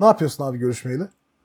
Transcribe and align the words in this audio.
Ne 0.00 0.06
yapıyorsun 0.06 0.44
abi 0.44 0.58
görüşmeyeli? 0.58 1.02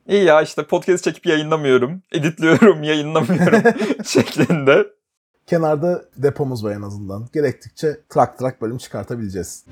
İyi 0.07 0.23
ya 0.23 0.41
işte 0.41 0.67
podcast 0.67 1.03
çekip 1.03 1.25
yayınlamıyorum. 1.25 2.01
Editliyorum, 2.11 2.83
yayınlamıyorum 2.83 3.61
şeklinde. 4.05 4.87
Kenarda 5.47 6.05
depomuz 6.17 6.63
var 6.63 6.71
en 6.71 6.81
azından. 6.81 7.27
Gerektikçe 7.33 7.97
trak 8.09 8.39
trak 8.39 8.61
bölüm 8.61 8.77
çıkartabileceğiz. 8.77 9.65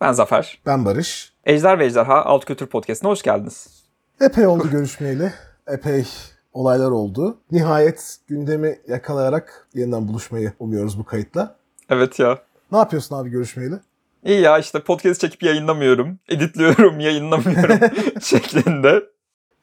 Ben 0.00 0.12
Zafer. 0.12 0.60
Ben 0.66 0.84
Barış. 0.84 1.32
Ejder 1.44 1.78
ve 1.78 1.86
Ejderha 1.86 2.24
Alt 2.24 2.44
Kültür 2.44 2.66
Podcast'ine 2.66 3.10
hoş 3.10 3.22
geldiniz. 3.22 3.84
Epey 4.20 4.46
oldu 4.46 4.70
görüşmeyeli. 4.70 5.32
Epey 5.66 6.06
olaylar 6.58 6.90
oldu. 6.90 7.38
Nihayet 7.50 8.16
gündemi 8.28 8.78
yakalayarak 8.88 9.68
yeniden 9.74 10.08
buluşmayı 10.08 10.52
umuyoruz 10.58 10.98
bu 10.98 11.04
kayıtla. 11.04 11.56
Evet 11.90 12.18
ya. 12.18 12.38
Ne 12.72 12.78
yapıyorsun 12.78 13.16
abi 13.16 13.30
görüşmeyeli? 13.30 13.74
İyi 14.24 14.40
ya 14.40 14.58
işte 14.58 14.80
podcast 14.80 15.20
çekip 15.20 15.42
yayınlamıyorum. 15.42 16.18
Editliyorum, 16.28 17.00
yayınlamıyorum 17.08 17.78
şeklinde. 18.22 19.02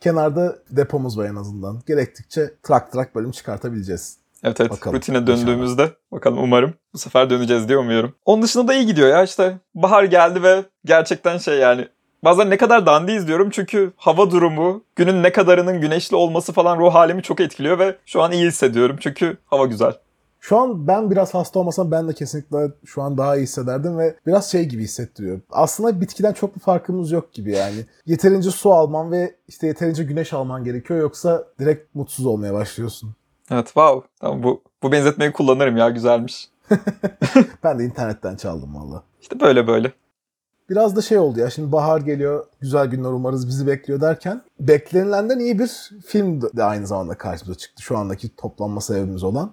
Kenarda 0.02 0.55
depomuz 0.70 1.17
var 1.17 1.26
en 1.26 1.36
azından. 1.36 1.81
Gerektikçe 1.88 2.53
trak 2.63 2.91
trak 2.91 3.16
bölüm 3.16 3.31
çıkartabileceğiz. 3.31 4.17
Evet 4.44 4.62
evet 4.62 4.72
Bakalım. 4.72 4.98
rutine 4.98 5.27
döndüğümüzde 5.27 5.91
bakalım 6.12 6.44
umarım 6.44 6.73
bu 6.94 6.98
sefer 6.98 7.30
döneceğiz 7.30 7.67
diye 7.67 7.77
umuyorum. 7.77 8.14
Onun 8.25 8.44
dışında 8.44 8.67
da 8.67 8.73
iyi 8.73 8.86
gidiyor 8.86 9.08
ya 9.08 9.23
işte 9.23 9.58
bahar 9.75 10.03
geldi 10.03 10.44
ve 10.44 10.64
gerçekten 10.86 11.38
şey 11.38 11.58
yani 11.59 11.88
bazen 12.25 12.49
ne 12.49 12.57
kadar 12.57 12.85
dandiyiz 12.85 13.27
diyorum 13.27 13.49
çünkü 13.49 13.91
hava 13.97 14.31
durumu 14.31 14.83
günün 14.95 15.23
ne 15.23 15.31
kadarının 15.31 15.81
güneşli 15.81 16.16
olması 16.16 16.53
falan 16.53 16.79
ruh 16.79 16.93
halimi 16.93 17.23
çok 17.23 17.39
etkiliyor 17.39 17.79
ve 17.79 17.95
şu 18.05 18.21
an 18.21 18.31
iyi 18.31 18.47
hissediyorum 18.47 18.97
çünkü 18.99 19.38
hava 19.45 19.66
güzel. 19.66 19.93
Şu 20.39 20.57
an 20.57 20.88
ben 20.88 21.11
biraz 21.11 21.33
hasta 21.33 21.59
olmasam 21.59 21.91
ben 21.91 22.07
de 22.07 22.13
kesinlikle 22.13 22.57
şu 22.85 23.02
an 23.02 23.17
daha 23.17 23.38
iyi 23.38 23.44
hissederdim 23.44 23.97
ve 23.97 24.16
biraz 24.27 24.52
şey 24.52 24.66
gibi 24.66 24.83
hissettiriyor. 24.83 25.39
Aslında 25.52 26.02
bitkiden 26.02 26.33
çok 26.33 26.55
bir 26.55 26.59
farkımız 26.59 27.11
yok 27.11 27.33
gibi 27.33 27.52
yani. 27.52 27.85
Yeterince 28.05 28.52
su 28.52 28.73
alman 28.73 29.11
ve 29.11 29.35
işte 29.47 29.67
yeterince 29.67 30.03
güneş 30.03 30.33
alman 30.33 30.63
gerekiyor 30.63 31.00
yoksa 31.00 31.44
direkt 31.59 31.95
mutsuz 31.95 32.25
olmaya 32.25 32.53
başlıyorsun. 32.53 33.16
Evet 33.52 33.66
wow 33.66 34.07
tamam 34.19 34.44
bu, 34.44 34.63
bu 34.83 34.91
benzetmeyi 34.91 35.31
kullanırım 35.31 35.78
ya 35.78 35.89
güzelmiş. 35.89 36.50
Ben 37.63 37.80
de 37.80 37.83
internetten 37.83 38.35
çaldım 38.35 38.75
valla. 38.75 39.03
İşte 39.22 39.39
böyle 39.39 39.67
böyle. 39.67 39.91
Biraz 40.69 40.95
da 40.95 41.02
şey 41.02 41.17
oldu 41.17 41.39
ya 41.39 41.49
şimdi 41.49 41.71
bahar 41.71 42.02
geliyor 42.02 42.45
güzel 42.61 42.88
günler 42.88 43.09
umarız 43.09 43.47
bizi 43.47 43.67
bekliyor 43.67 44.02
derken 44.02 44.41
beklenilenden 44.59 45.39
iyi 45.39 45.59
bir 45.59 45.91
film 46.07 46.41
de 46.41 46.63
aynı 46.63 46.88
zamanda 46.88 47.16
karşımıza 47.17 47.57
çıktı. 47.57 47.83
Şu 47.83 47.97
andaki 47.97 48.35
toplanma 48.35 48.81
sebebimiz 48.81 49.23
olan. 49.23 49.52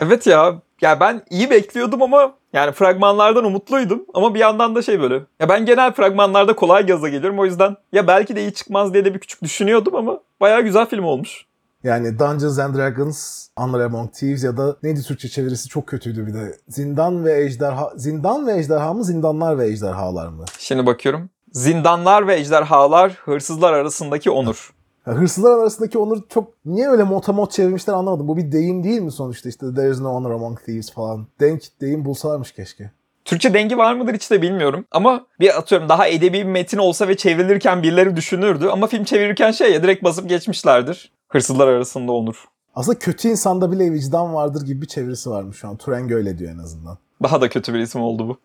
Evet 0.00 0.26
ya. 0.26 0.62
Ya 0.80 1.00
ben 1.00 1.22
iyi 1.30 1.50
bekliyordum 1.50 2.02
ama 2.02 2.34
yani 2.52 2.72
fragmanlardan 2.72 3.44
umutluydum 3.44 4.06
ama 4.14 4.34
bir 4.34 4.40
yandan 4.40 4.74
da 4.74 4.82
şey 4.82 5.00
böyle. 5.00 5.14
Ya 5.40 5.48
ben 5.48 5.66
genel 5.66 5.92
fragmanlarda 5.92 6.56
kolay 6.56 6.86
gaza 6.86 7.08
geliyorum 7.08 7.38
o 7.38 7.44
yüzden 7.44 7.76
ya 7.92 8.06
belki 8.06 8.36
de 8.36 8.40
iyi 8.42 8.54
çıkmaz 8.54 8.94
diye 8.94 9.04
de 9.04 9.14
bir 9.14 9.18
küçük 9.18 9.42
düşünüyordum 9.42 9.94
ama 9.94 10.20
bayağı 10.40 10.62
güzel 10.62 10.86
film 10.86 11.04
olmuş. 11.04 11.46
Yani 11.86 12.18
Dungeons 12.18 12.58
and 12.58 12.74
Dragons, 12.74 13.48
Honor 13.56 13.80
Among 13.80 14.12
Thieves 14.12 14.44
ya 14.44 14.56
da 14.56 14.76
neydi 14.82 15.02
Türkçe 15.02 15.28
çevirisi 15.28 15.68
çok 15.68 15.86
kötüydü 15.86 16.26
bir 16.26 16.34
de. 16.34 16.56
Zindan 16.68 17.24
ve 17.24 17.44
Ejderha, 17.44 17.92
Zindan 17.96 18.46
ve 18.46 18.58
Ejderha 18.58 18.94
mı, 18.94 19.04
Zindanlar 19.04 19.58
ve 19.58 19.66
Ejderhalar 19.66 20.28
mı? 20.28 20.44
Şimdi 20.58 20.86
bakıyorum. 20.86 21.30
Zindanlar 21.52 22.26
ve 22.26 22.34
ejderhalar 22.34 23.12
hırsızlar 23.24 23.72
arasındaki 23.72 24.30
onur. 24.30 24.74
Ya 25.06 25.12
hırsızlar 25.12 25.58
arasındaki 25.58 25.98
onur 25.98 26.22
çok 26.28 26.52
niye 26.64 26.88
öyle 26.88 27.02
motamot 27.02 27.52
çevirmişler 27.52 27.94
anlamadım. 27.94 28.28
Bu 28.28 28.36
bir 28.36 28.52
deyim 28.52 28.84
değil 28.84 29.00
mi 29.00 29.12
sonuçta 29.12 29.48
işte 29.48 29.74
there 29.74 29.90
is 29.90 30.00
no 30.00 30.14
honor 30.14 30.30
among 30.30 30.60
thieves 30.64 30.92
falan. 30.92 31.26
Denk 31.40 31.62
deyim 31.80 32.04
bulsalarmış 32.04 32.52
keşke. 32.52 32.90
Türkçe 33.24 33.54
dengi 33.54 33.78
var 33.78 33.94
mıdır 33.94 34.14
hiç 34.14 34.30
de 34.30 34.42
bilmiyorum. 34.42 34.84
Ama 34.90 35.26
bir 35.40 35.58
atıyorum 35.58 35.88
daha 35.88 36.06
edebi 36.06 36.38
bir 36.38 36.44
metin 36.44 36.78
olsa 36.78 37.08
ve 37.08 37.16
çevrilirken 37.16 37.82
birileri 37.82 38.16
düşünürdü. 38.16 38.68
Ama 38.68 38.86
film 38.86 39.04
çevirirken 39.04 39.50
şey 39.50 39.72
ya 39.72 39.82
direkt 39.82 40.04
basıp 40.04 40.28
geçmişlerdir. 40.28 41.15
Hırsızlar 41.28 41.68
arasında 41.68 42.12
onur. 42.12 42.44
Aslında 42.74 42.98
kötü 42.98 43.28
insanda 43.28 43.72
bile 43.72 43.92
vicdan 43.92 44.34
vardır 44.34 44.66
gibi 44.66 44.82
bir 44.82 44.86
çevirisi 44.86 45.30
varmış 45.30 45.56
şu 45.56 45.68
an. 45.68 45.76
Turing 45.76 46.12
öyle 46.12 46.38
diyor 46.38 46.52
en 46.52 46.58
azından. 46.58 46.98
Daha 47.22 47.40
da 47.40 47.48
kötü 47.48 47.74
bir 47.74 47.78
isim 47.78 48.00
oldu 48.00 48.28
bu. 48.28 48.38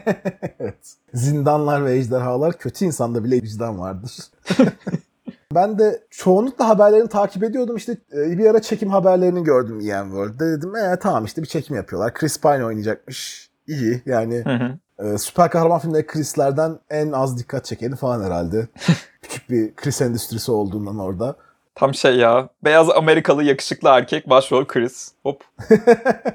evet. 0.60 0.94
Zindanlar 1.14 1.86
ve 1.86 1.98
ejderhalar 1.98 2.58
kötü 2.58 2.86
insanda 2.86 3.24
bile 3.24 3.36
vicdan 3.36 3.80
vardır. 3.80 4.12
ben 5.56 5.80
de 5.80 6.04
çoğunlukla 6.10 6.70
haberlerini 6.70 7.10
takip 7.10 7.44
ediyordum. 7.44 7.76
İşte 7.76 7.98
e, 8.14 8.38
bir 8.38 8.46
ara 8.50 8.62
çekim 8.62 8.90
haberlerini 8.90 9.44
gördüm 9.44 9.80
EM 9.80 10.06
World'de. 10.06 10.46
Dedim 10.46 10.76
e, 10.76 11.00
tamam 11.00 11.26
işte 11.26 11.42
bir 11.42 11.48
çekim 11.48 11.76
yapıyorlar. 11.76 12.14
Chris 12.14 12.42
Pine 12.42 12.66
oynayacakmış. 12.66 13.50
İyi 13.68 14.02
yani 14.06 14.44
Hı 14.46 14.56
hı. 14.56 15.06
e, 15.08 15.18
süper 15.18 15.50
kahraman 15.50 15.80
filmleri 15.80 16.08
Chris'lerden 16.08 16.80
en 16.90 17.12
az 17.12 17.40
dikkat 17.40 17.66
çekeni 17.66 17.96
falan 17.96 18.24
herhalde. 18.24 18.68
Küçük 19.22 19.50
bir 19.50 19.76
Chris 19.76 20.02
endüstrisi 20.02 20.52
olduğundan 20.52 21.00
orada. 21.00 21.36
Tam 21.76 21.94
şey 21.94 22.16
ya. 22.18 22.50
Beyaz 22.64 22.90
Amerikalı 22.90 23.44
yakışıklı 23.44 23.90
erkek 23.90 24.30
başrol 24.30 24.66
Chris. 24.66 25.12
Hop. 25.24 25.44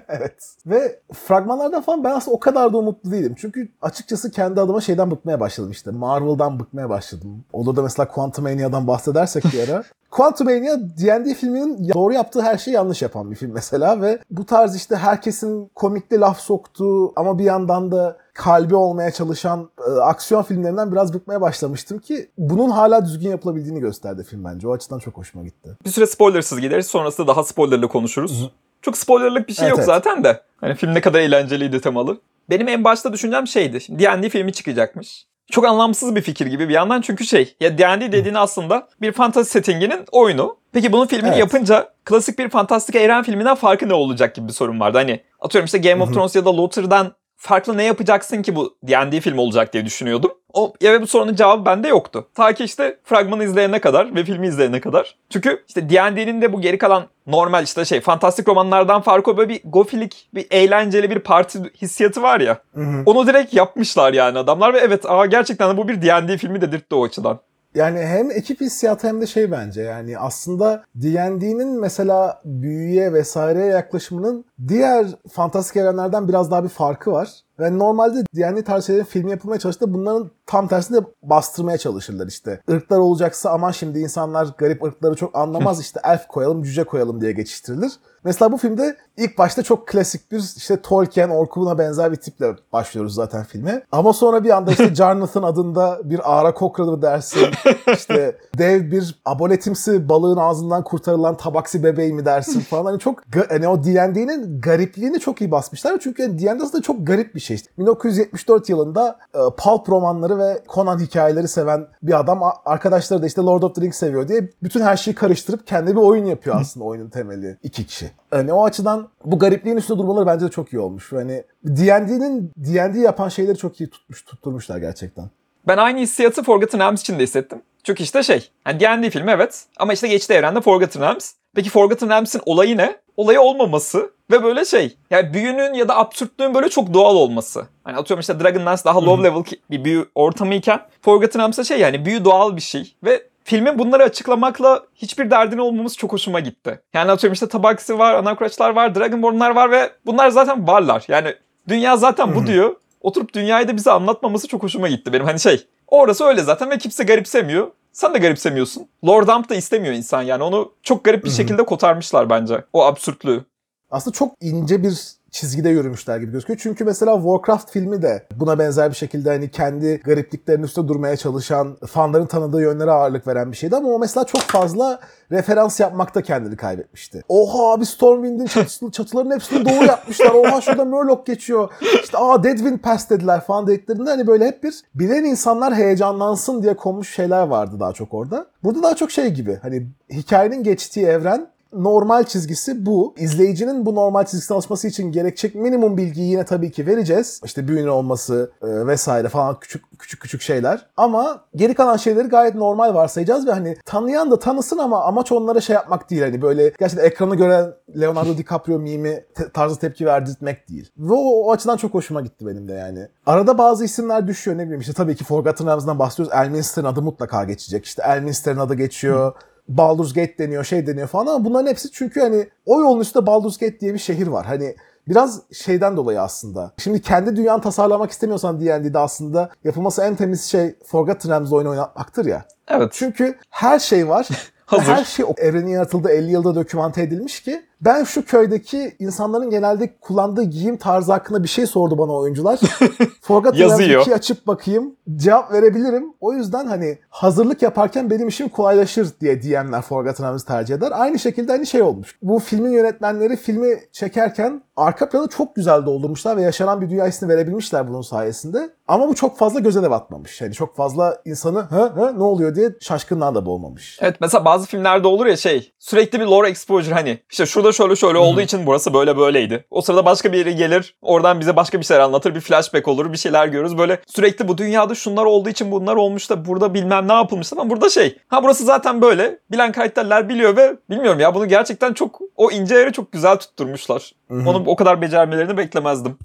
evet. 0.09 0.55
Ve 0.67 1.01
fragmanlardan 1.15 1.83
falan 1.83 2.05
ben 2.05 2.11
aslında 2.11 2.37
o 2.37 2.41
kadar 2.41 2.73
da 2.73 2.79
umutlu 2.79 3.11
değilim. 3.11 3.35
Çünkü 3.39 3.69
açıkçası 3.83 4.31
kendi 4.31 4.61
adıma 4.61 4.81
şeyden 4.81 5.11
bıkmaya 5.11 5.41
başladım 5.41 5.71
işte. 5.71 5.91
Marvel'dan 5.91 6.61
bıkmaya 6.61 6.91
başladım. 6.91 7.45
Olur 7.53 7.77
da 7.77 7.83
mesela 7.83 8.09
Quantumania'dan 8.09 8.87
bahsedersek 8.87 9.45
bir 9.45 9.69
ara. 9.69 9.83
Quantumania 10.11 10.79
D&D 10.79 11.35
filminin 11.35 11.89
doğru 11.95 12.13
yaptığı 12.13 12.43
her 12.43 12.59
şeyi 12.59 12.75
yanlış 12.75 13.03
yapan 13.03 13.31
bir 13.31 13.37
film 13.37 13.53
mesela 13.53 14.01
ve 14.01 14.19
bu 14.31 14.47
tarz 14.47 14.77
işte 14.77 14.97
herkesin 14.97 15.71
komikli 15.75 16.21
laf 16.21 16.41
soktuğu 16.41 17.13
ama 17.17 17.39
bir 17.39 17.45
yandan 17.45 17.93
da 17.93 18.17
kalbi 18.39 18.75
olmaya 18.75 19.11
çalışan 19.11 19.71
e, 19.89 20.01
aksiyon 20.01 20.43
filmlerinden 20.43 20.93
biraz 20.93 21.15
bıkmaya 21.15 21.41
başlamıştım 21.41 21.99
ki 21.99 22.31
bunun 22.39 22.71
hala 22.71 23.05
düzgün 23.05 23.31
yapılabildiğini 23.31 23.81
gösterdi 23.81 24.25
film 24.31 24.45
bence. 24.45 24.69
O 24.69 24.73
açıdan 24.73 24.99
çok 24.99 25.17
hoşuma 25.17 25.45
gitti. 25.45 25.77
Bir 25.85 25.91
süre 25.91 26.07
spoilersız 26.07 26.61
gideriz. 26.61 26.87
Sonrasında 26.87 27.27
daha 27.27 27.45
spoilerlı 27.45 27.89
konuşuruz. 27.89 28.51
Çok 28.83 28.97
spoilerlık 28.97 29.49
bir 29.49 29.55
şey 29.55 29.65
Evet, 29.65 29.71
yok 29.71 29.79
evet. 29.79 29.87
zaten 29.87 30.25
de. 30.25 30.41
Hani 30.57 30.75
film 30.75 30.95
ne 30.95 31.01
kadar 31.01 31.21
eğlenceliydi 31.21 31.81
temalı. 31.81 32.21
Benim 32.51 32.69
en 32.69 32.85
başta 32.85 33.13
düşüncem 33.13 33.47
şeydi. 33.47 33.81
Şimdi 33.81 34.03
D&D 34.03 34.29
filmi 34.29 34.53
çıkacakmış. 34.53 35.27
Çok 35.51 35.65
anlamsız 35.65 36.17
bir 36.17 36.23
fikir 36.23 36.47
gibi 36.47 36.69
bir 36.69 36.75
yandan 36.75 37.01
çünkü 37.01 37.25
şey 37.25 37.57
ya 37.61 37.79
D&D 37.79 38.13
dediğin 38.13 38.35
aslında 38.35 38.89
bir 39.01 39.13
fantasy 39.13 39.51
settinginin 39.51 40.05
oyunu. 40.13 40.57
Peki 40.73 40.93
bunun 40.93 41.07
filmini 41.07 41.29
Evet. 41.29 41.39
yapınca 41.39 41.89
klasik 42.05 42.39
bir 42.39 42.49
fantastik 42.49 42.95
evren 42.95 43.23
filminden 43.23 43.55
farkı 43.55 43.89
ne 43.89 43.95
olacak 43.95 44.35
gibi 44.35 44.49
bir 44.49 44.53
sorun 44.53 44.81
vardı. 44.81 44.99
Hani 44.99 45.21
atıyorum 45.41 45.65
işte 45.65 45.79
Game 45.79 46.03
of 46.03 46.15
Thrones 46.15 46.37
ya 46.37 46.45
da 46.45 46.57
Luther'dan 46.57 47.13
farklı 47.39 47.77
ne 47.77 47.83
yapacaksın 47.83 48.43
ki 48.43 48.57
bu 48.57 48.77
D&D 48.83 49.21
film 49.21 49.39
olacak 49.39 49.73
diye 49.73 49.85
düşünüyordum. 49.85 50.33
O, 50.53 50.73
ya 50.81 51.03
bu 51.03 51.07
sorunun 51.07 51.35
cevabı 51.35 51.65
bende 51.65 51.89
yoktu. 51.89 52.29
Ta 52.35 52.53
ki 52.53 52.65
işte 52.65 52.99
fragmanı 53.05 53.45
izleyene 53.45 53.81
kadar 53.81 54.15
ve 54.15 54.25
filmi 54.25 54.47
izleyene 54.47 54.81
kadar. 54.81 55.17
Çünkü 55.31 55.65
işte 55.69 55.91
D&D'nin 55.91 56.43
de 56.43 56.53
bu 56.53 56.61
geri 56.61 56.79
kalan 56.79 57.05
normal 57.27 57.65
işte 57.65 57.85
şey 57.85 58.01
fantastik 58.01 58.49
romanlardan 58.49 59.01
farkı 59.01 59.37
böyle 59.37 59.49
bir 59.49 59.61
gofilik, 59.65 60.29
bir 60.35 60.47
eğlenceli 60.51 61.11
bir 61.11 61.19
parti 61.19 61.59
hissiyatı 61.83 62.23
var 62.23 62.41
ya. 62.41 62.59
Onu 63.07 63.27
direkt 63.27 63.55
yapmışlar 63.55 64.13
yani 64.13 64.39
adamlar 64.39 64.75
ve 64.75 64.79
evet 64.79 65.11
aa 65.11 65.27
gerçekten 65.27 65.71
de 65.71 65.77
bu 65.77 65.89
bir 65.89 66.03
D&D 66.03 66.37
filmi 66.37 66.61
dedirtti 66.61 66.95
o 66.95 67.05
açıdan. 67.05 67.41
Yani 67.75 68.01
hem 68.01 68.31
ekip 68.31 68.61
hissiyatı 68.61 69.09
hem 69.09 69.21
de 69.21 69.27
şey 69.27 69.51
bence 69.51 69.83
yani 69.83 70.19
aslında 70.19 70.85
D&D'nin 70.95 71.81
mesela 71.81 72.41
büyüye 72.45 73.13
vesaireye 73.13 73.67
yaklaşımının 73.67 74.45
diğer 74.69 75.07
fantastik 75.33 75.77
evrenlerden 75.77 76.29
biraz 76.29 76.51
daha 76.51 76.65
bir 76.65 76.69
farkı 76.69 77.13
var. 77.13 77.29
Ve 77.61 77.79
normalde 77.79 78.25
D&D 78.37 78.65
tarzı 78.65 78.87
şeylerin 78.87 79.05
filmi 79.05 79.31
yapılmaya 79.31 79.59
çalıştığında 79.59 79.95
bunların 79.95 80.31
tam 80.47 80.69
tersini 80.69 80.97
de 81.01 81.07
bastırmaya 81.23 81.79
çalışırlar 81.79 82.27
işte. 82.27 82.61
Irklar 82.69 82.99
olacaksa 82.99 83.51
aman 83.51 83.71
şimdi 83.71 83.99
insanlar 83.99 84.49
garip 84.59 84.83
ırkları 84.83 85.15
çok 85.15 85.37
anlamaz 85.37 85.81
işte 85.81 86.01
elf 86.05 86.29
koyalım 86.29 86.63
cüce 86.63 86.85
koyalım 86.85 87.21
diye 87.21 87.33
geçiştirilir. 87.33 87.93
Mesela 88.25 88.53
bu 88.53 88.57
filmde 88.57 88.97
ilk 89.17 89.39
başta 89.39 89.63
çok 89.63 89.89
klasik 89.89 90.33
bir 90.33 90.55
işte 90.57 90.83
Tolkien, 90.83 91.29
Orkun'a 91.29 91.79
benzer 91.79 92.13
bir 92.13 92.17
tiple 92.17 92.57
başlıyoruz 92.73 93.15
zaten 93.15 93.45
filme. 93.45 93.83
Ama 93.93 94.13
sonra 94.13 94.45
bir 94.45 94.51
anda 94.51 94.71
işte 94.71 94.95
Jarnathan 94.95 95.43
adında 95.43 96.01
bir 96.05 96.39
Ara 96.39 96.55
Cochrane 96.55 97.03
dersin. 97.03 97.47
işte 97.95 98.37
dev 98.59 98.91
bir 98.91 99.21
abonetimsi 99.25 100.09
balığın 100.09 100.37
ağzından 100.37 100.85
kurtarılan 100.85 101.37
tabaksi 101.37 101.85
bebeği 101.85 102.13
mi 102.13 102.25
dersin 102.25 102.61
falan. 102.61 102.85
Hani 102.85 102.99
çok 102.99 103.21
hani 103.49 103.69
o 103.69 103.85
D&D'nin 103.85 104.48
garipliğini 104.59 105.21
çok 105.21 105.41
iyi 105.41 105.51
basmışlar. 105.51 106.01
Çünkü 106.01 106.39
D&D 106.39 106.63
aslında 106.63 106.83
çok 106.83 107.07
garip 107.07 107.35
bir 107.35 107.41
şey. 107.41 107.57
İşte 107.57 107.71
1974 107.79 108.69
yılında 108.69 109.19
e, 109.35 109.39
pulp 109.57 109.89
romanları 109.89 110.39
ve 110.39 110.63
Conan 110.69 110.99
hikayeleri 110.99 111.49
seven 111.49 111.87
bir 112.03 112.21
adam 112.21 112.43
arkadaşları 112.65 113.23
da 113.23 113.27
işte 113.27 113.43
Lord 113.43 113.63
of 113.63 113.75
the 113.75 113.81
Rings 113.81 113.97
seviyor 113.97 114.29
diye 114.29 114.51
bütün 114.63 114.81
her 114.81 114.97
şeyi 114.97 115.15
karıştırıp 115.15 115.67
kendi 115.67 115.91
bir 115.91 116.01
oyun 116.01 116.25
yapıyor 116.25 116.57
aslında 116.61 116.87
oyunun 116.87 117.09
temeli. 117.09 117.57
iki 117.63 117.87
kişi. 117.87 118.11
Hani 118.31 118.53
o 118.53 118.65
açıdan 118.65 119.09
bu 119.25 119.39
garipliğin 119.39 119.77
üstünde 119.77 119.99
durmaları 119.99 120.27
bence 120.27 120.47
de 120.47 120.51
çok 120.51 120.73
iyi 120.73 120.79
olmuş. 120.79 121.13
Hani 121.13 121.45
D&D'nin 121.65 122.53
D&D 122.57 122.99
yapan 122.99 123.29
şeyleri 123.29 123.57
çok 123.57 123.81
iyi 123.81 123.91
tutmuş, 123.91 124.25
tutturmuşlar 124.25 124.79
gerçekten. 124.79 125.31
Ben 125.67 125.77
aynı 125.77 125.99
hissiyatı 125.99 126.43
Forgotten 126.43 126.81
Realms 126.81 127.01
için 127.01 127.19
de 127.19 127.23
hissettim. 127.23 127.63
Çünkü 127.85 128.03
işte 128.03 128.23
şey, 128.23 128.51
yani 128.67 128.81
D&D 128.81 129.11
filmi 129.11 129.31
evet 129.31 129.65
ama 129.79 129.93
işte 129.93 130.09
geçti 130.09 130.33
evrende 130.33 130.61
Forgotten 130.61 131.03
Realms. 131.03 131.33
Peki 131.59 131.71
Forgotten 131.71 132.09
Realms'in 132.09 132.43
olayı 132.47 132.77
ne? 132.77 132.97
Olayı 133.17 133.41
olmaması 133.41 134.11
ve 134.31 134.43
böyle 134.43 134.65
şey 134.65 134.97
yani 135.11 135.35
büyünün 135.35 135.75
ya 135.75 135.89
da 135.89 135.97
absürtlüğün 135.97 136.55
böyle 136.55 136.69
çok 136.69 136.95
doğal 136.95 137.17
olması. 137.17 137.67
Hani 137.85 137.97
atıyorum 137.97 138.21
işte 138.21 138.41
Dragonlance 138.41 138.85
daha 138.85 139.05
low 139.05 139.29
level 139.29 139.43
bir 139.71 139.85
büyü 139.85 140.09
ortamıyken 140.15 140.81
Forgotten 141.03 141.41
Realms'e 141.41 141.65
şey 141.65 141.79
yani 141.79 142.05
büyü 142.05 142.25
doğal 142.25 142.57
bir 142.57 142.61
şey 142.61 142.95
ve 143.05 143.23
filmin 143.45 143.79
bunları 143.79 144.03
açıklamakla 144.03 144.83
hiçbir 144.95 145.31
derdini 145.31 145.61
olmamız 145.61 145.97
çok 145.97 146.13
hoşuma 146.13 146.41
gitti. 146.41 146.81
Yani 146.95 147.11
atıyorum 147.11 147.33
işte 147.33 147.49
Tabaxi 147.49 147.99
var, 147.99 148.15
Anachorets'lar 148.15 148.71
var, 148.71 148.95
Dragonborn'lar 148.95 149.51
var 149.51 149.71
ve 149.71 149.91
bunlar 150.07 150.31
zaten 150.31 150.67
varlar. 150.67 151.05
Yani 151.09 151.35
dünya 151.69 151.97
zaten 151.97 152.35
bu 152.35 152.47
diyor. 152.47 152.77
Oturup 153.01 153.35
dünyayı 153.35 153.69
da 153.69 153.77
bize 153.77 153.91
anlatmaması 153.91 154.49
çok 154.49 154.63
hoşuma 154.63 154.89
gitti 154.89 155.13
benim. 155.13 155.27
Hani 155.27 155.41
şey 155.41 155.67
orası 155.87 156.25
öyle 156.25 156.43
zaten 156.43 156.71
ve 156.71 156.79
kimse 156.79 157.05
garipsemiyor. 157.05 157.71
Sen 157.99 158.15
de 158.15 158.19
garipsemiyorsun. 158.19 158.89
Lord 159.07 159.29
Amp 159.29 159.49
da 159.49 159.55
istemiyor 159.55 159.95
insan 159.95 160.23
yani. 160.23 160.43
Onu 160.43 160.73
çok 160.83 161.05
garip 161.05 161.25
bir 161.25 161.31
şekilde 161.31 161.65
kotarmışlar 161.65 162.31
bence. 162.31 162.65
O 162.73 162.85
absürtlüğü. 162.85 163.45
aslında 163.91 164.15
çok 164.15 164.35
ince 164.41 164.83
bir 164.83 165.15
çizgide 165.31 165.69
yürümüşler 165.69 166.19
gibi 166.19 166.33
gözüküyor. 166.33 166.59
Çünkü 166.63 166.85
mesela 166.85 167.15
Warcraft 167.15 167.71
filmi 167.71 168.03
de 168.03 168.27
buna 168.37 168.59
benzer 168.59 168.91
bir 168.91 168.97
şekilde 168.97 169.31
hani 169.31 169.51
kendi 169.51 170.01
garipliklerinin 170.05 170.65
üstünde 170.65 170.89
durmaya 170.89 171.17
çalışan, 171.17 171.77
fanların 171.87 172.27
tanıdığı 172.27 172.63
yönlere 172.63 172.91
ağırlık 172.91 173.27
veren 173.27 173.53
bir 173.53 173.57
şeydi 173.57 173.77
ama 173.77 173.89
o 173.89 173.99
mesela 173.99 174.25
çok 174.25 174.41
fazla 174.41 175.01
referans 175.33 175.81
yapmakta 175.81 176.23
kendini 176.23 176.57
kaybetmişti. 176.57 177.23
Oha 177.29 177.73
abi 177.73 177.87
Stormwind'in 177.87 178.47
çatısı, 178.47 178.91
çatıların 178.91 179.31
hepsini 179.31 179.65
doğru 179.65 179.85
yapmışlar. 179.85 180.31
Oha 180.31 180.61
şurada 180.61 180.85
Murloc 180.85 181.25
geçiyor. 181.27 181.71
İşte 182.03 182.19
aa 182.19 182.45
Deadwind 182.45 182.79
Pass 182.79 183.11
dediler 183.11 183.41
falan 183.41 183.67
dediklerinde 183.67 184.11
hani 184.11 184.27
böyle 184.27 184.47
hep 184.47 184.63
bir 184.65 184.75
bilen 184.95 185.25
insanlar 185.25 185.75
heyecanlansın 185.75 186.63
diye 186.63 186.77
konmuş 186.77 187.15
şeyler 187.15 187.43
vardı 187.43 187.77
daha 187.81 187.93
çok 187.93 188.15
orada. 188.15 188.47
Burada 188.65 188.83
daha 188.83 188.97
çok 188.97 189.11
şey 189.11 189.29
gibi 189.29 189.59
hani 189.63 189.87
hikayenin 190.11 190.63
geçtiği 190.63 191.07
evren 191.07 191.49
normal 191.73 192.25
çizgisi 192.25 192.87
bu. 192.87 193.15
İzleyicinin 193.19 193.87
bu 193.87 193.95
normal 193.95 194.25
çizgisine 194.25 194.55
alışması 194.55 194.89
için 194.89 195.13
gerekecek 195.13 195.55
minimum 195.55 195.97
bilgiyi 195.97 196.31
yine 196.31 196.45
tabii 196.45 196.71
ki 196.71 196.87
vereceğiz. 196.87 197.41
İşte 197.45 197.69
büyünün 197.69 197.89
olması 197.89 198.51
e, 198.63 198.87
vesaire 198.87 199.29
falan 199.29 199.61
küçük 199.61 199.99
küçük 199.99 200.21
küçük 200.21 200.43
şeyler. 200.43 200.87
Ama 200.97 201.41
geri 201.57 201.75
kalan 201.75 201.97
şeyleri 201.97 202.29
gayet 202.29 202.55
normal 202.55 202.95
varsayacağız 202.95 203.47
ve 203.47 203.53
hani 203.53 203.77
tanıyan 203.85 204.31
da 204.31 204.39
tanısın 204.39 204.79
ama 204.79 205.05
amaç 205.05 205.33
onlara 205.33 205.61
şey 205.61 205.75
yapmak 205.75 206.11
değil. 206.11 206.23
Hani 206.23 206.43
böyle 206.43 206.73
gerçekten 206.79 207.07
ekranı 207.07 207.37
gören 207.37 207.75
Leonardo 208.01 208.39
DiCaprio 208.39 208.79
mimi 208.79 209.25
te- 209.35 209.51
tarzı 209.53 209.79
tepki 209.79 210.07
verdirtmek 210.07 210.69
değil. 210.69 210.91
Ve 210.99 211.13
o, 211.13 211.45
o 211.45 211.53
açıdan 211.53 211.77
çok 211.77 211.95
hoşuma 211.95 212.21
gitti 212.21 212.47
benim 212.47 212.69
de 212.69 212.73
yani. 212.73 213.09
Arada 213.27 213.59
bazı 213.59 213.85
isimler 213.85 214.27
düşüyor 214.27 214.59
ne 214.59 214.63
bileyim 214.63 214.81
işte 214.81 214.93
tabii 214.93 215.17
ki 215.17 215.25
Forgotten 215.25 215.67
Realms'dan 215.67 215.99
bahsediyoruz. 215.99 216.35
Elminster'ın 216.45 216.87
adı 216.87 217.03
mutlaka 217.03 217.45
geçecek. 217.45 217.85
İşte 217.85 218.03
Elminster'ın 218.07 218.59
adı 218.59 218.75
geçiyor. 218.75 219.33
Baldur's 219.69 220.13
Gate 220.13 220.39
deniyor, 220.39 220.65
şey 220.65 220.87
deniyor 220.87 221.09
falan 221.09 221.27
ama 221.27 221.45
bunların 221.45 221.67
hepsi 221.67 221.91
çünkü 221.93 222.21
hani 222.21 222.49
o 222.67 222.81
yolun 222.81 223.01
üstünde 223.01 223.27
Baldur's 223.27 223.59
Gate 223.59 223.81
diye 223.81 223.95
bir 223.95 223.99
şehir 223.99 224.27
var. 224.27 224.47
Hani 224.47 224.75
biraz 225.09 225.43
şeyden 225.53 225.97
dolayı 225.97 226.21
aslında. 226.21 226.73
Şimdi 226.79 227.03
kendi 227.03 227.37
dünyanı 227.37 227.61
tasarlamak 227.61 228.11
istemiyorsan 228.11 228.61
D&D'de 228.61 228.99
aslında 228.99 229.51
yapılması 229.65 230.03
en 230.03 230.17
temiz 230.17 230.45
şey 230.45 230.75
Forgotten 230.85 231.31
Realms 231.31 231.53
oyunu 231.53 231.71
oynatmaktır 231.71 232.27
ya. 232.27 232.45
Evet. 232.69 232.91
Çünkü 232.93 233.39
her 233.51 233.79
şey 233.79 234.09
var. 234.09 234.29
Hazır. 234.67 234.85
Her 234.85 235.05
şey 235.05 235.27
evrenin 235.37 235.71
yaratıldığı 235.71 236.11
50 236.11 236.31
yılda 236.31 236.55
dokümante 236.55 237.03
edilmiş 237.03 237.41
ki 237.41 237.63
ben 237.81 238.05
şu 238.05 238.25
köydeki 238.25 238.97
insanların 238.99 239.51
genelde 239.51 239.97
kullandığı 240.01 240.43
giyim 240.43 240.77
tarzı 240.77 241.13
hakkında 241.13 241.43
bir 241.43 241.49
şey 241.49 241.67
sordu 241.67 241.99
bana 241.99 242.13
oyuncular. 242.13 242.61
Forgotten 243.21 243.69
Yazıyor. 243.69 244.03
2'yi 244.03 244.15
açıp 244.15 244.47
bakayım. 244.47 244.97
Cevap 245.17 245.53
verebilirim. 245.53 246.13
O 246.21 246.33
yüzden 246.33 246.67
hani 246.67 246.99
hazırlık 247.09 247.63
yaparken 247.63 248.11
benim 248.11 248.29
işim 248.29 248.49
kolaylaşır 248.49 249.09
diye 249.21 249.43
DM'ler 249.43 249.83
Forgotten 249.83 250.27
Realms'ı 250.27 250.47
tercih 250.47 250.75
eder. 250.75 250.93
Aynı 250.95 251.19
şekilde 251.19 251.53
hani 251.53 251.67
şey 251.67 251.83
olmuş. 251.83 252.19
Bu 252.23 252.39
filmin 252.39 252.71
yönetmenleri 252.71 253.37
filmi 253.37 253.81
çekerken 253.93 254.63
arka 254.77 255.09
planı 255.09 255.29
çok 255.29 255.57
güzel 255.57 255.87
doldurmuşlar 255.87 256.37
ve 256.37 256.43
yaşanan 256.43 256.81
bir 256.81 256.91
dünya 256.91 257.07
hissini 257.07 257.29
verebilmişler 257.29 257.89
bunun 257.89 258.03
sayesinde. 258.03 258.71
Ama 258.89 259.09
bu 259.09 259.15
çok 259.15 259.39
fazla 259.39 259.61
göze 259.61 259.83
de 259.83 259.91
batmamış. 259.91 260.41
Yani 260.41 260.55
çok 260.55 260.77
fazla 260.77 261.23
insanı 261.25 261.61
ha 261.61 261.93
ha 261.97 262.13
ne 262.17 262.23
oluyor 262.23 262.55
diye 262.55 262.71
şaşkınlığa 262.81 263.35
da 263.35 263.47
boğmamış. 263.47 263.99
Evet 264.03 264.17
mesela 264.21 264.45
bazı 264.45 264.67
filmlerde 264.67 265.07
olur 265.07 265.27
ya 265.27 265.37
şey 265.37 265.73
sürekli 265.79 266.21
bir 266.21 266.27
lore 266.27 266.49
exposure 266.49 266.95
hani 266.95 267.19
işte 267.31 267.47
şurada 267.47 267.68
şöyle 267.73 267.97
şöyle 267.97 268.19
olduğu 268.19 268.41
için 268.41 268.67
burası 268.67 268.95
böyle 268.95 269.17
böyleydi. 269.17 269.65
O 269.71 269.81
sırada 269.81 270.05
başka 270.05 270.33
biri 270.33 270.57
gelir 270.57 270.95
oradan 271.03 271.41
bize 271.41 271.57
başka 271.57 271.81
bir 271.81 271.85
şeyler 271.85 272.01
anlatır 272.03 272.35
bir 272.35 272.41
flashback 272.41 272.89
olur 272.89 273.13
bir 273.13 273.19
şeyler 273.19 273.47
görürüz. 273.47 273.79
Böyle 273.79 273.99
sürekli 274.07 274.49
bu 274.49 274.59
dünyada 274.59 274.95
şunlar 274.95 275.25
olduğu 275.25 275.49
için 275.49 275.73
bunlar 275.73 275.97
olmuş 275.97 276.31
da 276.31 276.45
burada 276.45 276.75
bilmem 276.75 277.09
ne 277.09 277.13
yapılmış 277.13 277.53
ama 277.53 277.71
burada 277.71 277.89
şey 277.89 278.19
ha 278.29 278.43
burası 278.43 278.65
zaten 278.65 279.03
böyle 279.03 279.39
bilen 279.51 279.73
karakterler 279.73 280.29
biliyor 280.29 280.57
ve 280.57 280.77
bilmiyorum 280.91 281.21
ya 281.21 281.35
bunu 281.35 281.49
gerçekten 281.49 281.93
çok 281.93 282.21
o 282.37 282.51
ince 282.51 282.75
yeri 282.75 282.93
çok 282.93 283.13
güzel 283.13 283.37
tutturmuşlar. 283.37 284.13
Onu 284.31 284.63
o 284.67 284.77
kadar 284.77 285.03
becermelerini 285.03 285.57
beklemezdim. 285.57 286.19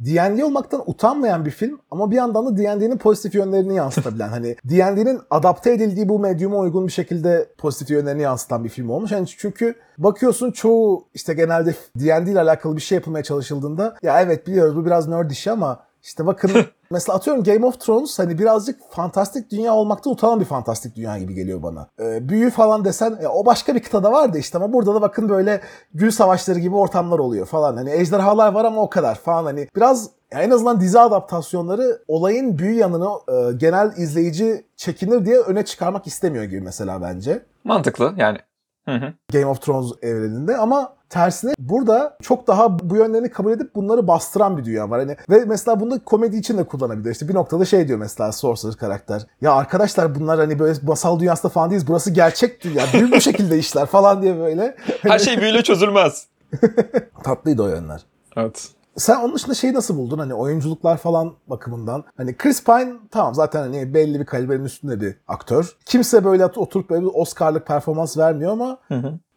D&D 0.00 0.44
olmaktan 0.44 0.82
utanmayan 0.86 1.46
bir 1.46 1.50
film 1.50 1.80
ama 1.90 2.10
bir 2.10 2.16
yandan 2.16 2.46
da 2.46 2.56
D&D'nin 2.56 2.98
pozitif 2.98 3.34
yönlerini 3.34 3.74
yansıtabilen 3.74 4.28
hani 4.28 4.56
D&D'nin 4.64 5.20
adapte 5.30 5.72
edildiği 5.72 6.08
bu 6.08 6.18
medyuma 6.18 6.58
uygun 6.58 6.86
bir 6.86 6.92
şekilde 6.92 7.48
pozitif 7.58 7.90
yönlerini 7.90 8.22
yansıtan 8.22 8.64
bir 8.64 8.68
film 8.68 8.90
olmuş. 8.90 9.12
Yani 9.12 9.26
çünkü 9.26 9.74
bakıyorsun 9.98 10.50
çoğu 10.50 11.08
işte 11.14 11.34
genelde 11.34 11.74
D&D 11.98 12.30
ile 12.30 12.40
alakalı 12.40 12.76
bir 12.76 12.80
şey 12.80 12.96
yapılmaya 12.96 13.22
çalışıldığında 13.22 13.96
ya 14.02 14.20
evet 14.20 14.46
biliyoruz 14.46 14.76
bu 14.76 14.86
biraz 14.86 15.08
nerd 15.08 15.30
işi 15.30 15.50
ama 15.50 15.86
işte 16.06 16.26
bakın 16.26 16.50
mesela 16.90 17.16
atıyorum 17.16 17.44
Game 17.44 17.66
of 17.66 17.80
Thrones 17.80 18.18
hani 18.18 18.38
birazcık 18.38 18.80
fantastik 18.90 19.50
dünya 19.50 19.74
olmakta 19.74 20.10
utanan 20.10 20.40
bir 20.40 20.44
fantastik 20.44 20.96
dünya 20.96 21.18
gibi 21.18 21.34
geliyor 21.34 21.62
bana. 21.62 21.88
Ee, 22.00 22.28
büyü 22.28 22.50
falan 22.50 22.84
desen 22.84 23.18
ya 23.22 23.30
o 23.30 23.46
başka 23.46 23.74
bir 23.74 23.82
kıtada 23.82 24.12
vardı 24.12 24.38
işte 24.38 24.58
ama 24.58 24.72
burada 24.72 24.94
da 24.94 25.02
bakın 25.02 25.28
böyle 25.28 25.60
gül 25.94 26.10
savaşları 26.10 26.58
gibi 26.58 26.74
ortamlar 26.76 27.18
oluyor 27.18 27.46
falan. 27.46 27.76
Hani 27.76 27.90
ejderhalar 27.90 28.52
var 28.52 28.64
ama 28.64 28.82
o 28.82 28.90
kadar 28.90 29.14
falan 29.14 29.44
hani 29.44 29.68
biraz 29.76 30.10
en 30.30 30.50
azından 30.50 30.80
dizi 30.80 31.00
adaptasyonları 31.00 32.02
olayın 32.08 32.58
büyü 32.58 32.74
yanını 32.74 33.08
e, 33.28 33.52
genel 33.56 33.92
izleyici 33.96 34.64
çekinir 34.76 35.24
diye 35.24 35.38
öne 35.38 35.64
çıkarmak 35.64 36.06
istemiyor 36.06 36.44
gibi 36.44 36.60
mesela 36.60 37.02
bence. 37.02 37.42
Mantıklı 37.64 38.14
yani. 38.16 38.38
Hı 38.84 38.94
hı. 38.94 39.12
Game 39.32 39.46
of 39.46 39.62
Thrones 39.62 39.92
evreninde 40.02 40.56
ama 40.56 40.95
tersine 41.10 41.52
burada 41.58 42.16
çok 42.22 42.46
daha 42.46 42.78
bu 42.78 42.96
yönlerini 42.96 43.30
kabul 43.30 43.52
edip 43.52 43.74
bunları 43.74 44.08
bastıran 44.08 44.56
bir 44.56 44.64
dünya 44.64 44.90
var. 44.90 45.00
Hani 45.00 45.16
ve 45.30 45.44
mesela 45.44 45.80
bunu 45.80 46.04
komedi 46.04 46.36
için 46.36 46.58
de 46.58 46.64
kullanabilir. 46.64 47.10
İşte 47.10 47.28
bir 47.28 47.34
noktada 47.34 47.64
şey 47.64 47.88
diyor 47.88 47.98
mesela 47.98 48.32
Sorcerer 48.32 48.74
karakter. 48.74 49.22
Ya 49.40 49.52
arkadaşlar 49.52 50.14
bunlar 50.14 50.38
hani 50.38 50.58
böyle 50.58 50.78
masal 50.82 51.20
dünyasında 51.20 51.52
falan 51.52 51.70
değiliz. 51.70 51.88
Burası 51.88 52.10
gerçek 52.10 52.64
dünya. 52.64 52.84
Büyük 52.92 53.12
bu 53.12 53.20
şekilde 53.20 53.58
işler 53.58 53.86
falan 53.86 54.22
diye 54.22 54.38
böyle. 54.38 54.76
Her 55.02 55.18
şey 55.18 55.40
büyüyle 55.40 55.62
çözülmez. 55.62 56.26
Tatlıydı 57.24 57.62
o 57.62 57.68
yönler. 57.68 58.00
Evet. 58.36 58.68
Sen 58.96 59.16
onun 59.16 59.34
dışında 59.34 59.54
şeyi 59.54 59.74
nasıl 59.74 59.96
buldun? 59.96 60.18
Hani 60.18 60.34
oyunculuklar 60.34 60.96
falan 60.96 61.34
bakımından. 61.46 62.04
Hani 62.16 62.36
Chris 62.36 62.64
Pine 62.64 62.92
tamam 63.10 63.34
zaten 63.34 63.60
hani 63.60 63.94
belli 63.94 64.20
bir 64.20 64.26
kalibrenin 64.26 64.64
üstünde 64.64 65.00
bir 65.00 65.14
aktör. 65.28 65.76
Kimse 65.84 66.24
böyle 66.24 66.46
oturup 66.46 66.90
böyle 66.90 67.02
bir 67.02 67.10
Oscar'lık 67.14 67.66
performans 67.66 68.18
vermiyor 68.18 68.52
ama 68.52 68.78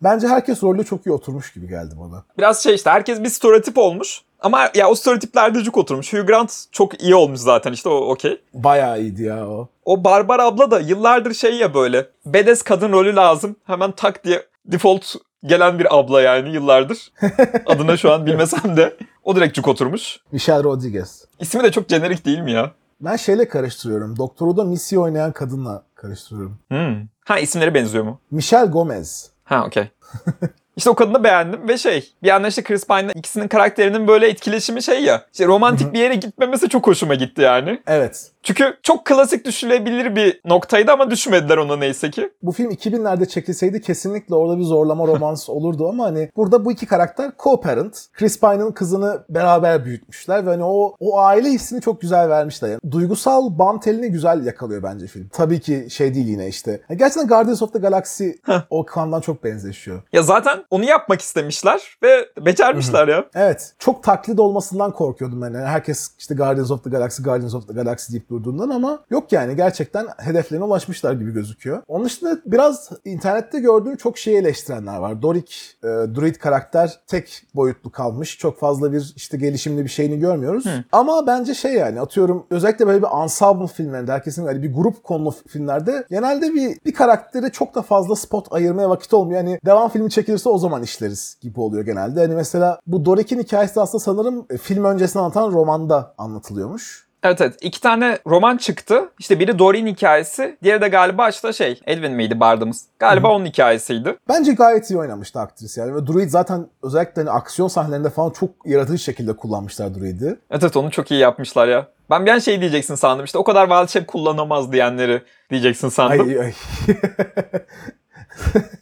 bence 0.03 0.27
herkes 0.27 0.63
rolde 0.63 0.83
çok 0.83 1.05
iyi 1.05 1.11
oturmuş 1.11 1.53
gibi 1.53 1.67
geldi 1.67 1.95
bana. 1.99 2.23
Biraz 2.37 2.63
şey 2.63 2.75
işte 2.75 2.89
herkes 2.89 3.23
bir 3.23 3.29
stereotip 3.29 3.77
olmuş. 3.77 4.21
Ama 4.41 4.69
ya 4.75 4.89
o 4.89 4.95
stereotiplerde 4.95 5.63
cuk 5.63 5.77
oturmuş. 5.77 6.13
Hugh 6.13 6.27
Grant 6.27 6.65
çok 6.71 7.03
iyi 7.03 7.15
olmuş 7.15 7.39
zaten 7.39 7.73
işte 7.73 7.89
o 7.89 7.95
okey. 7.95 8.41
Bayağı 8.53 9.01
iyiydi 9.01 9.23
ya 9.23 9.49
o. 9.49 9.67
O 9.85 10.03
Barbar 10.03 10.39
abla 10.39 10.71
da 10.71 10.79
yıllardır 10.79 11.33
şey 11.33 11.55
ya 11.57 11.73
böyle. 11.73 12.09
Bedes 12.25 12.61
kadın 12.61 12.91
rolü 12.91 13.15
lazım. 13.15 13.55
Hemen 13.65 13.91
tak 13.91 14.23
diye 14.23 14.45
default 14.65 15.15
gelen 15.45 15.79
bir 15.79 15.97
abla 15.99 16.21
yani 16.21 16.49
yıllardır. 16.53 17.11
Adını 17.65 17.97
şu 17.97 18.11
an 18.11 18.25
bilmesem 18.25 18.77
de. 18.77 18.97
O 19.23 19.35
direkt 19.35 19.55
cuk 19.55 19.67
oturmuş. 19.67 20.19
Michelle 20.31 20.63
Rodriguez. 20.63 21.25
İsmi 21.39 21.63
de 21.63 21.71
çok 21.71 21.89
jenerik 21.89 22.25
değil 22.25 22.39
mi 22.39 22.51
ya? 22.51 22.71
Ben 23.01 23.15
şeyle 23.15 23.47
karıştırıyorum. 23.47 24.17
Doktor 24.17 24.47
Who'da 24.47 24.63
Missy 24.69 24.97
oynayan 24.97 25.31
kadınla 25.31 25.83
karıştırıyorum. 25.95 26.59
Hmm. 26.67 27.07
Ha 27.25 27.39
isimleri 27.39 27.73
benziyor 27.73 28.03
mu? 28.03 28.19
Michelle 28.31 28.71
Gomez. 28.71 29.29
Ha 29.43 29.65
okey. 29.65 29.87
İşte 30.79 30.89
o 30.89 30.95
kadını 30.95 31.23
beğendim 31.23 31.67
ve 31.67 31.77
şey 31.77 32.13
bir 32.23 32.27
yandan 32.27 32.49
işte 32.49 32.63
Chris 32.63 32.87
Pine'la 32.87 33.11
ikisinin 33.11 33.47
karakterinin 33.47 34.07
böyle 34.07 34.27
etkileşimi 34.27 34.83
şey 34.83 35.03
ya. 35.03 35.25
İşte 35.31 35.45
romantik 35.45 35.93
bir 35.93 35.99
yere 35.99 36.15
gitmemesi 36.15 36.69
çok 36.69 36.87
hoşuma 36.87 37.15
gitti 37.15 37.41
yani. 37.41 37.81
Evet. 37.87 38.31
Çünkü 38.43 38.77
çok 38.83 39.05
klasik 39.05 39.45
düşülebilir 39.45 40.15
bir 40.15 40.41
noktaydı 40.45 40.91
ama 40.91 41.11
düşmediler 41.11 41.57
ona 41.57 41.75
neyse 41.75 42.11
ki. 42.11 42.29
Bu 42.43 42.51
film 42.51 42.71
2000'lerde 42.71 43.27
çekilseydi 43.27 43.81
kesinlikle 43.81 44.35
orada 44.35 44.57
bir 44.57 44.63
zorlama 44.63 45.07
romans 45.07 45.49
olurdu 45.49 45.89
ama 45.89 46.05
hani 46.05 46.29
burada 46.35 46.65
bu 46.65 46.71
iki 46.71 46.85
karakter 46.85 47.31
co-parent. 47.37 48.07
Chris 48.13 48.39
Pine'ın 48.39 48.71
kızını 48.71 49.23
beraber 49.29 49.85
büyütmüşler 49.85 50.45
ve 50.45 50.49
hani 50.49 50.63
o 50.63 50.95
o 50.99 51.19
aile 51.19 51.49
hissini 51.49 51.81
çok 51.81 52.01
güzel 52.01 52.29
vermişler. 52.29 52.69
Yani 52.69 52.79
duygusal 52.91 53.59
bam 53.59 53.79
telini 53.79 54.11
güzel 54.11 54.45
yakalıyor 54.45 54.83
bence 54.83 55.07
film. 55.07 55.29
Tabii 55.33 55.59
ki 55.59 55.87
şey 55.89 56.13
değil 56.13 56.27
yine 56.27 56.47
işte. 56.47 56.81
Yani 56.89 56.97
gerçekten 56.97 57.27
Guardians 57.27 57.61
of 57.61 57.73
the 57.73 57.79
Galaxy 57.79 58.29
o 58.69 58.85
kandan 58.85 59.21
çok 59.21 59.43
benzeşiyor. 59.43 60.01
Ya 60.13 60.21
zaten 60.23 60.63
onu 60.71 60.83
yapmak 60.83 61.21
istemişler 61.21 61.97
ve 62.03 62.29
becermişler 62.45 63.07
ya. 63.07 63.25
Evet. 63.35 63.73
Çok 63.79 64.03
taklit 64.03 64.39
olmasından 64.39 64.91
korkuyordum 64.91 65.41
ben. 65.41 65.53
Yani 65.53 65.65
herkes 65.65 66.11
işte 66.19 66.35
Guardians 66.35 66.71
of 66.71 66.83
the 66.83 66.89
Galaxy, 66.89 67.23
Guardians 67.23 67.55
of 67.55 67.67
the 67.67 67.73
Galaxy 67.73 68.11
deyip 68.11 68.29
durduğundan 68.29 68.69
ama 68.69 68.99
yok 69.09 69.31
yani 69.31 69.55
gerçekten 69.55 70.07
hedeflerine 70.17 70.65
ulaşmışlar 70.65 71.13
gibi 71.13 71.31
gözüküyor. 71.31 71.81
Onun 71.87 72.05
dışında 72.05 72.39
biraz 72.45 72.89
internette 73.05 73.59
gördüğüm 73.59 73.95
çok 73.95 74.17
şeyi 74.17 74.37
eleştirenler 74.37 74.97
var. 74.97 75.21
Dorik, 75.21 75.77
e, 75.83 75.87
druid 75.87 76.35
karakter 76.35 76.99
tek 77.07 77.43
boyutlu 77.55 77.91
kalmış. 77.91 78.37
Çok 78.37 78.59
fazla 78.59 78.93
bir 78.93 79.13
işte 79.15 79.37
gelişimli 79.37 79.83
bir 79.83 79.89
şeyini 79.89 80.19
görmüyoruz. 80.19 80.65
Hı. 80.65 80.83
Ama 80.91 81.27
bence 81.27 81.53
şey 81.53 81.73
yani 81.73 82.01
atıyorum 82.01 82.45
özellikle 82.49 82.87
böyle 82.87 83.01
bir 83.01 83.21
ensemble 83.23 83.67
filmlerinde 83.67 84.11
herkesin 84.11 84.45
hani 84.45 84.63
bir 84.63 84.73
grup 84.73 85.03
konulu 85.03 85.31
filmlerde 85.47 86.05
genelde 86.09 86.53
bir 86.53 86.77
bir 86.85 86.93
karaktere 86.93 87.49
çok 87.49 87.75
da 87.75 87.81
fazla 87.81 88.15
spot 88.15 88.53
ayırmaya 88.53 88.89
vakit 88.89 89.13
olmuyor. 89.13 89.39
Yani 89.39 89.59
devam 89.65 89.89
filmi 89.89 90.09
çekilirse 90.09 90.48
o 90.49 90.57
zaman 90.57 90.83
işleriz 90.83 91.37
gibi 91.41 91.59
oluyor 91.59 91.85
genelde. 91.85 92.19
Hani 92.19 92.35
mesela 92.35 92.79
bu 92.87 93.05
Dorik'in 93.05 93.39
hikayesi 93.39 93.75
de 93.75 93.81
aslında 93.81 94.03
sanırım 94.03 94.45
e, 94.49 94.57
film 94.57 94.83
öncesini 94.83 95.21
anlatan 95.21 95.51
romanda 95.51 96.13
anlatılıyormuş. 96.17 97.09
Evet 97.23 97.41
evet. 97.41 97.55
iki 97.61 97.81
tane 97.81 98.19
roman 98.27 98.57
çıktı. 98.57 99.09
İşte 99.19 99.39
biri 99.39 99.59
Doreen 99.59 99.87
hikayesi. 99.87 100.57
Diğeri 100.63 100.81
de 100.81 100.87
galiba 100.87 101.29
işte 101.29 101.53
şey 101.53 101.79
Edwin 101.85 102.11
miydi 102.11 102.39
bardımız? 102.39 102.85
Galiba 102.99 103.35
onun 103.35 103.45
hikayesiydi. 103.45 104.17
Bence 104.29 104.53
gayet 104.53 104.91
iyi 104.91 104.97
oynamıştı 104.99 105.39
aktris 105.39 105.77
yani. 105.77 105.95
Ve 105.95 106.07
Druid 106.07 106.29
zaten 106.29 106.67
özellikle 106.83 107.21
hani 107.21 107.31
aksiyon 107.31 107.67
sahnelerinde 107.67 108.09
falan 108.09 108.29
çok 108.29 108.49
yaratıcı 108.65 109.03
şekilde 109.03 109.35
kullanmışlar 109.35 109.95
Druid'i. 109.95 110.25
Evet 110.25 110.63
evet 110.63 110.77
onu 110.77 110.91
çok 110.91 111.11
iyi 111.11 111.19
yapmışlar 111.19 111.67
ya. 111.67 111.87
Ben 112.09 112.25
bir 112.25 112.31
an 112.31 112.39
şey 112.39 112.61
diyeceksin 112.61 112.95
sandım 112.95 113.25
işte 113.25 113.37
o 113.37 113.43
kadar 113.43 113.87
shape 113.87 114.05
kullanamaz 114.05 114.71
diyenleri 114.71 115.21
diyeceksin 115.49 115.89
sandım. 115.89 116.29
Ay, 116.29 116.39
ay. 116.39 116.53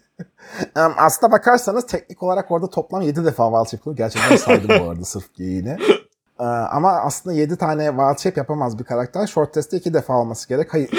Em, 0.78 0.92
Aslına 0.98 1.32
bakarsanız 1.32 1.86
teknik 1.86 2.24
olarak 2.24 2.52
orada 2.52 2.70
toplam 2.70 3.02
7 3.02 3.26
defa 3.26 3.44
wild 3.50 3.66
shape 3.72 3.84
kullanıyor. 3.84 3.98
Gerçekten 3.98 4.36
saydım 4.36 4.70
bu 4.86 4.90
arada 4.90 5.06
sırf 5.06 5.34
geyiğine. 5.36 5.78
Ee, 6.40 6.44
ama 6.44 6.92
aslında 6.92 7.36
7 7.36 7.58
tane 7.58 7.86
wild 7.88 8.18
shape 8.24 8.40
yapamaz 8.42 8.80
bir 8.80 8.84
karakter. 8.84 9.28
Short 9.28 9.54
test'te 9.54 9.78
2 9.78 9.94
defa 9.94 10.14
olması 10.14 10.50
gerek. 10.50 10.74
Hayır. 10.74 10.90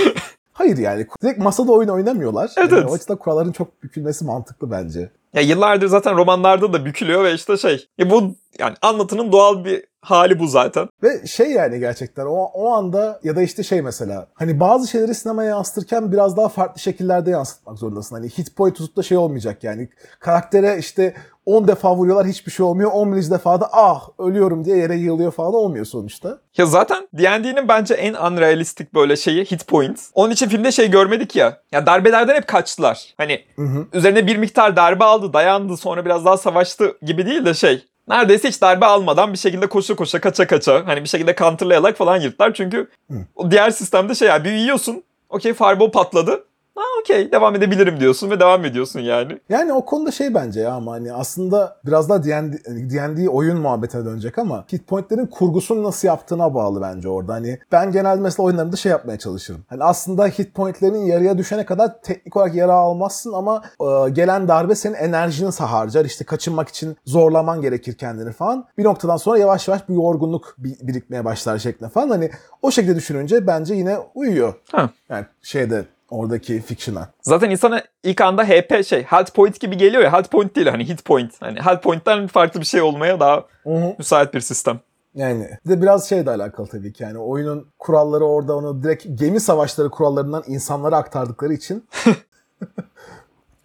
Hayır 0.53 0.77
yani. 0.79 1.07
Direkt 1.23 1.39
masada 1.39 1.73
oyun 1.73 1.89
oynamıyorlar. 1.89 2.53
Evet, 2.59 2.73
Yani 2.73 2.81
evet. 2.81 2.91
O 2.91 2.95
açıdan 2.95 3.17
kuralların 3.17 3.53
çok 3.53 3.83
bükülmesi 3.83 4.25
mantıklı 4.25 4.71
bence. 4.71 5.11
Ya 5.35 5.43
yıllardır 5.43 5.87
zaten 5.87 6.17
romanlarda 6.17 6.73
da 6.73 6.85
bükülüyor 6.85 7.25
ve 7.25 7.35
işte 7.35 7.57
şey. 7.57 7.89
Ya 7.99 8.11
bu 8.11 8.35
yani 8.59 8.75
anlatının 8.83 9.33
doğal 9.33 9.65
bir 9.65 9.85
hali 10.01 10.39
bu 10.39 10.47
zaten. 10.47 10.89
Ve 11.03 11.27
şey 11.27 11.51
yani 11.51 11.81
gerçekten 11.81 12.27
o, 12.27 12.51
o 12.55 12.69
anda 12.73 13.21
ya 13.25 13.37
da 13.37 13.43
işte 13.43 13.63
şey 13.63 13.83
mesela 13.83 14.27
hani 14.35 14.61
bazı 14.61 14.89
şeyleri 14.89 15.15
sinemaya 15.15 15.49
yansıtırken 15.49 16.13
biraz 16.13 16.37
daha 16.37 16.49
farklı 16.49 16.81
şekillerde 16.81 17.31
yansıtmak 17.31 17.79
zorundasın. 17.79 18.17
Hani 18.17 18.29
hit 18.29 18.57
point 18.57 18.77
tutup 18.77 18.97
da 18.97 19.03
şey 19.03 19.19
olmayacak 19.19 19.65
yani 19.65 19.89
karaktere 20.21 20.79
işte 20.79 21.15
10 21.47 21.69
defa 21.69 21.97
vuruyorlar 21.97 22.27
hiçbir 22.27 22.53
şey 22.53 22.67
olmuyor. 22.67 22.91
11. 22.95 23.31
defada 23.31 23.69
ah 23.73 24.09
ölüyorum 24.19 24.65
diye 24.65 24.77
yere 24.77 24.97
yığılıyor 24.97 25.33
falan 25.33 25.55
olmuyor 25.55 25.85
sonuçta. 25.85 26.39
Ya 26.57 26.67
zaten 26.67 27.09
D&D'nin 27.13 27.69
bence 27.69 27.95
en 27.95 28.15
unrealistik 28.15 28.95
böyle 28.95 29.17
şeyi 29.17 29.45
hit 29.45 29.67
point. 29.67 30.01
Onun 30.15 30.31
için 30.31 30.49
filmde 30.49 30.73
şey 30.73 30.91
görmedik 30.91 31.37
ya. 31.37 31.61
Ya 31.73 31.87
darbelerden 31.87 32.35
hep 32.35 32.47
kaçtılar. 32.47 33.15
Hani 33.17 33.41
Hı 33.57 33.63
hı. 33.63 33.87
üzerine 33.93 34.27
bir 34.27 34.37
miktar 34.37 34.77
darbe 34.77 35.05
aldı, 35.05 35.33
dayandı, 35.33 35.77
sonra 35.77 36.05
biraz 36.05 36.25
daha 36.25 36.37
savaştı 36.37 36.99
gibi 37.03 37.27
değil 37.27 37.45
de 37.45 37.55
şey. 37.55 37.87
Neredeyse 38.09 38.49
hiç 38.49 38.63
darbe 38.63 38.87
almadan 38.87 39.33
bir 39.33 39.39
şekilde 39.39 39.67
koşa 39.67 39.97
koşa 39.97 40.21
kaça 40.21 40.47
kaça 40.47 40.83
hani 40.87 41.05
bir 41.05 41.09
şekilde 41.09 41.35
counterlayarak 41.35 41.97
falan 41.97 42.21
yırttılar. 42.21 42.55
Çünkü 42.55 42.89
Hı. 43.11 43.15
o 43.37 43.51
diğer 43.51 43.71
sistemde 43.71 44.15
şey 44.15 44.29
ya 44.29 44.45
bir 44.45 44.53
yiyorsun. 44.53 45.03
Okey 45.29 45.55
fireball 45.55 45.91
patladı. 45.91 46.45
Ha 46.79 46.85
okey 47.01 47.33
devam 47.33 47.55
edebilirim 47.55 48.01
diyorsun 48.01 48.31
ve 48.31 48.41
devam 48.41 48.65
ediyorsun 48.65 49.01
yani. 49.01 49.39
Yani 49.49 49.73
o 49.73 49.85
konuda 49.85 50.11
şey 50.11 50.35
bence 50.35 50.61
ya 50.61 50.73
ama 50.73 50.93
hani 50.93 51.13
aslında 51.13 51.77
biraz 51.87 52.09
daha 52.09 52.25
D&D, 52.25 52.57
D&D 52.91 53.29
oyun 53.29 53.59
muhabbetine 53.61 54.05
dönecek 54.05 54.39
ama 54.39 54.65
hit 54.73 54.87
pointlerin 54.87 55.27
kurgusunu 55.27 55.83
nasıl 55.83 56.09
yaptığına 56.09 56.55
bağlı 56.55 56.83
bence 56.83 57.09
orada. 57.09 57.33
Hani 57.33 57.59
ben 57.73 57.93
genelde 57.93 58.21
mesela 58.21 58.47
oyunlarımda 58.47 58.77
şey 58.77 58.91
yapmaya 58.93 59.19
çalışırım. 59.19 59.65
Hani 59.69 59.85
aslında 59.85 60.27
hit 60.27 60.55
pointlerin 60.55 61.07
yarıya 61.07 61.39
düşene 61.39 61.67
kadar 61.67 62.03
teknik 62.03 62.37
olarak 62.37 62.55
yara 62.55 62.73
almazsın 62.75 63.33
ama 63.33 63.63
e, 63.81 64.11
gelen 64.11 64.49
darbe 64.49 64.75
senin 64.75 64.95
enerjini 64.95 65.51
harcar. 65.59 66.05
İşte 66.05 66.25
kaçınmak 66.25 66.69
için 66.69 66.97
zorlaman 67.05 67.61
gerekir 67.61 67.95
kendini 67.95 68.33
falan. 68.33 68.67
Bir 68.79 68.85
noktadan 68.85 69.17
sonra 69.17 69.39
yavaş 69.39 69.69
yavaş 69.69 69.89
bir 69.89 69.95
yorgunluk 69.95 70.55
bi- 70.59 70.79
birikmeye 70.83 71.25
başlar 71.25 71.59
şeklinde 71.59 71.91
falan. 71.91 72.09
Hani 72.09 72.31
o 72.63 72.71
şekilde 72.71 72.97
düşününce 72.97 73.47
bence 73.47 73.75
yine 73.75 73.99
uyuyor. 74.15 74.55
Ha. 74.73 74.91
Yani 75.11 75.27
şeyde 75.43 75.85
oradaki 76.11 76.61
fiction'a. 76.61 77.09
Zaten 77.23 77.51
insana 77.51 77.83
ilk 78.03 78.21
anda 78.21 78.45
HP 78.45 78.85
şey 78.87 79.03
health 79.03 79.31
point 79.35 79.61
gibi 79.61 79.77
geliyor 79.77 80.03
ya 80.03 80.13
health 80.13 80.31
point 80.31 80.57
değil 80.57 80.67
hani 80.67 80.89
hit 80.89 81.05
point. 81.05 81.33
Hani 81.41 81.61
health 81.61 81.83
point'ten 81.83 82.27
farklı 82.27 82.61
bir 82.61 82.67
şey 82.67 82.83
olmaya 82.83 83.21
daha 83.21 83.45
Hı 83.63 83.71
hı. 83.71 83.95
müsait 83.99 84.35
bir 84.35 84.41
sistem. 84.41 84.81
Yani 85.15 85.51
bir 85.67 85.71
de 85.71 85.83
biraz 85.83 86.09
şeyle 86.09 86.31
alakalı 86.31 86.67
tabii 86.67 86.93
ki 86.93 87.03
yani 87.03 87.19
oyunun 87.19 87.69
kuralları 87.79 88.25
orada 88.25 88.57
onu 88.57 88.83
direkt 88.83 89.07
gemi 89.15 89.41
savaşları 89.41 89.91
kurallarından 89.91 90.43
insanlara 90.47 90.97
aktardıkları 90.97 91.53
için. 91.53 91.89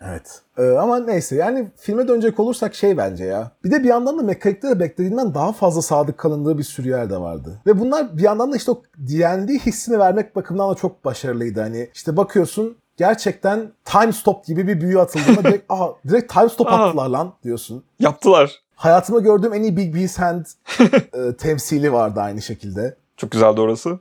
evet. 0.10 0.42
Ee, 0.58 0.78
ama 0.78 1.00
neyse 1.00 1.36
yani 1.36 1.68
filme 1.78 2.08
dönecek 2.08 2.40
olursak 2.40 2.76
şey 2.76 2.98
bence 2.98 3.24
ya. 3.26 3.52
Bir 3.64 3.72
de 3.72 3.84
bir 3.84 3.88
yandan 3.88 4.18
da 4.18 4.22
mekaniklere 4.22 4.80
beklediğinden 4.80 5.34
daha 5.34 5.52
fazla 5.52 5.82
sadık 5.82 6.18
kalındığı 6.18 6.58
bir 6.58 6.64
sürü 6.64 6.90
yer 6.90 7.10
de 7.10 7.18
vardı. 7.18 7.62
Ve 7.68 7.80
bunlar 7.80 8.18
bir 8.18 8.24
yandan 8.24 8.52
da 8.52 8.56
işte 8.56 8.72
o 8.72 8.82
D&D 8.98 9.54
hissini 9.54 10.00
vermek 10.00 10.36
bakımından 10.36 10.72
da 10.72 10.76
çok 10.76 11.06
başarılıydı. 11.06 11.62
Hani 11.62 11.90
işte 11.94 12.18
bakıyorsun 12.18 12.78
gerçekten 12.98 13.72
time 13.86 14.14
stop 14.14 14.46
gibi 14.46 14.68
bir 14.68 14.82
büyü 14.82 15.00
atıldığında 15.00 15.44
direkt, 15.50 15.72
aha, 15.72 15.94
direkt 16.08 16.34
time 16.34 16.50
stop 16.50 16.68
attılar 16.68 17.10
lan 17.10 17.34
diyorsun. 17.44 17.84
Yaptılar. 18.00 18.62
Hayatımda 18.76 19.20
gördüğüm 19.20 19.54
en 19.54 19.64
iyi 19.64 19.78
Big 19.78 19.96
Beast 19.96 20.20
Hand 20.20 20.46
e, 21.14 21.38
temsili 21.38 21.94
vardı 21.94 22.20
aynı 22.20 22.42
şekilde. 22.42 22.96
Çok 23.18 23.32
güzeldi 23.32 23.62
orası. 23.62 24.00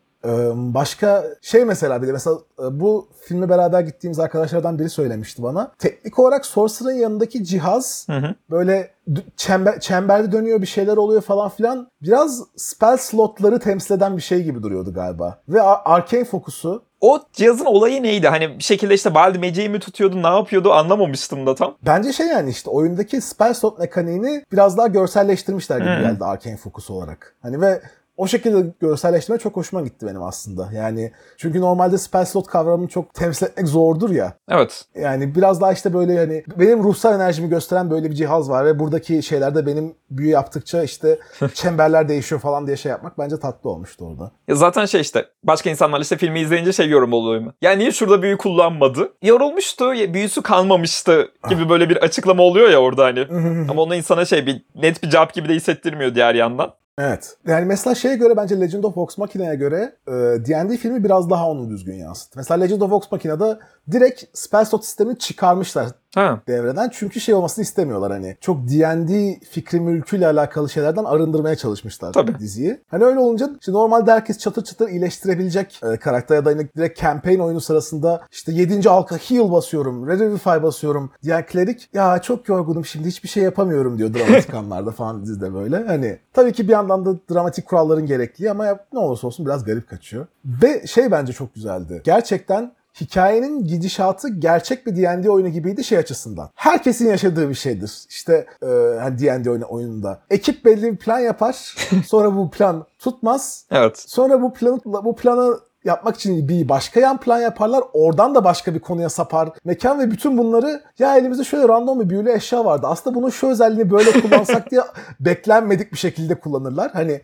Başka 0.54 1.24
şey 1.40 1.64
mesela 1.64 2.02
bir 2.02 2.08
de 2.08 2.12
mesela 2.12 2.36
bu 2.70 3.08
filme 3.20 3.48
beraber 3.48 3.80
gittiğimiz 3.80 4.18
arkadaşlardan 4.18 4.78
biri 4.78 4.90
söylemişti 4.90 5.42
bana. 5.42 5.72
Teknik 5.78 6.18
olarak 6.18 6.46
Sorcerer'ın 6.46 6.94
yanındaki 6.98 7.44
cihaz 7.44 8.06
Hı 8.10 8.16
hı. 8.16 8.34
böyle 8.50 8.90
çember, 9.36 9.80
çemberde 9.80 10.32
dönüyor 10.32 10.62
bir 10.62 10.66
şeyler 10.66 10.96
oluyor 10.96 11.22
falan 11.22 11.48
filan. 11.48 11.88
Biraz 12.02 12.42
spell 12.56 12.96
slotları 12.96 13.58
temsil 13.58 13.94
eden 13.94 14.16
bir 14.16 14.22
şey 14.22 14.42
gibi 14.42 14.62
duruyordu 14.62 14.94
galiba. 14.94 15.38
Ve 15.48 15.62
ar- 15.62 15.80
arcane 15.84 16.24
fokusu 16.24 16.82
O 17.00 17.20
cihazın 17.32 17.64
olayı 17.64 18.02
neydi? 18.02 18.28
Hani 18.28 18.58
bir 18.58 18.64
şekilde 18.64 18.94
işte 18.94 19.14
Baldi 19.14 19.38
Magic'i 19.38 19.68
mi 19.68 19.78
tutuyordu, 19.80 20.22
ne 20.22 20.26
yapıyordu 20.36 20.72
anlamamıştım 20.72 21.46
da 21.46 21.54
tam. 21.54 21.74
bence 21.86 22.12
şey 22.12 22.26
yani 22.26 22.50
işte 22.50 22.70
oyundaki 22.70 23.20
spell 23.20 23.54
slot 23.54 23.78
mekaniğini 23.78 24.44
biraz 24.52 24.78
daha 24.78 24.86
görselleştirmişler 24.86 25.78
gibi 25.78 25.90
Hı. 25.90 26.00
geldi 26.00 26.24
arcane 26.24 26.56
fokusu 26.56 26.94
olarak. 26.94 27.34
Hani 27.42 27.60
ve 27.60 27.82
o 28.16 28.26
şekilde 28.26 28.66
görselleştirme 28.80 29.38
çok 29.38 29.56
hoşuma 29.56 29.82
gitti 29.82 30.06
benim 30.06 30.22
aslında. 30.22 30.68
Yani 30.72 31.12
çünkü 31.36 31.60
normalde 31.60 31.98
spell 31.98 32.24
slot 32.24 32.46
kavramını 32.46 32.88
çok 32.88 33.14
temsil 33.14 33.46
etmek 33.46 33.68
zordur 33.68 34.10
ya. 34.10 34.34
Evet. 34.48 34.84
Yani 34.94 35.34
biraz 35.34 35.60
daha 35.60 35.72
işte 35.72 35.94
böyle 35.94 36.18
hani 36.18 36.44
benim 36.56 36.82
ruhsal 36.82 37.14
enerjimi 37.14 37.48
gösteren 37.48 37.90
böyle 37.90 38.10
bir 38.10 38.14
cihaz 38.14 38.50
var 38.50 38.64
ve 38.64 38.78
buradaki 38.78 39.22
şeylerde 39.22 39.66
benim 39.66 39.94
büyü 40.10 40.30
yaptıkça 40.30 40.82
işte 40.82 41.18
çemberler 41.54 42.08
değişiyor 42.08 42.40
falan 42.40 42.66
diye 42.66 42.76
şey 42.76 42.90
yapmak 42.90 43.18
bence 43.18 43.40
tatlı 43.40 43.70
olmuştu 43.70 44.04
orada. 44.04 44.30
Ya 44.48 44.54
zaten 44.54 44.86
şey 44.86 45.00
işte 45.00 45.26
başka 45.44 45.70
insanlar 45.70 46.00
işte 46.00 46.16
filmi 46.16 46.40
izleyince 46.40 46.72
şey 46.72 46.88
yorum 46.88 47.12
oluyor 47.12 47.40
mu? 47.40 47.52
Ya 47.62 47.72
niye 47.72 47.92
şurada 47.92 48.22
büyü 48.22 48.36
kullanmadı? 48.38 49.12
Yorulmuştu, 49.22 49.92
büyüsü 49.92 50.42
kalmamıştı 50.42 51.28
gibi 51.48 51.68
böyle 51.68 51.90
bir 51.90 51.96
açıklama 51.96 52.42
oluyor 52.42 52.70
ya 52.70 52.80
orada 52.80 53.04
hani. 53.04 53.26
Ama 53.70 53.82
onu 53.82 53.94
insana 53.94 54.24
şey 54.24 54.46
bir 54.46 54.64
net 54.74 55.02
bir 55.02 55.10
cevap 55.10 55.34
gibi 55.34 55.48
de 55.48 55.54
hissettirmiyor 55.54 56.14
diğer 56.14 56.34
yandan. 56.34 56.74
Evet. 57.04 57.36
Yani 57.46 57.64
mesela 57.64 57.94
şeye 57.94 58.16
göre 58.16 58.36
bence 58.36 58.60
Legend 58.60 58.84
of 58.84 58.96
Vox 58.96 59.18
Machina'ya 59.18 59.54
göre 59.54 59.96
e, 60.08 60.12
D&D 60.12 60.76
filmi 60.76 61.04
biraz 61.04 61.30
daha 61.30 61.50
onu 61.50 61.70
düzgün 61.70 61.94
yansıttı. 61.94 62.38
Mesela 62.38 62.60
Legend 62.60 62.80
of 62.80 62.92
Vox 62.92 63.12
Machina'da 63.12 63.58
direkt 63.90 64.24
spell 64.32 64.64
slot 64.64 64.84
sistemini 64.84 65.18
çıkarmışlar 65.18 65.88
Ha. 66.14 66.40
devreden. 66.48 66.90
Çünkü 66.92 67.20
şey 67.20 67.34
olmasını 67.34 67.62
istemiyorlar 67.62 68.12
hani. 68.12 68.36
Çok 68.40 68.68
D&D 68.68 69.38
fikri 69.50 69.80
mülküyle 69.80 70.26
alakalı 70.26 70.70
şeylerden 70.70 71.04
arındırmaya 71.04 71.56
çalışmışlar 71.56 72.12
Tabii. 72.12 72.38
diziyi. 72.38 72.80
Hani 72.88 73.04
öyle 73.04 73.18
olunca 73.18 73.50
işte 73.60 73.72
normalde 73.72 74.12
herkes 74.12 74.38
çatır 74.38 74.64
çatır 74.64 74.88
iyileştirebilecek 74.88 75.80
e, 75.84 75.96
karakter 75.96 76.34
ya 76.36 76.44
da 76.44 76.50
hani 76.50 76.68
direkt 76.76 77.00
campaign 77.00 77.38
oyunu 77.38 77.60
sırasında 77.60 78.22
işte 78.30 78.52
7. 78.52 78.88
halka 78.88 79.16
heal 79.16 79.52
basıyorum, 79.52 80.08
revivify 80.08 80.62
basıyorum 80.62 81.10
diyen 81.22 81.46
klerik 81.46 81.88
ya 81.94 82.22
çok 82.22 82.48
yorgunum 82.48 82.84
şimdi 82.84 83.08
hiçbir 83.08 83.28
şey 83.28 83.42
yapamıyorum 83.42 83.98
diyor 83.98 84.14
dramatik 84.14 84.54
anlarda 84.54 84.90
falan 84.90 85.22
dizide 85.22 85.54
böyle. 85.54 85.84
Hani 85.86 86.18
tabii 86.32 86.52
ki 86.52 86.68
bir 86.68 86.72
yandan 86.72 87.06
da 87.06 87.14
dramatik 87.34 87.66
kuralların 87.66 88.06
gerekli 88.06 88.50
ama 88.50 88.66
ya, 88.66 88.84
ne 88.92 88.98
olursa 88.98 89.26
olsun 89.26 89.46
biraz 89.46 89.64
garip 89.64 89.88
kaçıyor. 89.88 90.26
Ve 90.44 90.86
şey 90.86 91.10
bence 91.10 91.32
çok 91.32 91.54
güzeldi. 91.54 92.00
Gerçekten 92.04 92.72
hikayenin 93.00 93.64
gidişatı 93.64 94.28
gerçek 94.28 94.86
bir 94.86 94.96
D&D 94.96 95.30
oyunu 95.30 95.48
gibiydi 95.48 95.84
şey 95.84 95.98
açısından. 95.98 96.50
Herkesin 96.54 97.08
yaşadığı 97.08 97.48
bir 97.48 97.54
şeydir. 97.54 97.92
İşte 98.08 98.46
e, 98.62 98.66
hani 99.00 99.18
D&D 99.18 99.50
oyunu, 99.50 99.64
oyununda. 99.68 100.20
Ekip 100.30 100.64
belli 100.64 100.92
bir 100.92 100.96
plan 100.96 101.18
yapar. 101.18 101.74
Sonra 102.06 102.36
bu 102.36 102.50
plan 102.50 102.86
tutmaz. 102.98 103.66
Evet. 103.70 103.98
Sonra 103.98 104.42
bu 104.42 104.52
planı 104.52 104.80
bu 104.84 105.16
planı 105.16 105.60
yapmak 105.84 106.16
için 106.16 106.48
bir 106.48 106.68
başka 106.68 107.00
yan 107.00 107.20
plan 107.20 107.40
yaparlar. 107.40 107.84
Oradan 107.92 108.34
da 108.34 108.44
başka 108.44 108.74
bir 108.74 108.80
konuya 108.80 109.08
sapar 109.08 109.48
mekan 109.64 109.98
ve 109.98 110.10
bütün 110.10 110.38
bunları 110.38 110.82
ya 110.98 111.16
elimizde 111.16 111.44
şöyle 111.44 111.68
random 111.68 112.00
bir 112.00 112.10
büyülü 112.10 112.32
eşya 112.32 112.64
vardı. 112.64 112.86
Aslında 112.90 113.16
bunun 113.16 113.30
şu 113.30 113.48
özelliğini 113.48 113.90
böyle 113.90 114.10
kullansak 114.20 114.70
diye 114.70 114.82
beklenmedik 115.20 115.92
bir 115.92 115.98
şekilde 115.98 116.34
kullanırlar. 116.34 116.90
Hani 116.92 117.20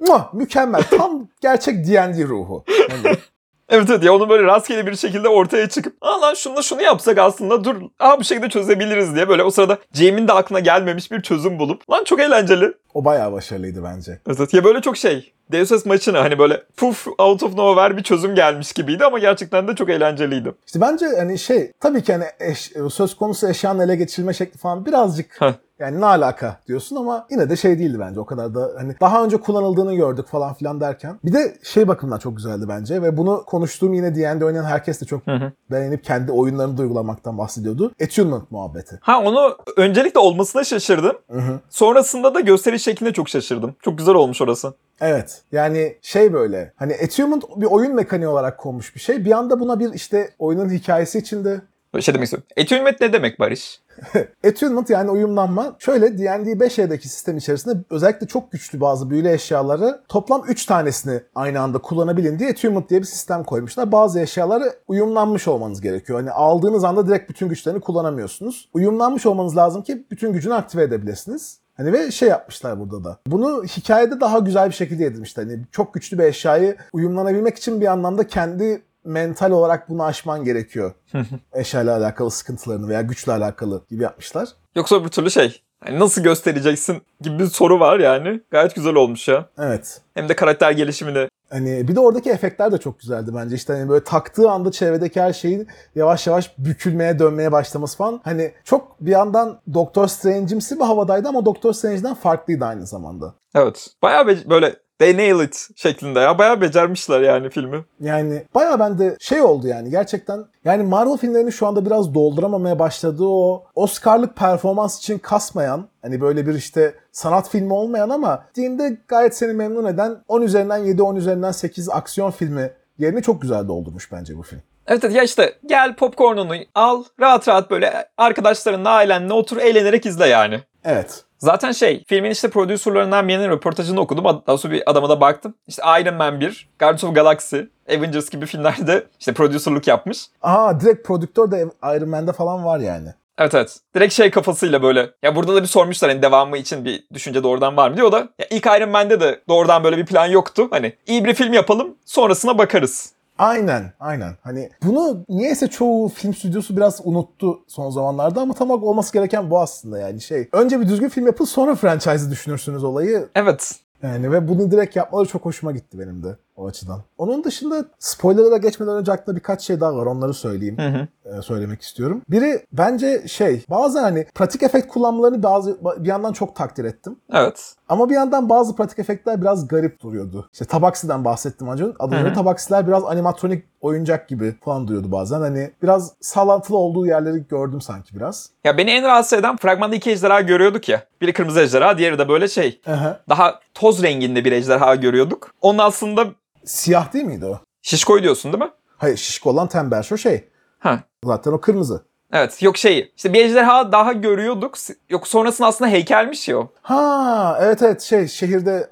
muah, 0.00 0.34
mükemmel. 0.34 0.82
Tam 0.82 1.28
gerçek 1.40 1.86
D&D 1.86 2.24
ruhu. 2.24 2.64
Hani, 2.90 3.16
Evet 3.68 3.90
evet 3.90 4.04
ya 4.04 4.14
onu 4.14 4.28
böyle 4.28 4.42
rastgele 4.42 4.86
bir 4.86 4.96
şekilde 4.96 5.28
ortaya 5.28 5.68
çıkıp 5.68 5.96
aa 6.00 6.20
lan 6.20 6.34
şunu 6.34 6.62
şunu 6.62 6.82
yapsak 6.82 7.18
aslında 7.18 7.64
dur 7.64 7.76
aa 7.98 8.20
bu 8.20 8.24
şekilde 8.24 8.48
çözebiliriz 8.48 9.14
diye 9.14 9.28
böyle 9.28 9.42
o 9.42 9.50
sırada 9.50 9.78
Jamie'in 9.92 10.28
de 10.28 10.32
aklına 10.32 10.60
gelmemiş 10.60 11.10
bir 11.10 11.20
çözüm 11.22 11.58
bulup 11.58 11.90
lan 11.90 12.04
çok 12.04 12.20
eğlenceli. 12.20 12.72
o 12.94 13.04
bayağı 13.04 13.32
başarılıydı 13.32 13.84
bence. 13.84 14.20
Evet 14.26 14.36
evet. 14.40 14.54
ya 14.54 14.64
böyle 14.64 14.80
çok 14.80 14.96
şey 14.96 15.32
Deus 15.52 15.72
Ex 15.72 15.86
maçına 15.86 16.20
hani 16.20 16.38
böyle 16.38 16.62
puf 16.76 17.06
out 17.18 17.42
of 17.42 17.54
nowhere 17.56 17.96
bir 17.96 18.02
çözüm 18.02 18.34
gelmiş 18.34 18.72
gibiydi 18.72 19.04
ama 19.04 19.18
gerçekten 19.18 19.68
de 19.68 19.74
çok 19.74 19.90
eğlenceliydi. 19.90 20.54
İşte 20.66 20.80
bence 20.80 21.06
hani 21.18 21.38
şey 21.38 21.72
tabii 21.80 22.02
ki 22.02 22.12
hani 22.12 22.24
eş- 22.40 22.72
söz 22.92 23.16
konusu 23.16 23.48
eşyanın 23.48 23.80
ele 23.80 23.96
geçirilme 23.96 24.32
şekli 24.34 24.58
falan 24.58 24.86
birazcık 24.86 25.40
Heh. 25.40 25.52
yani 25.78 26.00
ne 26.00 26.06
alaka 26.06 26.60
diyorsun 26.68 26.96
ama 26.96 27.26
yine 27.30 27.50
de 27.50 27.56
şey 27.56 27.78
değildi 27.78 27.96
bence 28.00 28.20
o 28.20 28.26
kadar 28.26 28.54
da 28.54 28.70
hani 28.78 28.94
daha 29.00 29.24
önce 29.24 29.36
kullanıldığını 29.36 29.94
gördük 29.94 30.26
falan 30.28 30.54
filan 30.54 30.80
derken. 30.80 31.18
Bir 31.24 31.32
de 31.32 31.56
şey 31.62 31.88
bakımından 31.88 32.18
çok 32.18 32.36
güzeldi 32.36 32.64
bence 32.68 33.02
ve 33.02 33.16
bunu 33.16 33.42
konuştuğum 33.46 33.94
yine 33.94 34.14
D&D 34.14 34.44
oynayan 34.44 34.64
herkes 34.64 35.00
de 35.00 35.04
çok 35.04 35.26
Hı 35.26 35.34
hı. 35.34 35.52
beğenip 35.70 36.04
kendi 36.04 36.32
oyunlarını 36.32 36.78
da 36.78 36.82
uygulamaktan 36.82 37.38
bahsediyordu. 37.38 37.92
Attunement 38.04 38.50
muhabbeti. 38.50 38.98
Ha 39.02 39.20
onu 39.24 39.56
öncelikle 39.76 40.20
olmasına 40.20 40.64
şaşırdım. 40.64 41.16
Hı 41.30 41.38
hı. 41.38 41.60
Sonrasında 41.70 42.34
da 42.34 42.40
gösteriş 42.40 42.82
şekline 42.82 43.12
çok 43.12 43.28
şaşırdım. 43.28 43.74
Çok 43.82 43.98
güzel 43.98 44.14
olmuş 44.14 44.42
orası. 44.42 44.74
Evet. 45.00 45.42
Yani 45.52 45.96
şey 46.02 46.32
böyle 46.32 46.72
hani 46.76 46.94
attunement 46.94 47.44
bir 47.56 47.66
oyun 47.66 47.94
mekaniği 47.94 48.28
olarak 48.28 48.58
konmuş 48.58 48.94
bir 48.94 49.00
şey. 49.00 49.24
Bir 49.24 49.32
anda 49.32 49.60
buna 49.60 49.80
bir 49.80 49.92
işte 49.92 50.30
oyunun 50.38 50.70
hikayesi 50.70 51.18
içinde 51.18 51.60
şey 52.00 52.14
demek 52.14 52.24
istiyorum. 52.24 52.48
Attunement 52.60 53.00
ne 53.00 53.12
demek 53.12 53.40
Barış? 53.40 53.80
Attunement 54.46 54.90
yani 54.90 55.10
uyumlanma 55.10 55.76
şöyle 55.78 56.18
D&D 56.18 56.52
5e'deki 56.52 57.08
sistem 57.08 57.36
içerisinde 57.36 57.74
özellikle 57.90 58.26
çok 58.26 58.52
güçlü 58.52 58.80
bazı 58.80 59.10
büyülü 59.10 59.28
eşyaları 59.28 60.00
toplam 60.08 60.42
3 60.48 60.66
tanesini 60.66 61.20
aynı 61.34 61.60
anda 61.60 61.78
kullanabilin 61.78 62.38
diye 62.38 62.50
Attunement 62.50 62.90
diye 62.90 63.00
bir 63.00 63.06
sistem 63.06 63.44
koymuşlar. 63.44 63.92
Bazı 63.92 64.20
eşyaları 64.20 64.72
uyumlanmış 64.88 65.48
olmanız 65.48 65.80
gerekiyor. 65.80 66.18
Hani 66.18 66.30
aldığınız 66.30 66.84
anda 66.84 67.06
direkt 67.06 67.30
bütün 67.30 67.48
güçlerini 67.48 67.80
kullanamıyorsunuz. 67.80 68.68
Uyumlanmış 68.74 69.26
olmanız 69.26 69.56
lazım 69.56 69.82
ki 69.82 70.06
bütün 70.10 70.32
gücünü 70.32 70.54
aktive 70.54 70.82
edebilirsiniz. 70.82 71.58
Hani 71.78 71.92
ve 71.92 72.10
şey 72.10 72.28
yapmışlar 72.28 72.80
burada 72.80 73.04
da. 73.04 73.18
Bunu 73.26 73.64
hikayede 73.64 74.20
daha 74.20 74.38
güzel 74.38 74.68
bir 74.68 74.74
şekilde 74.74 75.02
yedirmişler. 75.04 75.44
Hani 75.44 75.60
çok 75.72 75.94
güçlü 75.94 76.18
bir 76.18 76.24
eşyayı 76.24 76.76
uyumlanabilmek 76.92 77.56
için 77.56 77.80
bir 77.80 77.86
anlamda 77.86 78.26
kendi 78.26 78.82
mental 79.04 79.50
olarak 79.50 79.88
bunu 79.88 80.04
aşman 80.04 80.44
gerekiyor. 80.44 80.92
Eşyayla 81.52 81.96
alakalı 81.96 82.30
sıkıntılarını 82.30 82.88
veya 82.88 83.02
güçle 83.02 83.32
alakalı 83.32 83.84
gibi 83.90 84.02
yapmışlar. 84.02 84.48
Yoksa 84.76 85.04
bir 85.04 85.08
türlü 85.08 85.30
şey. 85.30 85.62
Hani 85.84 85.98
nasıl 85.98 86.22
göstereceksin 86.22 87.02
gibi 87.20 87.38
bir 87.38 87.46
soru 87.46 87.80
var 87.80 87.98
yani. 87.98 88.40
Gayet 88.50 88.74
güzel 88.74 88.94
olmuş 88.94 89.28
ya. 89.28 89.48
Evet. 89.58 90.00
Hem 90.14 90.28
de 90.28 90.36
karakter 90.36 90.72
gelişimini. 90.72 91.28
Hani 91.50 91.88
bir 91.88 91.96
de 91.96 92.00
oradaki 92.00 92.30
efektler 92.30 92.72
de 92.72 92.78
çok 92.78 93.00
güzeldi 93.00 93.30
bence. 93.34 93.56
İşte 93.56 93.72
hani 93.72 93.88
böyle 93.88 94.04
taktığı 94.04 94.50
anda 94.50 94.70
çevredeki 94.70 95.20
her 95.20 95.32
şeyin 95.32 95.68
yavaş 95.94 96.26
yavaş 96.26 96.58
bükülmeye 96.58 97.18
dönmeye 97.18 97.52
başlaması 97.52 97.96
falan. 97.96 98.20
Hani 98.24 98.52
çok 98.64 99.00
bir 99.00 99.10
yandan 99.10 99.60
Doktor 99.74 100.06
Strange'imsi 100.06 100.76
bir 100.76 100.84
havadaydı 100.84 101.28
ama 101.28 101.44
Doktor 101.44 101.72
Strange'den 101.72 102.14
farklıydı 102.14 102.64
aynı 102.64 102.86
zamanda. 102.86 103.34
Evet. 103.54 103.86
Bayağı 104.02 104.26
böyle 104.26 104.76
they 104.98 105.16
nail 105.16 105.44
it 105.44 105.68
şeklinde 105.76 106.20
ya. 106.20 106.38
Bayağı 106.38 106.60
becermişler 106.60 107.20
yani 107.20 107.50
filmi. 107.50 107.84
Yani 108.00 108.42
bayağı 108.54 108.78
bende 108.78 109.16
şey 109.20 109.42
oldu 109.42 109.66
yani 109.66 109.90
gerçekten 109.90 110.44
yani 110.64 110.82
Marvel 110.82 111.16
filmlerini 111.16 111.52
şu 111.52 111.66
anda 111.66 111.86
biraz 111.86 112.14
dolduramamaya 112.14 112.78
başladığı 112.78 113.28
o 113.28 113.64
Oscar'lık 113.74 114.36
performans 114.36 114.98
için 114.98 115.18
kasmayan 115.18 115.88
hani 116.02 116.20
böyle 116.20 116.46
bir 116.46 116.54
işte 116.54 116.94
sanat 117.12 117.50
filmi 117.50 117.72
olmayan 117.72 118.10
ama 118.10 118.44
dinde 118.56 118.98
gayet 119.08 119.36
seni 119.36 119.52
memnun 119.52 119.84
eden 119.84 120.16
10 120.28 120.42
üzerinden 120.42 120.78
7 120.78 121.02
10 121.02 121.16
üzerinden 121.16 121.52
8 121.52 121.88
aksiyon 121.88 122.30
filmi 122.30 122.70
yerini 122.98 123.22
çok 123.22 123.42
güzel 123.42 123.68
doldurmuş 123.68 124.12
bence 124.12 124.38
bu 124.38 124.42
film. 124.42 124.62
Evet 124.86 125.04
evet 125.04 125.16
ya 125.16 125.22
işte 125.22 125.54
gel 125.66 125.96
popcornunu 125.96 126.54
al 126.74 127.04
rahat 127.20 127.48
rahat 127.48 127.70
böyle 127.70 128.08
arkadaşlarınla 128.16 128.90
ailenle 128.90 129.32
otur 129.32 129.56
eğlenerek 129.56 130.06
izle 130.06 130.26
yani. 130.26 130.60
Evet. 130.84 131.24
Zaten 131.38 131.72
şey 131.72 132.04
filmin 132.08 132.30
işte 132.30 132.50
prodüserlerinden 132.50 133.28
birinin 133.28 133.50
röportajını 133.50 134.00
okudum. 134.00 134.42
Daha 134.46 134.58
sonra 134.58 134.72
bir 134.72 134.90
adama 134.90 135.08
da 135.08 135.20
baktım. 135.20 135.54
İşte 135.66 135.82
Iron 136.00 136.14
Man 136.14 136.40
1, 136.40 136.68
Guardians 136.78 137.04
of 137.04 137.14
Galaxy, 137.14 137.58
Avengers 137.88 138.30
gibi 138.30 138.46
filmlerde 138.46 139.06
işte 139.20 139.32
prodüserluk 139.32 139.86
yapmış. 139.86 140.26
Aha 140.42 140.80
direkt 140.80 141.06
prodüktör 141.06 141.50
de 141.50 141.68
Iron 141.96 142.08
Man'de 142.08 142.32
falan 142.32 142.64
var 142.64 142.78
yani. 142.78 143.08
Evet 143.38 143.54
evet. 143.54 143.76
Direkt 143.94 144.14
şey 144.14 144.30
kafasıyla 144.30 144.82
böyle. 144.82 145.10
Ya 145.22 145.36
burada 145.36 145.54
da 145.54 145.62
bir 145.62 145.66
sormuşlar 145.66 146.10
hani 146.10 146.22
devamı 146.22 146.58
için 146.58 146.84
bir 146.84 147.04
düşünce 147.14 147.42
doğrudan 147.42 147.76
var 147.76 147.90
mı 147.90 147.96
diyor 147.96 148.08
O 148.08 148.12
da. 148.12 148.28
Ya 148.38 148.46
ilk 148.50 148.66
Iron 148.66 148.88
Man'de 148.88 149.20
de 149.20 149.40
doğrudan 149.48 149.84
böyle 149.84 149.96
bir 149.96 150.06
plan 150.06 150.26
yoktu. 150.26 150.68
Hani 150.70 150.92
iyi 151.06 151.24
bir 151.24 151.34
film 151.34 151.52
yapalım 151.52 151.94
sonrasına 152.04 152.58
bakarız. 152.58 153.12
Aynen, 153.38 153.92
aynen. 154.00 154.36
Hani 154.40 154.70
bunu 154.82 155.24
niyeyse 155.28 155.68
çoğu 155.68 156.08
film 156.08 156.34
stüdyosu 156.34 156.76
biraz 156.76 157.00
unuttu 157.04 157.60
son 157.66 157.90
zamanlarda 157.90 158.40
ama 158.40 158.54
tam 158.54 158.70
olarak 158.70 158.84
olması 158.84 159.12
gereken 159.12 159.50
bu 159.50 159.60
aslında 159.60 159.98
yani 159.98 160.20
şey. 160.20 160.48
Önce 160.52 160.80
bir 160.80 160.88
düzgün 160.88 161.08
film 161.08 161.26
yapın 161.26 161.44
sonra 161.44 161.74
franchise'ı 161.74 162.30
düşünürsünüz 162.30 162.84
olayı. 162.84 163.28
Evet. 163.34 163.74
Yani 164.02 164.32
ve 164.32 164.48
bunu 164.48 164.70
direkt 164.70 164.96
yapmaları 164.96 165.28
çok 165.28 165.44
hoşuma 165.44 165.72
gitti 165.72 165.98
benim 165.98 166.22
de 166.22 166.36
o 166.58 166.66
açıdan. 166.66 167.02
Onun 167.18 167.44
dışında 167.44 167.84
spoilerlara 167.98 168.56
geçmeden 168.56 168.96
önce 168.96 169.12
aklımda 169.12 169.38
birkaç 169.38 169.62
şey 169.62 169.80
daha 169.80 169.96
var 169.96 170.06
onları 170.06 170.34
söyleyeyim. 170.34 170.78
Hı 170.78 170.88
hı. 170.88 171.38
e, 171.38 171.42
söylemek 171.42 171.82
istiyorum. 171.82 172.22
Biri 172.28 172.66
bence 172.72 173.28
şey 173.28 173.64
bazen 173.70 174.02
hani 174.02 174.26
pratik 174.34 174.62
efekt 174.62 174.88
kullanmalarını 174.88 175.42
bazı 175.42 175.78
bir 175.98 176.08
yandan 176.08 176.32
çok 176.32 176.56
takdir 176.56 176.84
ettim. 176.84 177.16
Evet. 177.32 177.74
Ama 177.88 178.10
bir 178.10 178.14
yandan 178.14 178.48
bazı 178.48 178.76
pratik 178.76 178.98
efektler 178.98 179.40
biraz 179.40 179.68
garip 179.68 180.02
duruyordu. 180.02 180.48
İşte 180.52 180.64
Tabaksi'den 180.64 181.24
bahsettim 181.24 181.68
önce. 181.68 181.84
Hı. 181.84 182.32
Tabaksiler 182.34 182.86
biraz 182.86 183.04
animatronik 183.04 183.64
oyuncak 183.80 184.28
gibi 184.28 184.54
falan 184.64 184.88
duruyordu 184.88 185.12
bazen. 185.12 185.40
Hani 185.40 185.70
biraz 185.82 186.12
sallantılı 186.20 186.76
olduğu 186.76 187.06
yerleri 187.06 187.48
gördüm 187.48 187.80
sanki 187.80 188.16
biraz. 188.16 188.50
Ya 188.64 188.78
beni 188.78 188.90
en 188.90 189.04
rahatsız 189.04 189.38
eden 189.38 189.56
fragmanda 189.56 189.96
iki 189.96 190.10
ejderha 190.10 190.40
görüyorduk 190.40 190.88
ya. 190.88 191.02
Biri 191.20 191.32
kırmızı 191.32 191.60
ejderha, 191.60 191.98
diğeri 191.98 192.18
de 192.18 192.28
böyle 192.28 192.48
şey. 192.48 192.80
Aha. 192.86 193.20
Daha 193.28 193.60
toz 193.74 194.02
renginde 194.02 194.44
bir 194.44 194.52
ejderha 194.52 194.94
görüyorduk. 194.94 195.54
Onun 195.60 195.78
aslında 195.78 196.26
Siyah 196.68 197.12
değil 197.12 197.24
miydi 197.24 197.46
o? 197.46 197.58
şişkoy 197.82 198.22
diyorsun 198.22 198.52
değil 198.52 198.64
mi? 198.64 198.70
Hayır 198.96 199.16
şişko 199.16 199.50
olan 199.50 199.68
tembel 199.68 200.02
şu 200.02 200.18
şey. 200.18 200.48
Ha. 200.78 201.00
Zaten 201.24 201.52
o 201.52 201.60
kırmızı. 201.60 202.02
Evet 202.32 202.62
yok 202.62 202.76
şey 202.76 203.12
işte 203.16 203.32
bir 203.32 203.44
ejderha 203.44 203.92
daha 203.92 204.12
görüyorduk. 204.12 204.74
Yok 205.08 205.28
sonrasında 205.28 205.68
aslında 205.68 205.90
heykelmiş 205.90 206.48
ya 206.48 206.58
o. 206.58 206.72
Ha 206.82 207.58
evet 207.62 207.82
evet 207.82 208.00
şey 208.02 208.26
şehirde 208.28 208.88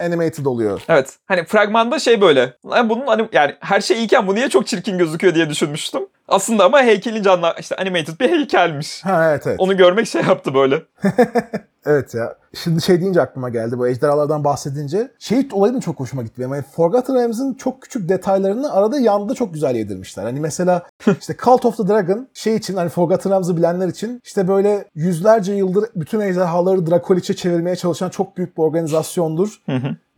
animated 0.00 0.44
oluyor. 0.46 0.82
Evet 0.88 1.16
hani 1.26 1.44
fragmanda 1.44 1.98
şey 1.98 2.20
böyle. 2.20 2.56
Lan 2.66 2.88
bunun 2.88 3.06
anim- 3.06 3.28
yani 3.32 3.54
her 3.60 3.80
şey 3.80 3.98
iyiken 3.98 4.26
bu 4.26 4.34
niye 4.34 4.48
çok 4.48 4.66
çirkin 4.66 4.98
gözüküyor 4.98 5.34
diye 5.34 5.50
düşünmüştüm. 5.50 6.02
Aslında 6.28 6.64
ama 6.64 6.82
heykelin 6.82 7.22
canlı 7.22 7.54
işte 7.58 7.76
animated 7.76 8.20
bir 8.20 8.30
heykelmiş. 8.30 9.04
Ha 9.04 9.30
evet 9.30 9.46
evet. 9.46 9.60
Onu 9.60 9.76
görmek 9.76 10.08
şey 10.08 10.22
yaptı 10.22 10.54
böyle. 10.54 10.82
Evet 11.86 12.14
ya. 12.14 12.34
Şimdi 12.54 12.82
şey 12.82 13.00
deyince 13.00 13.22
aklıma 13.22 13.48
geldi 13.48 13.78
bu 13.78 13.88
ejderhalardan 13.88 14.44
bahsedince. 14.44 15.10
Şey 15.18 15.48
olayı 15.52 15.74
da 15.74 15.80
çok 15.80 16.00
hoşuma 16.00 16.22
gitti. 16.22 16.42
Yani 16.42 16.62
Forgotten 16.62 17.16
Realms'ın 17.16 17.54
çok 17.54 17.82
küçük 17.82 18.08
detaylarını 18.08 18.72
arada 18.72 18.98
yanda 18.98 19.34
çok 19.34 19.54
güzel 19.54 19.74
yedirmişler. 19.74 20.24
Hani 20.24 20.40
mesela 20.40 20.82
işte 21.20 21.36
Cult 21.44 21.64
of 21.64 21.76
the 21.76 21.88
Dragon 21.88 22.28
şey 22.34 22.56
için 22.56 22.76
hani 22.76 22.88
Forgotten 22.88 23.30
Realms'ı 23.32 23.56
bilenler 23.56 23.88
için 23.88 24.20
işte 24.24 24.48
böyle 24.48 24.84
yüzlerce 24.94 25.52
yıldır 25.54 25.84
bütün 25.96 26.20
ejderhaları 26.20 26.86
Dracolic'e 26.86 27.34
çevirmeye 27.36 27.76
çalışan 27.76 28.08
çok 28.10 28.36
büyük 28.36 28.56
bir 28.56 28.62
organizasyondur. 28.62 29.62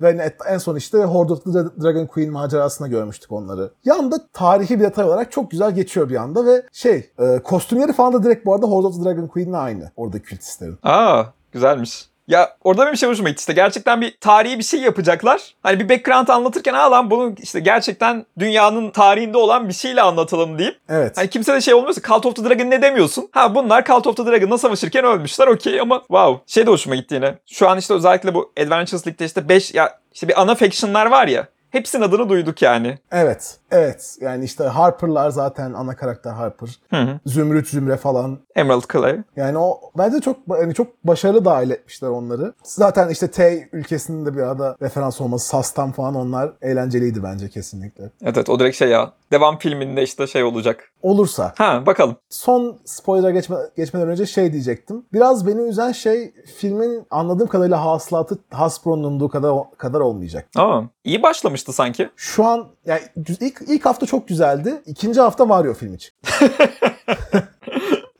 Ve 0.01 0.33
en 0.49 0.59
son 0.59 0.77
işte 0.77 0.99
Horde 0.99 1.33
of 1.33 1.45
the 1.45 1.51
Dra- 1.51 1.83
Dragon 1.83 2.07
Queen 2.07 2.33
macerasında 2.33 2.89
görmüştük 2.89 3.33
onları. 3.33 3.71
Yanda 3.85 4.17
tarihi 4.33 4.81
bir 4.81 4.85
detay 4.85 5.05
olarak 5.05 5.33
çok 5.33 5.51
güzel 5.51 5.75
geçiyor 5.75 6.09
bir 6.09 6.17
anda 6.17 6.47
ve 6.47 6.63
şey 6.73 7.11
e, 7.19 7.39
kostümleri 7.39 7.93
falan 7.93 8.13
da 8.13 8.23
direkt 8.23 8.47
bu 8.47 8.55
arada 8.55 8.67
Horde 8.67 8.87
of 8.87 8.97
the 8.97 9.05
Dragon 9.05 9.27
Queen'le 9.27 9.53
aynı. 9.53 9.91
Orada 9.97 10.19
kültistlerin. 10.19 10.79
Aa 10.83 11.25
güzelmiş. 11.53 12.09
Ya 12.29 12.57
orada 12.65 12.87
benim 12.87 12.97
şey 12.97 13.09
hoşuma 13.09 13.29
gitti 13.29 13.41
işte 13.41 13.53
gerçekten 13.53 14.01
bir 14.01 14.17
tarihi 14.21 14.59
bir 14.59 14.65
şey 14.65 14.81
yapacaklar. 14.81 15.55
Hani 15.63 15.81
bir 15.81 15.89
background 15.89 16.29
anlatırken 16.29 16.75
aa 16.75 16.91
lan 16.91 17.11
bunu 17.11 17.35
işte 17.39 17.61
gerçekten 17.61 18.27
dünyanın 18.39 18.91
tarihinde 18.91 19.39
olan 19.39 19.69
bir 19.69 19.75
şeyle 19.75 20.03
anlatalım 20.03 20.59
deyip 20.59 20.79
Evet. 20.89 21.17
Hani 21.19 21.31
kimse 21.31 21.55
de 21.55 21.61
şey 21.61 21.75
olmuyorsa 21.75 22.03
Cult 22.03 22.27
of 22.27 22.37
the 22.37 22.45
Dragon 22.45 22.71
ne 22.71 22.83
demiyorsun? 22.83 23.29
Ha 23.33 23.55
bunlar 23.55 23.85
Cult 23.85 24.07
of 24.07 24.17
the 24.17 24.27
Dragon'la 24.27 24.59
savaşırken 24.59 25.05
ölmüşler 25.05 25.47
okey 25.47 25.81
ama 25.81 26.01
wow. 26.01 26.45
Şey 26.47 26.67
de 26.67 26.71
hoşuma 26.71 26.97
gitti 26.97 27.15
yine. 27.15 27.35
Şu 27.47 27.69
an 27.69 27.79
işte 27.79 27.95
özellikle 27.95 28.35
bu 28.35 28.53
Adventures 28.61 29.07
League'de 29.07 29.25
işte 29.25 29.49
5 29.49 29.75
ya 29.75 29.99
işte 30.15 30.29
bir 30.29 30.41
ana 30.43 30.55
faction'lar 30.55 31.07
var 31.07 31.29
ya. 31.29 31.47
Hepsinin 31.71 32.03
adını 32.03 32.29
duyduk 32.29 32.63
yani. 32.63 32.99
Evet. 33.13 33.57
Evet. 33.71 34.17
Yani 34.21 34.45
işte 34.45 34.65
Harper'lar 34.65 35.31
zaten 35.31 35.73
ana 35.73 35.97
karakter 35.97 36.31
Harper. 36.33 36.79
Hı 36.91 36.97
hı. 36.97 37.21
Zümrüt 37.27 37.69
Zümre 37.69 37.97
falan. 37.97 38.39
Emerald 38.57 38.93
Clay. 38.93 39.19
Yani 39.37 39.59
o 39.59 39.81
bence 39.99 40.21
çok 40.21 40.37
yani 40.61 40.75
çok 40.75 41.05
başarılı 41.05 41.45
dahil 41.45 41.71
etmişler 41.71 42.09
onları. 42.09 42.53
Zaten 42.63 43.09
işte 43.09 43.31
T 43.31 43.69
ülkesinin 43.73 44.27
de 44.27 44.37
bir 44.37 44.43
arada 44.43 44.77
referans 44.83 45.21
olması, 45.21 45.49
Sas'tan 45.49 45.93
falan 45.93 46.15
onlar 46.15 46.53
eğlenceliydi 46.63 47.23
bence 47.23 47.49
kesinlikle. 47.49 48.05
Evet 48.23 48.37
evet 48.37 48.49
o 48.49 48.61
direkt 48.61 48.77
şey 48.77 48.89
ya. 48.89 49.13
Devam 49.33 49.59
filminde 49.59 50.03
işte 50.03 50.27
şey 50.27 50.45
olacak. 50.45 50.93
Olursa. 51.03 51.55
Ha 51.59 51.87
bakalım. 51.87 52.17
Son 52.29 52.79
spoiler'a 52.85 53.31
geçme, 53.31 53.57
geçmeden 53.77 54.09
önce 54.09 54.27
şey 54.27 54.53
diyecektim. 54.53 55.05
Biraz 55.13 55.47
beni 55.47 55.61
üzen 55.61 55.93
şey 55.93 56.35
filmin 56.57 57.07
anladığım 57.11 57.49
kadarıyla 57.49 57.85
hasılatı 57.85 58.39
Hasbro'nun 58.51 59.05
umduğu 59.05 59.29
kadar 59.29 59.55
kadar 59.79 60.01
olmayacak. 60.01 60.49
Aa, 60.57 60.81
iyi 61.05 61.23
başlamıştı 61.23 61.73
sanki. 61.73 62.11
Şu 62.17 62.45
an 62.45 62.69
yani 62.87 63.01
ilk, 63.41 63.63
ilk 63.69 63.87
hafta 63.87 64.07
çok 64.07 64.29
güzeldi. 64.29 64.83
İkinci 64.87 65.21
hafta 65.21 65.45
Mario 65.45 65.75
film 65.75 65.95
için. 65.95 66.13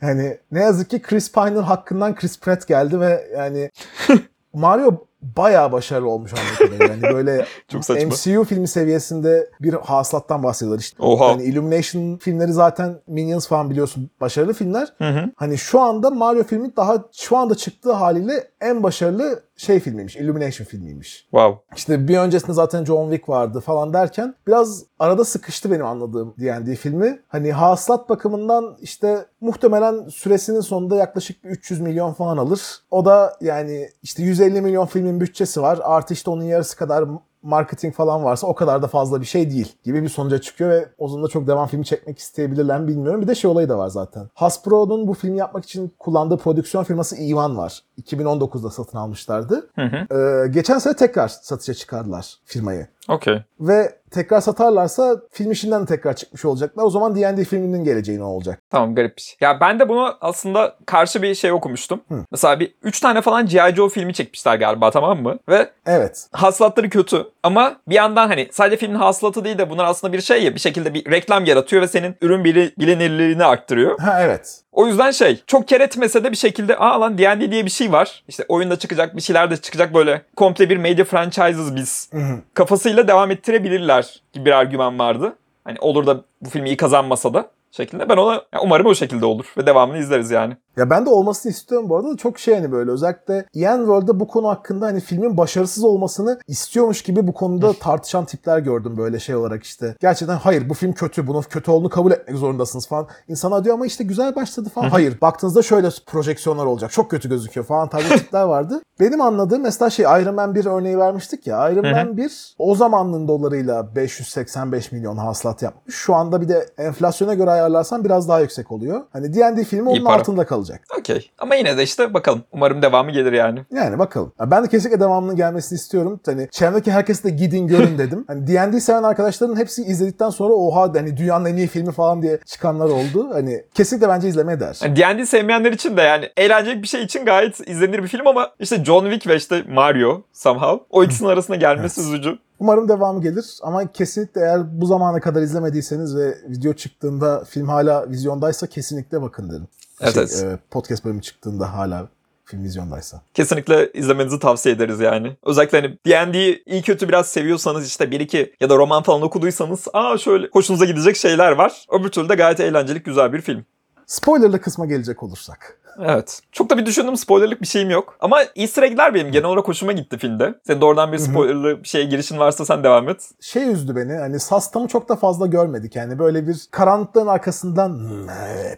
yani 0.03 0.39
ne 0.53 0.61
yazık 0.61 0.91
ki 0.91 1.03
Chris 1.03 1.33
Pine'ın 1.33 1.63
hakkından 1.63 2.15
Chris 2.15 2.41
Pratt 2.41 2.69
geldi 2.69 3.01
ve 3.01 3.31
yani 3.37 3.71
Mario 4.53 5.08
bayağı 5.23 5.73
başarılı 5.73 6.09
olmuş 6.11 6.33
kadarıyla. 6.33 6.87
Yani 6.87 7.03
böyle 7.03 7.47
Çok 7.69 7.85
saçma. 7.85 8.09
MCU 8.09 8.45
filmi 8.45 8.69
seviyesinde 8.69 9.51
bir 9.61 9.73
hasılattan 9.75 10.43
bahsediyorlar 10.43 10.81
işte. 10.81 11.03
Oha. 11.03 11.25
Yani 11.25 11.43
Illumination 11.43 12.17
filmleri 12.17 12.53
zaten 12.53 13.01
Minions 13.07 13.49
falan 13.49 13.71
biliyorsun 13.71 14.11
başarılı 14.21 14.53
filmler. 14.53 14.93
Hı 14.99 15.09
hı. 15.09 15.31
Hani 15.37 15.59
şu 15.59 15.81
anda 15.81 16.11
Mario 16.11 16.43
filmi 16.43 16.77
daha 16.77 17.05
şu 17.13 17.37
anda 17.37 17.55
çıktığı 17.55 17.93
haliyle 17.93 18.49
en 18.61 18.83
başarılı 18.83 19.43
şey 19.59 19.81
filmiymiş. 19.81 20.17
Illumination 20.17 20.67
filmiymiş. 20.67 21.27
Wow. 21.31 21.77
İşte 21.77 22.09
bir 22.09 22.19
öncesinde 22.19 22.53
zaten 22.53 22.85
John 22.85 23.11
Wick 23.11 23.29
vardı 23.29 23.61
falan 23.61 23.93
derken 23.93 24.35
biraz 24.47 24.85
arada 24.99 25.25
sıkıştı 25.25 25.71
benim 25.71 25.87
anladığım 25.87 26.35
D&D 26.39 26.75
filmi. 26.75 27.23
Hani 27.29 27.53
hasılat 27.53 28.09
bakımından 28.09 28.77
işte 28.81 29.27
muhtemelen 29.41 30.09
süresinin 30.09 30.61
sonunda 30.61 30.97
yaklaşık 30.97 31.45
bir 31.45 31.49
300 31.49 31.81
milyon 31.81 32.13
falan 32.13 32.37
alır. 32.37 32.61
O 32.91 33.05
da 33.05 33.37
yani 33.41 33.89
işte 34.03 34.23
150 34.23 34.61
milyon 34.61 34.87
filmin 34.87 35.21
bütçesi 35.21 35.63
var. 35.63 35.79
Artı 35.83 36.15
işte 36.15 36.31
onun 36.31 36.45
yarısı 36.45 36.77
kadar 36.77 37.05
marketing 37.43 37.95
falan 37.95 38.25
varsa 38.25 38.47
o 38.47 38.55
kadar 38.55 38.83
da 38.83 38.87
fazla 38.87 39.21
bir 39.21 39.27
şey 39.27 39.51
değil 39.51 39.73
gibi 39.85 40.03
bir 40.03 40.09
sonuca 40.09 40.41
çıkıyor 40.41 40.71
ve 40.71 40.89
o 40.99 41.09
zaman 41.09 41.25
da 41.25 41.29
çok 41.29 41.47
devam 41.47 41.69
filmi 41.69 41.85
çekmek 41.85 42.19
isteyebilirler 42.19 42.81
mi 42.81 42.89
bilmiyorum. 42.89 43.23
Bir 43.23 43.29
de 43.29 43.35
şey 43.35 43.51
olayı 43.51 43.69
da 43.69 43.79
var 43.79 43.89
zaten. 43.89 44.29
Hasbro'nun 44.35 45.09
bu 45.09 45.15
filmi 45.15 45.39
yapmak 45.39 45.65
için 45.65 45.93
kullandığı 45.99 46.37
prodüksiyon 46.37 46.85
firması 46.85 47.17
Ivan 47.23 47.57
var. 47.57 47.83
2019'da 48.03 48.71
satın 48.71 48.99
almışlardı. 48.99 49.71
Hı 49.75 49.83
hı. 49.83 50.17
Ee, 50.17 50.49
geçen 50.49 50.79
sene 50.79 50.97
tekrar 50.97 51.29
satışa 51.29 51.75
çıkardılar 51.75 52.35
firmayı. 52.45 52.87
Okey. 53.09 53.43
Ve 53.61 53.98
tekrar 54.11 54.41
satarlarsa 54.41 55.17
film 55.33 55.51
işinden 55.51 55.83
de 55.83 55.87
tekrar 55.87 56.17
çıkmış 56.17 56.45
olacaklar. 56.45 56.85
O 56.85 56.91
zaman 56.91 57.17
D&D 57.17 57.45
filminin 57.45 57.85
geleceği 57.85 58.19
ne 58.19 58.25
olacak? 58.25 58.63
Tamam 58.71 58.95
garip 58.95 59.17
bir 59.17 59.23
şey. 59.23 59.37
Ya 59.41 59.61
ben 59.61 59.81
de 59.81 59.89
bunu 59.89 60.17
aslında 60.21 60.77
karşı 60.87 61.23
bir 61.23 61.35
şey 61.35 61.53
okumuştum. 61.53 62.01
Mesela 62.31 62.61
bir 62.61 62.75
3 62.83 63.01
tane 63.01 63.21
falan 63.21 63.47
G.I. 63.47 63.75
Joe 63.77 63.89
filmi 63.89 64.15
çekmişler 64.15 64.57
galiba 64.57 64.91
tamam 64.91 65.23
mı? 65.23 65.39
Ve 65.49 65.71
Evet. 65.87 66.29
hasılatları 66.33 66.91
kötü. 66.91 67.27
Ama 67.49 67.77
bir 67.89 67.95
yandan 67.95 68.29
hani 68.29 68.49
sadece 68.53 68.77
filmin 68.77 68.95
hasılatı 68.99 69.45
değil 69.45 69.59
de 69.59 69.71
bunlar 69.71 69.85
aslında 69.85 70.13
bir 70.13 70.21
şey 70.21 70.43
ya 70.43 70.55
bir 70.55 70.61
şekilde 70.61 70.95
bir 70.95 71.11
reklam 71.11 71.45
yaratıyor 71.45 71.83
ve 71.83 71.89
senin 71.89 72.17
ürün 72.21 72.45
bili- 72.45 72.73
bilinirliğini 72.79 73.45
arttırıyor. 73.45 73.99
Ha 73.99 74.23
evet. 74.23 74.61
O 74.73 74.87
yüzden 74.87 75.11
şey 75.11 75.43
çok 75.47 75.69
kere 75.69 75.83
etmese 75.85 76.25
de 76.25 76.31
bir 76.33 76.37
şekilde 76.37 76.77
aa 76.77 77.01
lan 77.01 77.19
D&D 77.19 77.51
diye 77.51 77.65
bir 77.65 77.71
şey 77.71 77.93
var. 77.93 78.25
İşte 78.29 78.45
oyunda 78.49 78.79
çıkacak 78.79 79.17
bir 79.17 79.21
şeyler 79.23 79.51
de 79.51 79.57
çıkacak 79.57 79.95
böyle 79.95 80.23
komple 80.37 80.71
bir 80.71 80.77
media 80.77 81.05
franchises 81.05 81.75
biz 81.77 82.09
Hı 82.13 82.19
hı. 82.19 82.39
kafasıyla 82.55 83.09
devam 83.09 83.31
ettirebilirler 83.31 84.21
gibi 84.33 84.45
bir 84.45 84.53
argüman 84.53 84.99
vardı. 84.99 85.37
Hani 85.65 85.79
olur 85.81 86.07
da 86.07 86.21
bu 86.41 86.51
film 86.51 86.67
iyi 86.67 86.77
kazanmasa 86.77 87.35
da 87.35 87.51
şeklinde. 87.71 88.09
Ben 88.09 88.17
ona 88.17 88.43
umarım 88.63 88.87
o 88.87 88.95
şekilde 88.95 89.27
olur 89.27 89.45
ve 89.59 89.67
devamını 89.67 89.99
izleriz 89.99 90.31
yani. 90.31 90.57
Ya 90.79 90.91
ben 90.91 91.07
de 91.07 91.11
olmasını 91.11 91.53
istiyorum 91.53 91.89
bu 91.89 91.97
arada 91.97 92.13
da 92.13 92.17
çok 92.17 92.39
şey 92.39 92.55
hani 92.55 92.73
böyle 92.73 92.91
özellikle 92.91 93.45
Ian 93.55 93.79
World'da 93.79 94.21
bu 94.21 94.29
konu 94.29 94.49
hakkında 94.49 94.87
hani 94.87 95.01
filmin 95.01 95.37
başarısız 95.37 95.85
olmasını 95.85 96.39
istiyormuş 96.47 97.03
gibi 97.03 97.27
bu 97.27 97.35
konuda 97.35 97.73
tartışan 97.73 98.25
tipler 98.25 98.59
gördüm 98.59 98.97
böyle 98.97 99.19
şey 99.19 99.35
olarak 99.35 99.65
işte. 99.65 99.97
Gerçekten 100.01 100.37
hayır 100.37 100.69
bu 100.69 100.75
film 100.75 100.93
kötü 100.93 101.27
bunun 101.27 101.43
kötü 101.43 101.71
olduğunu 101.71 101.89
kabul 101.89 102.13
etmek 102.13 102.37
zorundasınız 102.37 102.89
falan. 102.89 103.07
İnsanlar 103.29 103.65
diyor 103.65 103.75
ama 103.75 103.87
işte 103.87 104.05
güzel 104.05 104.37
başladı 104.37 104.69
falan. 104.75 104.89
hayır 104.89 105.21
baktığınızda 105.21 105.63
şöyle 105.63 105.89
projeksiyonlar 106.07 106.67
olacak 106.67 106.93
çok 106.93 107.11
kötü 107.11 107.29
gözüküyor 107.29 107.67
falan 107.67 107.89
tarzı 107.89 108.09
tipler 108.09 108.43
vardı. 108.43 108.81
Benim 109.01 109.21
anladığım 109.21 109.63
mesela 109.63 109.91
şey 109.91 110.05
Iron 110.05 110.35
Man 110.35 110.55
1 110.55 110.67
örneği 110.67 110.99
vermiştik 110.99 111.47
ya. 111.47 111.71
Iron 111.71 111.91
Man 111.91 112.17
1 112.17 112.55
o 112.59 112.75
zamanın 112.75 113.29
dolarıyla 113.29 113.97
585 113.97 114.93
milyon 114.93 115.17
hasılat 115.17 115.63
yapmış. 115.63 115.95
Şu 115.95 116.15
anda 116.15 116.41
bir 116.41 116.49
de 116.49 116.67
enflasyona 116.79 117.35
göre 117.35 117.51
ayarlarsan 117.51 118.05
biraz 118.05 118.29
daha 118.29 118.41
yüksek 118.41 118.73
oluyor. 118.73 119.03
Hani 119.13 119.35
D&D 119.35 119.65
filmi 119.65 119.89
onun 119.89 120.05
altında 120.05 120.47
kalacak. 120.47 120.68
Okey. 120.99 121.31
Ama 121.39 121.55
yine 121.55 121.77
de 121.77 121.83
işte 121.83 122.15
bakalım. 122.15 122.43
Umarım 122.53 122.83
devamı 122.83 123.11
gelir 123.11 123.33
yani. 123.33 123.65
Yani 123.71 123.99
bakalım. 123.99 124.33
Ben 124.41 124.65
de 124.65 124.69
kesinlikle 124.69 125.01
devamının 125.01 125.37
gelmesini 125.37 125.77
istiyorum. 125.77 126.21
Hani 126.27 126.49
çevremdeki 126.51 126.93
herkese 126.93 127.25
de 127.25 127.31
gidin 127.31 127.67
görün 127.67 127.99
dedim. 127.99 128.25
Hani 128.27 128.47
D&D 128.47 128.81
seven 128.81 129.03
arkadaşların 129.03 129.57
hepsi 129.57 129.83
izledikten 129.83 130.31
sonra 130.31 130.55
oha 130.55 130.95
hani 130.95 131.17
dünyanın 131.17 131.45
en 131.45 131.57
iyi 131.57 131.67
filmi 131.67 131.93
falan 131.93 132.23
diye 132.23 132.39
çıkanlar 132.47 132.89
oldu. 132.89 133.29
Hani 133.33 133.65
kesinlikle 133.75 134.09
bence 134.09 134.29
izlemeye 134.29 134.61
değer. 134.61 134.79
Yani 134.83 134.97
D&D 134.97 135.27
sevmeyenler 135.27 135.73
için 135.73 135.97
de 135.97 136.03
yani 136.03 136.29
eğlenceli 136.37 136.83
bir 136.83 136.89
şey 136.89 137.03
için 137.03 137.25
gayet 137.25 137.69
izlenir 137.69 138.03
bir 138.03 138.09
film 138.09 138.27
ama 138.27 138.51
işte 138.61 138.85
John 138.85 139.05
Wick 139.05 139.27
ve 139.27 139.37
işte 139.37 139.63
Mario 139.69 140.23
somehow 140.33 140.85
o 140.91 141.05
ikisinin 141.05 141.29
arasında 141.29 141.57
gelmesi 141.57 142.01
üzücü. 142.01 142.39
Umarım 142.61 142.89
devamı 142.89 143.23
gelir 143.23 143.59
ama 143.63 143.93
kesinlikle 143.93 144.41
eğer 144.41 144.81
bu 144.81 144.87
zamana 144.87 145.21
kadar 145.21 145.43
izlemediyseniz 145.43 146.17
ve 146.17 146.35
video 146.49 146.73
çıktığında 146.73 147.45
film 147.45 147.69
hala 147.69 148.11
vizyondaysa 148.11 148.67
kesinlikle 148.67 149.23
bakın 149.23 149.51
derim. 149.51 149.67
Evet, 150.01 150.15
Şey, 150.15 150.23
evet. 150.23 150.59
e, 150.59 150.59
podcast 150.71 151.05
bölümü 151.05 151.23
çıktığında 151.23 151.75
hala 151.75 152.09
film 152.45 152.65
vizyondaysa. 152.65 153.23
Kesinlikle 153.35 153.91
izlemenizi 153.95 154.39
tavsiye 154.39 154.75
ederiz 154.75 155.01
yani. 155.01 155.37
Özellikle 155.47 155.81
hani 155.81 155.99
D&D'yi 156.07 156.63
iyi 156.67 156.83
kötü 156.83 157.09
biraz 157.09 157.29
seviyorsanız 157.29 157.87
işte 157.87 158.11
bir 158.11 158.21
iki 158.21 158.55
ya 158.61 158.71
da 158.71 158.77
roman 158.77 159.03
falan 159.03 159.23
okuduysanız 159.23 159.85
aa 159.93 160.19
şöyle 160.19 160.49
hoşunuza 160.53 160.85
gidecek 160.85 161.17
şeyler 161.17 161.53
var. 161.53 161.87
Öbür 161.93 162.09
türlü 162.09 162.29
de 162.29 162.35
gayet 162.35 162.61
eğlenceli 162.61 162.99
güzel 163.03 163.33
bir 163.33 163.41
film. 163.41 163.65
Spoilerlı 164.13 164.61
kısma 164.61 164.87
gelecek 164.87 165.23
olursak. 165.23 165.79
Evet. 166.05 166.41
Çok 166.53 166.71
da 166.71 166.79
bir 166.79 166.87
düşündüm 166.87 167.17
spoilerlık 167.17 167.61
bir 167.63 167.67
şeyim 167.67 167.91
yok. 167.91 168.17
Ama 168.21 168.39
easter 168.57 168.83
egg'ler 168.83 169.15
benim 169.15 169.33
genel 169.33 169.45
olarak 169.47 169.69
hoşuma 169.69 169.93
gitti 169.93 170.19
filmde. 170.19 170.55
Senin 170.67 170.81
de 170.81 170.85
oradan 170.85 171.13
bir 171.13 171.19
spoilerlı 171.19 171.83
bir 171.83 171.89
şeye 171.89 172.05
girişin 172.05 172.39
varsa 172.39 172.65
sen 172.65 172.85
devam 172.85 173.09
et. 173.09 173.31
şey 173.41 173.73
üzdü 173.73 173.97
beni. 173.97 174.13
Hani 174.13 174.41
Sastam'ı 174.41 174.89
çok 174.89 175.09
da 175.09 175.17
fazla 175.17 175.47
görmedik. 175.47 175.97
Yani 175.97 176.19
böyle 176.19 176.47
bir 176.49 176.69
karanlıklığın 176.71 177.27
arkasından 177.27 177.89
"Hmm, 177.89 178.27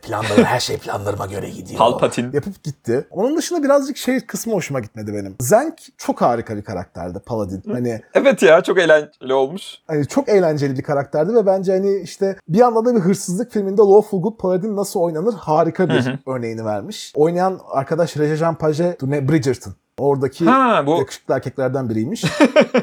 planlarım 0.03 0.45
her 0.45 0.61
şey 0.61 0.77
planlarıma 0.79 1.27
göre 1.27 1.51
gidiyor. 1.51 1.79
Palpatine. 1.79 2.31
Yapıp 2.33 2.63
gitti. 2.65 3.07
Onun 3.11 3.37
dışında 3.37 3.63
birazcık 3.63 3.97
şey 3.97 4.21
kısmı 4.21 4.53
hoşuma 4.55 4.81
gitmedi 4.81 5.15
benim. 5.15 5.37
Zenk 5.41 5.75
çok 5.99 6.21
harika 6.21 6.57
bir 6.57 6.63
karakterdi 6.65 7.19
Paladin. 7.27 7.63
Hani 7.73 8.01
Evet 8.15 8.43
ya 8.43 8.61
çok 8.63 8.79
eğlenceli 8.79 9.35
olmuş. 9.35 9.63
hani 9.87 10.09
çok 10.09 10.29
eğlenceli 10.29 10.79
bir 10.79 10.83
karakterdi 10.83 11.35
ve 11.35 11.47
bence 11.47 11.73
hani 11.73 12.01
işte 12.01 12.37
bir 12.49 12.59
yandan 12.59 12.85
da 12.87 12.95
bir 12.95 13.01
hırsızlık 13.01 13.53
filminde 13.53 13.81
Lawful 13.83 14.23
Good 14.23 14.37
Paladin 14.37 14.77
nasıl 14.77 15.01
oynanır 15.01 15.20
harika 15.27 15.89
bir 15.89 16.19
örneğini 16.27 16.65
vermiş. 16.65 17.13
Oynayan 17.17 17.61
arkadaş 17.71 18.17
Rejean 18.17 18.55
Page 18.55 18.97
ne 19.03 19.29
Bridgerton. 19.29 19.75
Oradaki 19.99 20.45
Ha 20.45 20.87
bu 20.87 20.99
yakışıklı 20.99 21.35
erkeklerden 21.35 21.89
biriymiş. 21.91 22.25